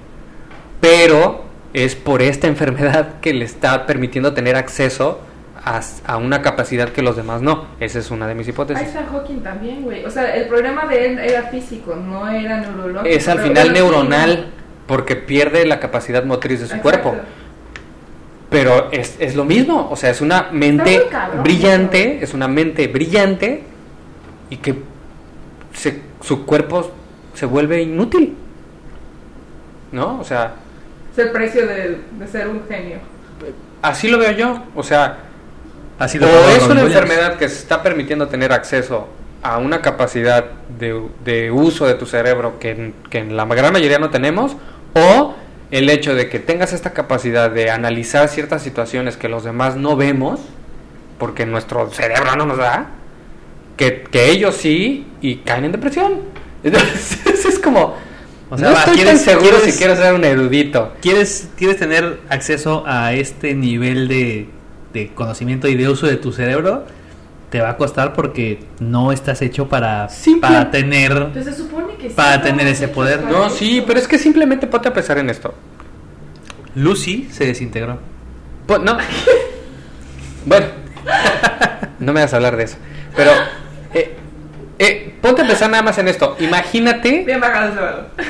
[0.81, 1.43] Pero
[1.73, 5.19] es por esta enfermedad que le está permitiendo tener acceso
[5.63, 7.65] a, a una capacidad que los demás no.
[7.79, 8.87] Esa es una de mis Ahí hipótesis.
[8.87, 10.05] está Hawking también, güey.
[10.05, 13.05] O sea, el problema de él era físico, no era neurológico.
[13.13, 14.51] Es al final neuronal
[14.85, 17.01] porque pierde la capacidad motriz de su Exacto.
[17.11, 17.23] cuerpo.
[18.49, 22.87] Pero es, es lo mismo, o sea, es una mente cabrón, brillante, es una mente
[22.87, 23.63] brillante
[24.49, 24.75] y que
[25.73, 26.89] se- su cuerpo
[27.33, 28.35] se vuelve inútil.
[29.91, 30.19] ¿No?
[30.19, 30.53] O sea,
[31.17, 32.99] Es el precio de, de ser un genio.
[33.81, 34.63] así lo veo yo.
[34.75, 35.17] O sea,
[35.97, 36.93] Así o lo tomó es una Williams.
[36.93, 39.07] enfermedad que se está permitiendo tener acceso
[39.41, 40.45] a una capacidad
[40.77, 44.55] de, de uso de tu cerebro que, que en la gran mayoría no tenemos,
[44.93, 45.33] o
[45.71, 49.95] el hecho de que tengas esta capacidad de analizar ciertas situaciones que los demás no
[49.95, 50.39] vemos,
[51.17, 52.89] porque nuestro cerebro no nos da,
[53.75, 56.19] que, que ellos sí y caen en depresión.
[56.63, 57.95] Entonces es como,
[58.49, 60.93] O sea, no va, estoy tan ¿quieres- seguro quieres- si quiero ser un erudito.
[61.01, 64.47] ¿Quieres, ¿Quieres tener acceso a este nivel de,
[64.93, 66.85] de conocimiento y de uso de tu cerebro?
[67.49, 70.41] Te va a costar porque no estás hecho para, Simple.
[70.49, 71.29] para tener...
[71.31, 72.13] Pues se supone que sí.
[72.15, 73.23] Para estamos tener ese poder.
[73.23, 73.55] No, eso.
[73.55, 75.53] sí, pero es que simplemente ponte a pensar en esto.
[76.75, 77.99] Lucy se desintegró.
[78.65, 78.97] Pues, no.
[80.45, 80.65] bueno,
[81.99, 82.77] no me vas a hablar de eso.
[83.15, 83.31] Pero,
[83.93, 84.15] eh,
[84.79, 86.35] eh, ponte a pensar nada más en esto.
[86.39, 88.27] Imagínate, Bien bajado ese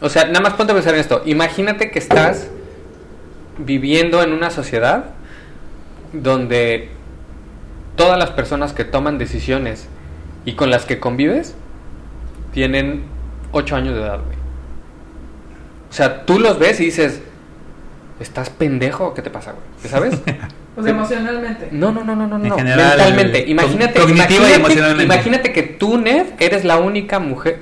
[0.00, 1.22] o sea, nada más ponte a pensar en esto.
[1.24, 2.48] Imagínate que estás
[3.58, 5.06] viviendo en una sociedad
[6.12, 6.90] donde
[7.96, 9.88] todas las personas que toman decisiones
[10.44, 11.54] y con las que convives
[12.52, 13.04] tienen
[13.52, 14.36] 8 años de edad, güey.
[15.90, 17.22] O sea, tú los ves y dices,
[18.20, 19.14] ¿estás pendejo?
[19.14, 19.90] ¿Qué te pasa, güey?
[19.90, 20.20] ¿Sabes?
[20.76, 21.68] O sea, emocionalmente.
[21.70, 22.56] No, no, no, no, no, En no.
[22.56, 23.44] general, mentalmente.
[23.44, 25.04] co- Imagínate, imagínate, emocionalmente.
[25.04, 27.60] imagínate que tú, Ned, eres la única mujer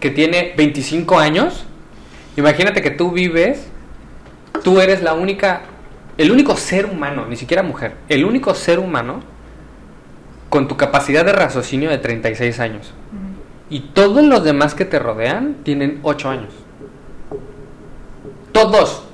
[0.00, 1.64] que tiene 25 años.
[2.36, 3.66] Imagínate que tú vives,
[4.62, 5.62] tú eres la única,
[6.18, 9.20] el único ser humano, ni siquiera mujer, el único ser humano
[10.50, 12.92] con tu capacidad de raciocinio de 36 años.
[13.70, 16.52] Y todos los demás que te rodean tienen 8 años.
[18.52, 19.04] Todos.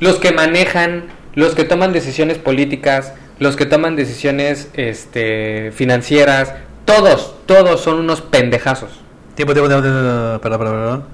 [0.00, 6.54] Los que manejan, los que toman decisiones políticas, los que toman decisiones este, financieras,
[6.84, 9.00] todos, todos son unos pendejazos.
[9.34, 11.04] Tiempo, tiempo, tiempo, tiempo, perdón, perdón, perdón.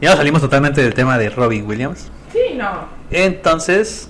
[0.00, 2.10] Ya nos salimos totalmente del tema de Robin Williams.
[2.32, 2.86] Sí, no.
[3.10, 4.08] Entonces,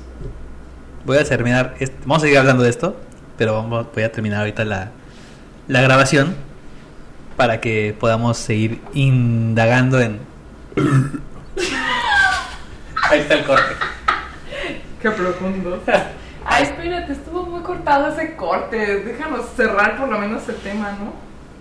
[1.05, 1.75] voy a terminar.
[2.05, 2.97] Vamos a seguir hablando de esto,
[3.37, 4.91] pero vamos, voy a terminar ahorita la,
[5.69, 6.35] la grabación
[7.37, 10.21] para que podamos seguir indagando en.
[13.11, 13.92] Ahí está el corte.
[15.03, 15.83] Qué profundo.
[16.45, 18.77] Ay, espérate, estuvo muy cortado ese corte.
[19.05, 21.13] Déjanos cerrar por lo menos el tema, ¿no?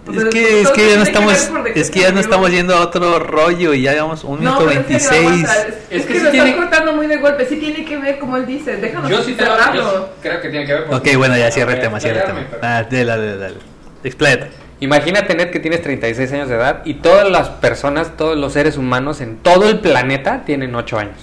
[0.08, 2.50] O sea, Es que, es que ya no estamos, qué es que ya no estamos
[2.50, 5.22] yendo a otro rollo y ya llevamos un No, minuto que 26.
[5.22, 5.56] aguanta,
[5.92, 7.46] Es, que que, lo tiene- estás cortando muy de golpe.
[7.46, 8.78] Sí tiene que ver, como él dice.
[8.78, 9.84] Déjanos Yo sí, te lo- cerrarlo.
[9.84, 12.40] yo creo que tiene que ver Ok, bueno, ya cierra el tema, cierra el tema.
[12.64, 13.56] Ah, dale, dale, dale.
[14.04, 14.50] Expláyate.
[14.80, 18.78] Imagínate, Ned, que tienes 36 años de edad y todas las personas, todos los seres
[18.78, 21.18] humanos en todo el planeta tienen 8 años.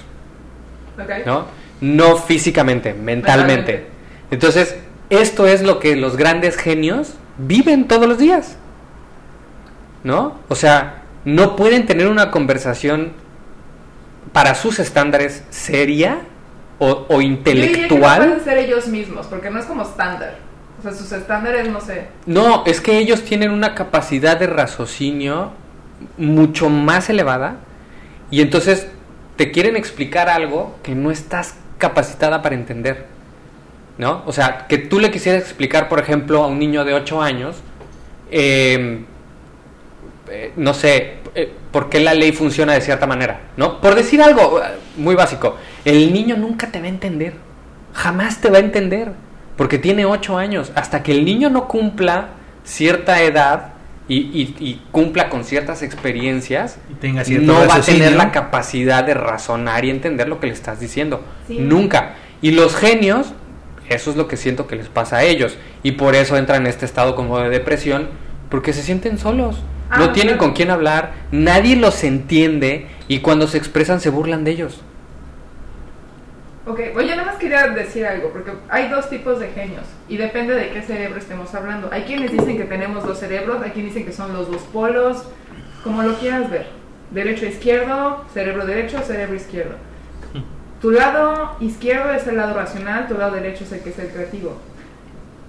[1.02, 1.26] Ok.
[1.26, 1.46] ¿no?
[1.80, 3.72] No físicamente, mentalmente.
[3.72, 3.86] Mentalmente.
[4.30, 4.76] Entonces,
[5.10, 8.56] esto es lo que los grandes genios viven todos los días.
[10.04, 10.38] ¿No?
[10.48, 13.12] O sea, no pueden tener una conversación
[14.32, 16.20] para sus estándares seria
[16.78, 18.18] o, o Yo diría que no intelectual.
[18.18, 20.38] pueden ser ellos mismos, porque no es como estándar.
[20.78, 22.06] O sea, sus estándares, no sé.
[22.26, 25.50] No, es que ellos tienen una capacidad de raciocinio
[26.16, 27.56] mucho más elevada
[28.30, 28.86] y entonces
[29.36, 33.06] te quieren explicar algo que no estás capacitada para entender.
[33.96, 34.22] ¿No?
[34.26, 37.56] O sea, que tú le quisieras explicar, por ejemplo, a un niño de 8 años,
[38.30, 39.04] eh,
[40.30, 43.80] eh, no sé, eh, por qué la ley funciona de cierta manera, ¿no?
[43.80, 47.34] Por decir algo eh, muy básico, el niño nunca te va a entender,
[47.94, 49.12] jamás te va a entender,
[49.56, 52.28] porque tiene 8 años, hasta que el niño no cumpla
[52.64, 53.72] cierta edad
[54.08, 58.32] y, y- y cumpla con ciertas experiencias, Y tenga cierto no va a tener la
[58.32, 61.22] capacidad de razonar y entender lo que le estás diciendo.
[61.46, 61.58] Sí.
[61.58, 62.14] Nunca.
[62.40, 63.28] Y los genios,
[63.88, 65.56] eso es lo que siento que les pasa a ellos.
[65.82, 68.08] Y por eso entran en este estado como de depresión,
[68.48, 69.56] porque se sienten solos.
[69.90, 70.48] Ah, no tienen claro.
[70.48, 74.82] con quién hablar, nadie los entiende y cuando se expresan se burlan de ellos.
[76.68, 80.18] Ok, bueno, yo nada más quería decir algo, porque hay dos tipos de genios y
[80.18, 81.88] depende de qué cerebro estemos hablando.
[81.90, 85.24] Hay quienes dicen que tenemos dos cerebros, hay quienes dicen que son los dos polos,
[85.82, 86.66] como lo quieras ver.
[87.10, 89.76] Derecho izquierdo, cerebro derecho, cerebro izquierdo.
[90.82, 94.08] Tu lado izquierdo es el lado racional, tu lado derecho es el que es el
[94.08, 94.58] creativo.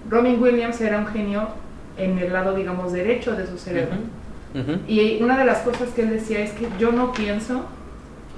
[0.10, 1.50] Robin Williams era un genio
[1.98, 3.98] en el lado, digamos, derecho de su cerebro.
[4.56, 4.80] Ujú.
[4.88, 7.66] Y una de las cosas que él decía es que yo no pienso,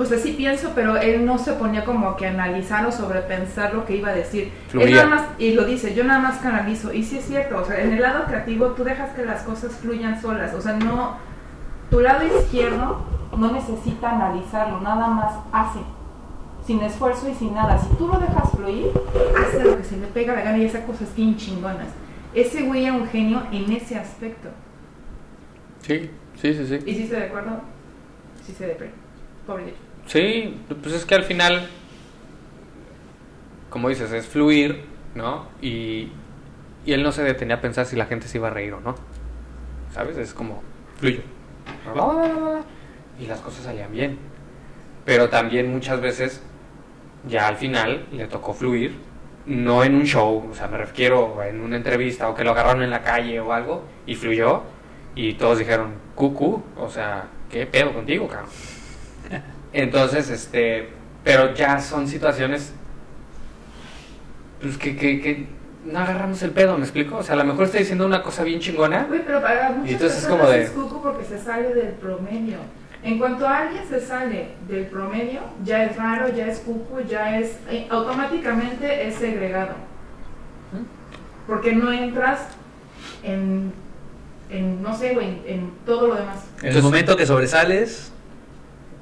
[0.02, 3.74] o sea, sí pienso, pero él no se ponía como que a analizar o sobrepensar
[3.74, 4.52] lo que iba a decir.
[4.74, 6.92] Él nada más, y lo dice, yo nada más canalizo.
[6.92, 9.74] Y sí es cierto, o sea, en el lado creativo tú dejas que las cosas
[9.74, 10.54] fluyan solas.
[10.56, 11.18] O sea, no,
[11.90, 13.06] tu lado izquierdo
[13.38, 15.80] no necesita analizarlo, nada más hace.
[16.66, 17.78] Sin esfuerzo y sin nada.
[17.78, 18.92] Si tú lo dejas fluir,
[19.38, 21.90] hace lo que se le pega la gana y esas cosas bien chingonas.
[22.34, 24.50] Ese güey era un genio en ese aspecto.
[25.82, 26.80] Sí, sí, sí, sí.
[26.86, 27.62] ¿Y si estoy de acuerdo?
[28.46, 28.94] Sí se deprime.
[29.46, 29.74] Pobre.
[30.08, 31.68] Sí, pues es que al final,
[33.70, 34.84] como dices, es fluir,
[35.16, 35.48] ¿no?
[35.62, 36.10] Y,
[36.86, 38.82] y él no se detenía a pensar si la gente se iba a reír o
[38.82, 38.96] no.
[39.94, 40.18] ¿Sabes?
[40.18, 40.62] Es como,
[40.98, 41.22] fluyo.
[43.20, 44.18] Y las cosas salían bien.
[45.06, 46.42] Pero también muchas veces,
[47.28, 48.96] ya al final, le tocó fluir.
[49.46, 52.84] No en un show, o sea, me refiero en una entrevista o que lo agarraron
[52.84, 54.64] en la calle o algo y fluyó.
[55.16, 58.50] Y todos dijeron, cucu, o sea, ¿qué pedo contigo, cabrón?
[59.74, 60.90] Entonces, este,
[61.24, 62.74] pero ya son situaciones
[64.62, 65.48] pues que, que, que
[65.86, 67.18] no agarramos el pedo, ¿me explico?
[67.18, 69.06] O sea, a lo mejor está diciendo una cosa bien chingona.
[69.06, 71.94] Güey, pero para muchas Y entonces es como de- es cuco porque se sale del
[71.94, 72.58] promedio.
[73.04, 77.58] En cuanto alguien se sale del promedio, ya es raro, ya es cuco, ya es...
[77.72, 79.74] eh, automáticamente es segregado.
[81.48, 82.42] Porque no entras
[83.24, 83.74] en,
[84.52, 86.46] en no sé, güey, en, en todo lo demás.
[86.62, 88.12] En el momento que sobresales,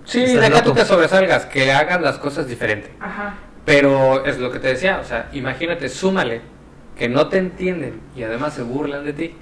[0.10, 2.92] Sí, Estás deja tú que sobresalgas, que hagas las cosas diferente.
[3.00, 3.36] Ajá.
[3.64, 6.42] Pero es lo que te decía, o sea, imagínate, súmale
[6.98, 9.36] que no te entienden y además se burlan de ti.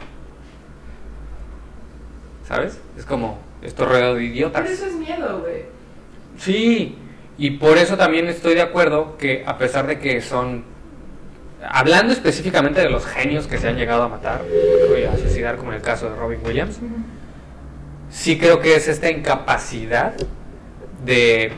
[2.46, 2.82] ¿Sabes?
[2.98, 4.62] Es como, esto rodeado de idiotas.
[4.62, 5.64] Pero eso es miedo, güey.
[6.38, 6.98] Sí,
[7.38, 10.66] y por eso también estoy de acuerdo que a pesar de que son,
[11.66, 14.42] hablando específicamente de los genios que se han llegado a matar
[15.00, 16.80] y a asesinar, como en el caso de Robin Williams,
[18.10, 20.14] sí creo que es esta incapacidad
[21.06, 21.52] de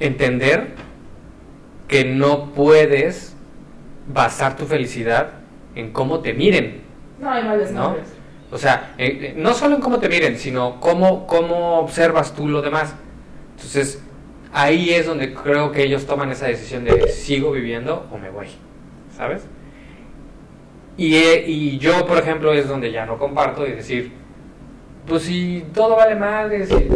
[0.00, 0.74] entender
[1.88, 3.34] que no puedes
[4.12, 5.30] basar tu felicidad
[5.74, 6.82] en cómo te miren.
[7.20, 7.82] No hay males ¿No?
[7.84, 8.08] nombres.
[8.50, 12.48] O sea, eh, eh, no solo en cómo te miren, sino cómo, cómo observas tú
[12.48, 12.94] lo demás.
[13.56, 14.02] Entonces,
[14.52, 18.46] ahí es donde creo que ellos toman esa decisión de sigo viviendo o me voy,
[19.16, 19.46] ¿sabes?
[20.96, 24.12] Y, eh, y yo, por ejemplo, es donde ya no comparto y decir,
[25.06, 26.88] pues si todo vale madre, si-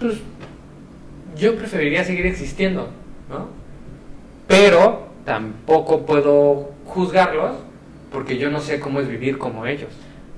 [0.00, 0.18] pues
[1.36, 2.88] yo preferiría seguir existiendo,
[3.28, 3.48] ¿no?
[4.46, 7.56] Pero tampoco puedo juzgarlos
[8.12, 9.90] porque yo no sé cómo es vivir como ellos.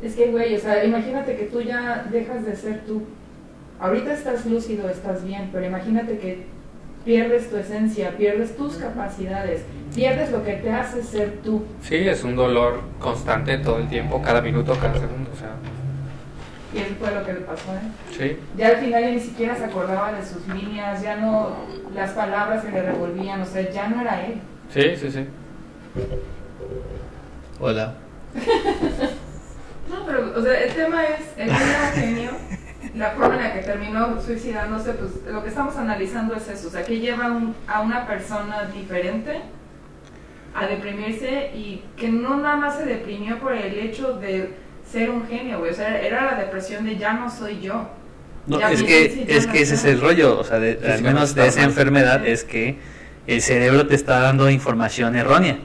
[0.02, 3.02] Es que, güey, o sea, imagínate que tú ya dejas de ser tú.
[3.80, 6.46] Ahorita estás lúcido, estás bien, pero imagínate que
[7.04, 9.62] pierdes tu esencia, pierdes tus capacidades,
[9.94, 11.64] pierdes lo que te hace ser tú.
[11.82, 15.52] Sí, es un dolor constante todo el tiempo, cada minuto, cada segundo, o sea,
[16.74, 17.80] Y eso fue lo que le pasó, ¿eh?
[18.16, 18.36] sí.
[18.56, 21.56] Ya al final ya ni siquiera se acordaba de sus líneas, ya no,
[21.94, 24.34] las palabras se le revolvían, o sea, ya no era él.
[24.72, 25.26] Sí, sí, sí.
[27.60, 27.94] hola.
[29.90, 32.30] No, pero, o sea, el tema es, el era genio,
[32.94, 36.70] la forma en la que terminó suicidándose, pues lo que estamos analizando es eso, o
[36.70, 39.40] sea, que lleva un- a una persona diferente
[40.54, 44.50] a deprimirse y que no nada más se deprimió por el hecho de
[44.90, 47.88] ser un genio, güey, o sea, era la depresión de ya no soy yo.
[48.46, 51.34] No, Ya es que, es que ese es el rollo, o sea, de- al menos
[51.34, 52.78] de esa enfermedad es que
[53.26, 55.58] el cerebro te está dando información errónea.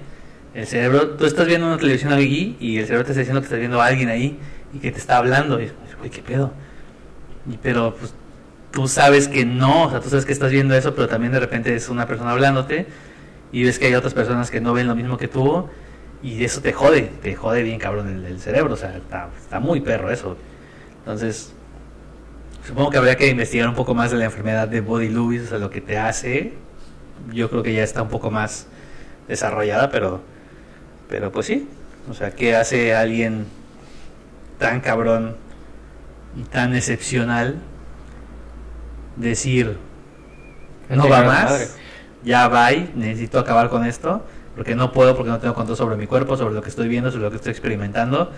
[0.53, 3.45] El cerebro, tú estás viendo una televisión aquí y el cerebro te está diciendo que
[3.45, 4.37] estás viendo a alguien ahí
[4.73, 5.61] y que te está hablando.
[5.61, 6.51] Y, güey, ¿qué pedo?
[7.49, 8.13] Y, pero pues
[8.71, 11.39] tú sabes que no, o sea, tú sabes que estás viendo eso, pero también de
[11.39, 12.85] repente es una persona hablándote
[13.53, 15.67] y ves que hay otras personas que no ven lo mismo que tú
[16.23, 19.59] y eso te jode, te jode bien cabrón el, el cerebro, o sea, está, está
[19.59, 20.37] muy perro eso.
[20.99, 21.53] Entonces,
[22.65, 25.47] supongo que habría que investigar un poco más de la enfermedad de Body Lewis, o
[25.47, 26.53] sea, lo que te hace.
[27.31, 28.67] Yo creo que ya está un poco más
[29.27, 30.21] desarrollada, pero,
[31.09, 31.67] pero pues sí,
[32.09, 33.45] o sea, ¿qué hace alguien
[34.57, 35.35] tan cabrón
[36.37, 37.57] y tan excepcional
[39.17, 39.77] decir
[40.89, 41.67] no va más, madre.
[42.23, 44.25] ya va, necesito acabar con esto,
[44.55, 47.11] porque no puedo, porque no tengo control sobre mi cuerpo, sobre lo que estoy viendo,
[47.11, 48.31] sobre lo que estoy experimentando.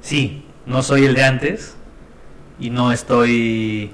[0.00, 1.76] Sí, no soy el de antes
[2.58, 3.90] y no estoy,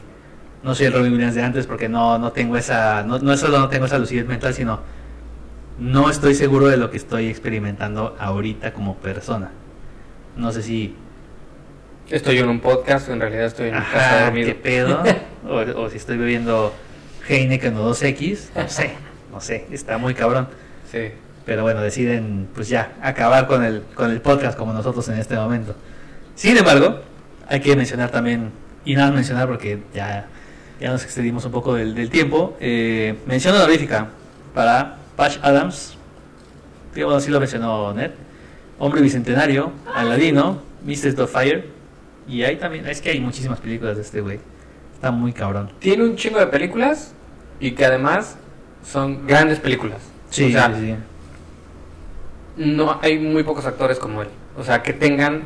[0.63, 3.59] no soy el Robin Williams de antes porque no, no tengo esa, no, no solo
[3.59, 4.81] no tengo esa lucidez mental, sino
[5.79, 9.51] no estoy seguro de lo que estoy experimentando ahorita como persona.
[10.37, 10.97] No sé si
[12.11, 14.49] Estoy en un podcast, en realidad estoy en mi casa Ajá, dormido.
[14.49, 15.03] ¿qué pedo?
[15.49, 16.75] o, o si estoy bebiendo
[17.27, 18.91] Heineken o 2X, no sé,
[19.31, 20.49] no sé, está muy cabrón.
[20.91, 21.13] Sí.
[21.45, 25.37] Pero bueno, deciden pues ya acabar con el, con el podcast como nosotros en este
[25.37, 25.75] momento.
[26.35, 27.01] Sin embargo,
[27.49, 28.51] hay que mencionar también,
[28.85, 30.27] y nada más mencionar porque ya,
[30.81, 34.09] ya nos excedimos un poco del, del tiempo, eh, mención honorífica
[34.55, 35.97] para Patch Adams,
[36.95, 38.13] que bueno, sí lo mencionó Ned,
[38.79, 41.27] Hombre Bicentenario, Aladino, Mr.
[41.27, 41.69] Fire,
[42.29, 44.41] y hay también, es que hay muchísimas películas de este güey,
[44.95, 45.71] está muy cabrón.
[45.81, 47.13] Tiene un chingo de películas
[47.61, 48.37] y que además
[48.85, 49.99] son grandes películas.
[50.31, 50.95] Sí, o sea, sí, sí.
[52.57, 54.29] No hay muy pocos actores como él.
[54.57, 55.45] O sea, que tengan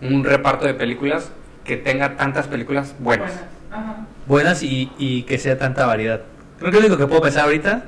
[0.00, 1.30] un reparto de películas,
[1.64, 3.32] que tenga tantas películas buenas.
[3.32, 3.52] Buenas.
[3.70, 4.06] Ajá.
[4.26, 6.20] buenas y, y que sea tanta variedad.
[6.58, 7.84] Creo que es lo único que puedo pensar ahorita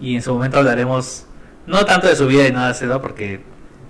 [0.00, 1.26] y en su momento hablaremos
[1.66, 3.40] no tanto de su vida y nada de eso, porque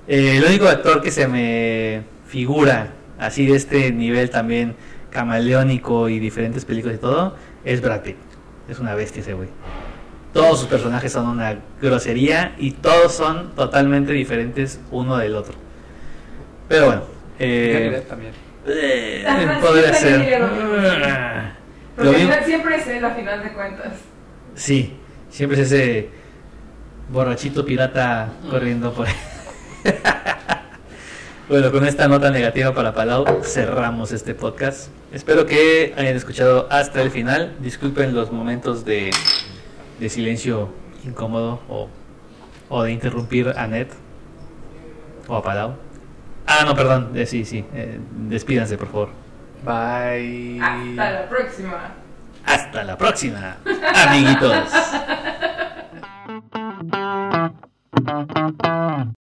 [0.08, 4.74] eh, el único actor que se me figura así de este nivel también
[5.10, 8.16] camaleónico y diferentes películas y todo es Brad Pitt.
[8.68, 9.48] Es una bestia ese güey.
[10.32, 15.54] Todos sus personajes son una grosería y todos son totalmente diferentes uno del otro.
[16.68, 17.02] Pero bueno,
[17.38, 18.32] eh, también.
[18.66, 19.24] eh,
[19.60, 20.40] podría sí, ser.
[20.40, 20.46] lo.
[21.04, 21.52] Ah.
[21.98, 23.92] Lo Porque mismo- siempre es él a final de cuentas.
[24.54, 24.96] Sí,
[25.30, 26.08] siempre es ese
[27.10, 29.14] borrachito pirata corriendo por ahí.
[31.48, 34.88] bueno, con esta nota negativa para Palau cerramos este podcast.
[35.12, 37.54] Espero que hayan escuchado hasta el final.
[37.60, 39.10] Disculpen los momentos de,
[39.98, 40.68] de silencio
[41.04, 41.88] incómodo o,
[42.68, 43.88] o de interrumpir a Ned
[45.28, 45.74] o a Palau.
[46.46, 47.64] Ah, no, perdón, eh, sí, sí.
[47.72, 47.98] eh,
[48.28, 49.10] despídanse, por favor.
[49.64, 50.60] Bye.
[50.60, 51.94] Hasta la próxima.
[52.44, 53.56] Hasta la próxima,
[53.94, 54.68] amiguitos.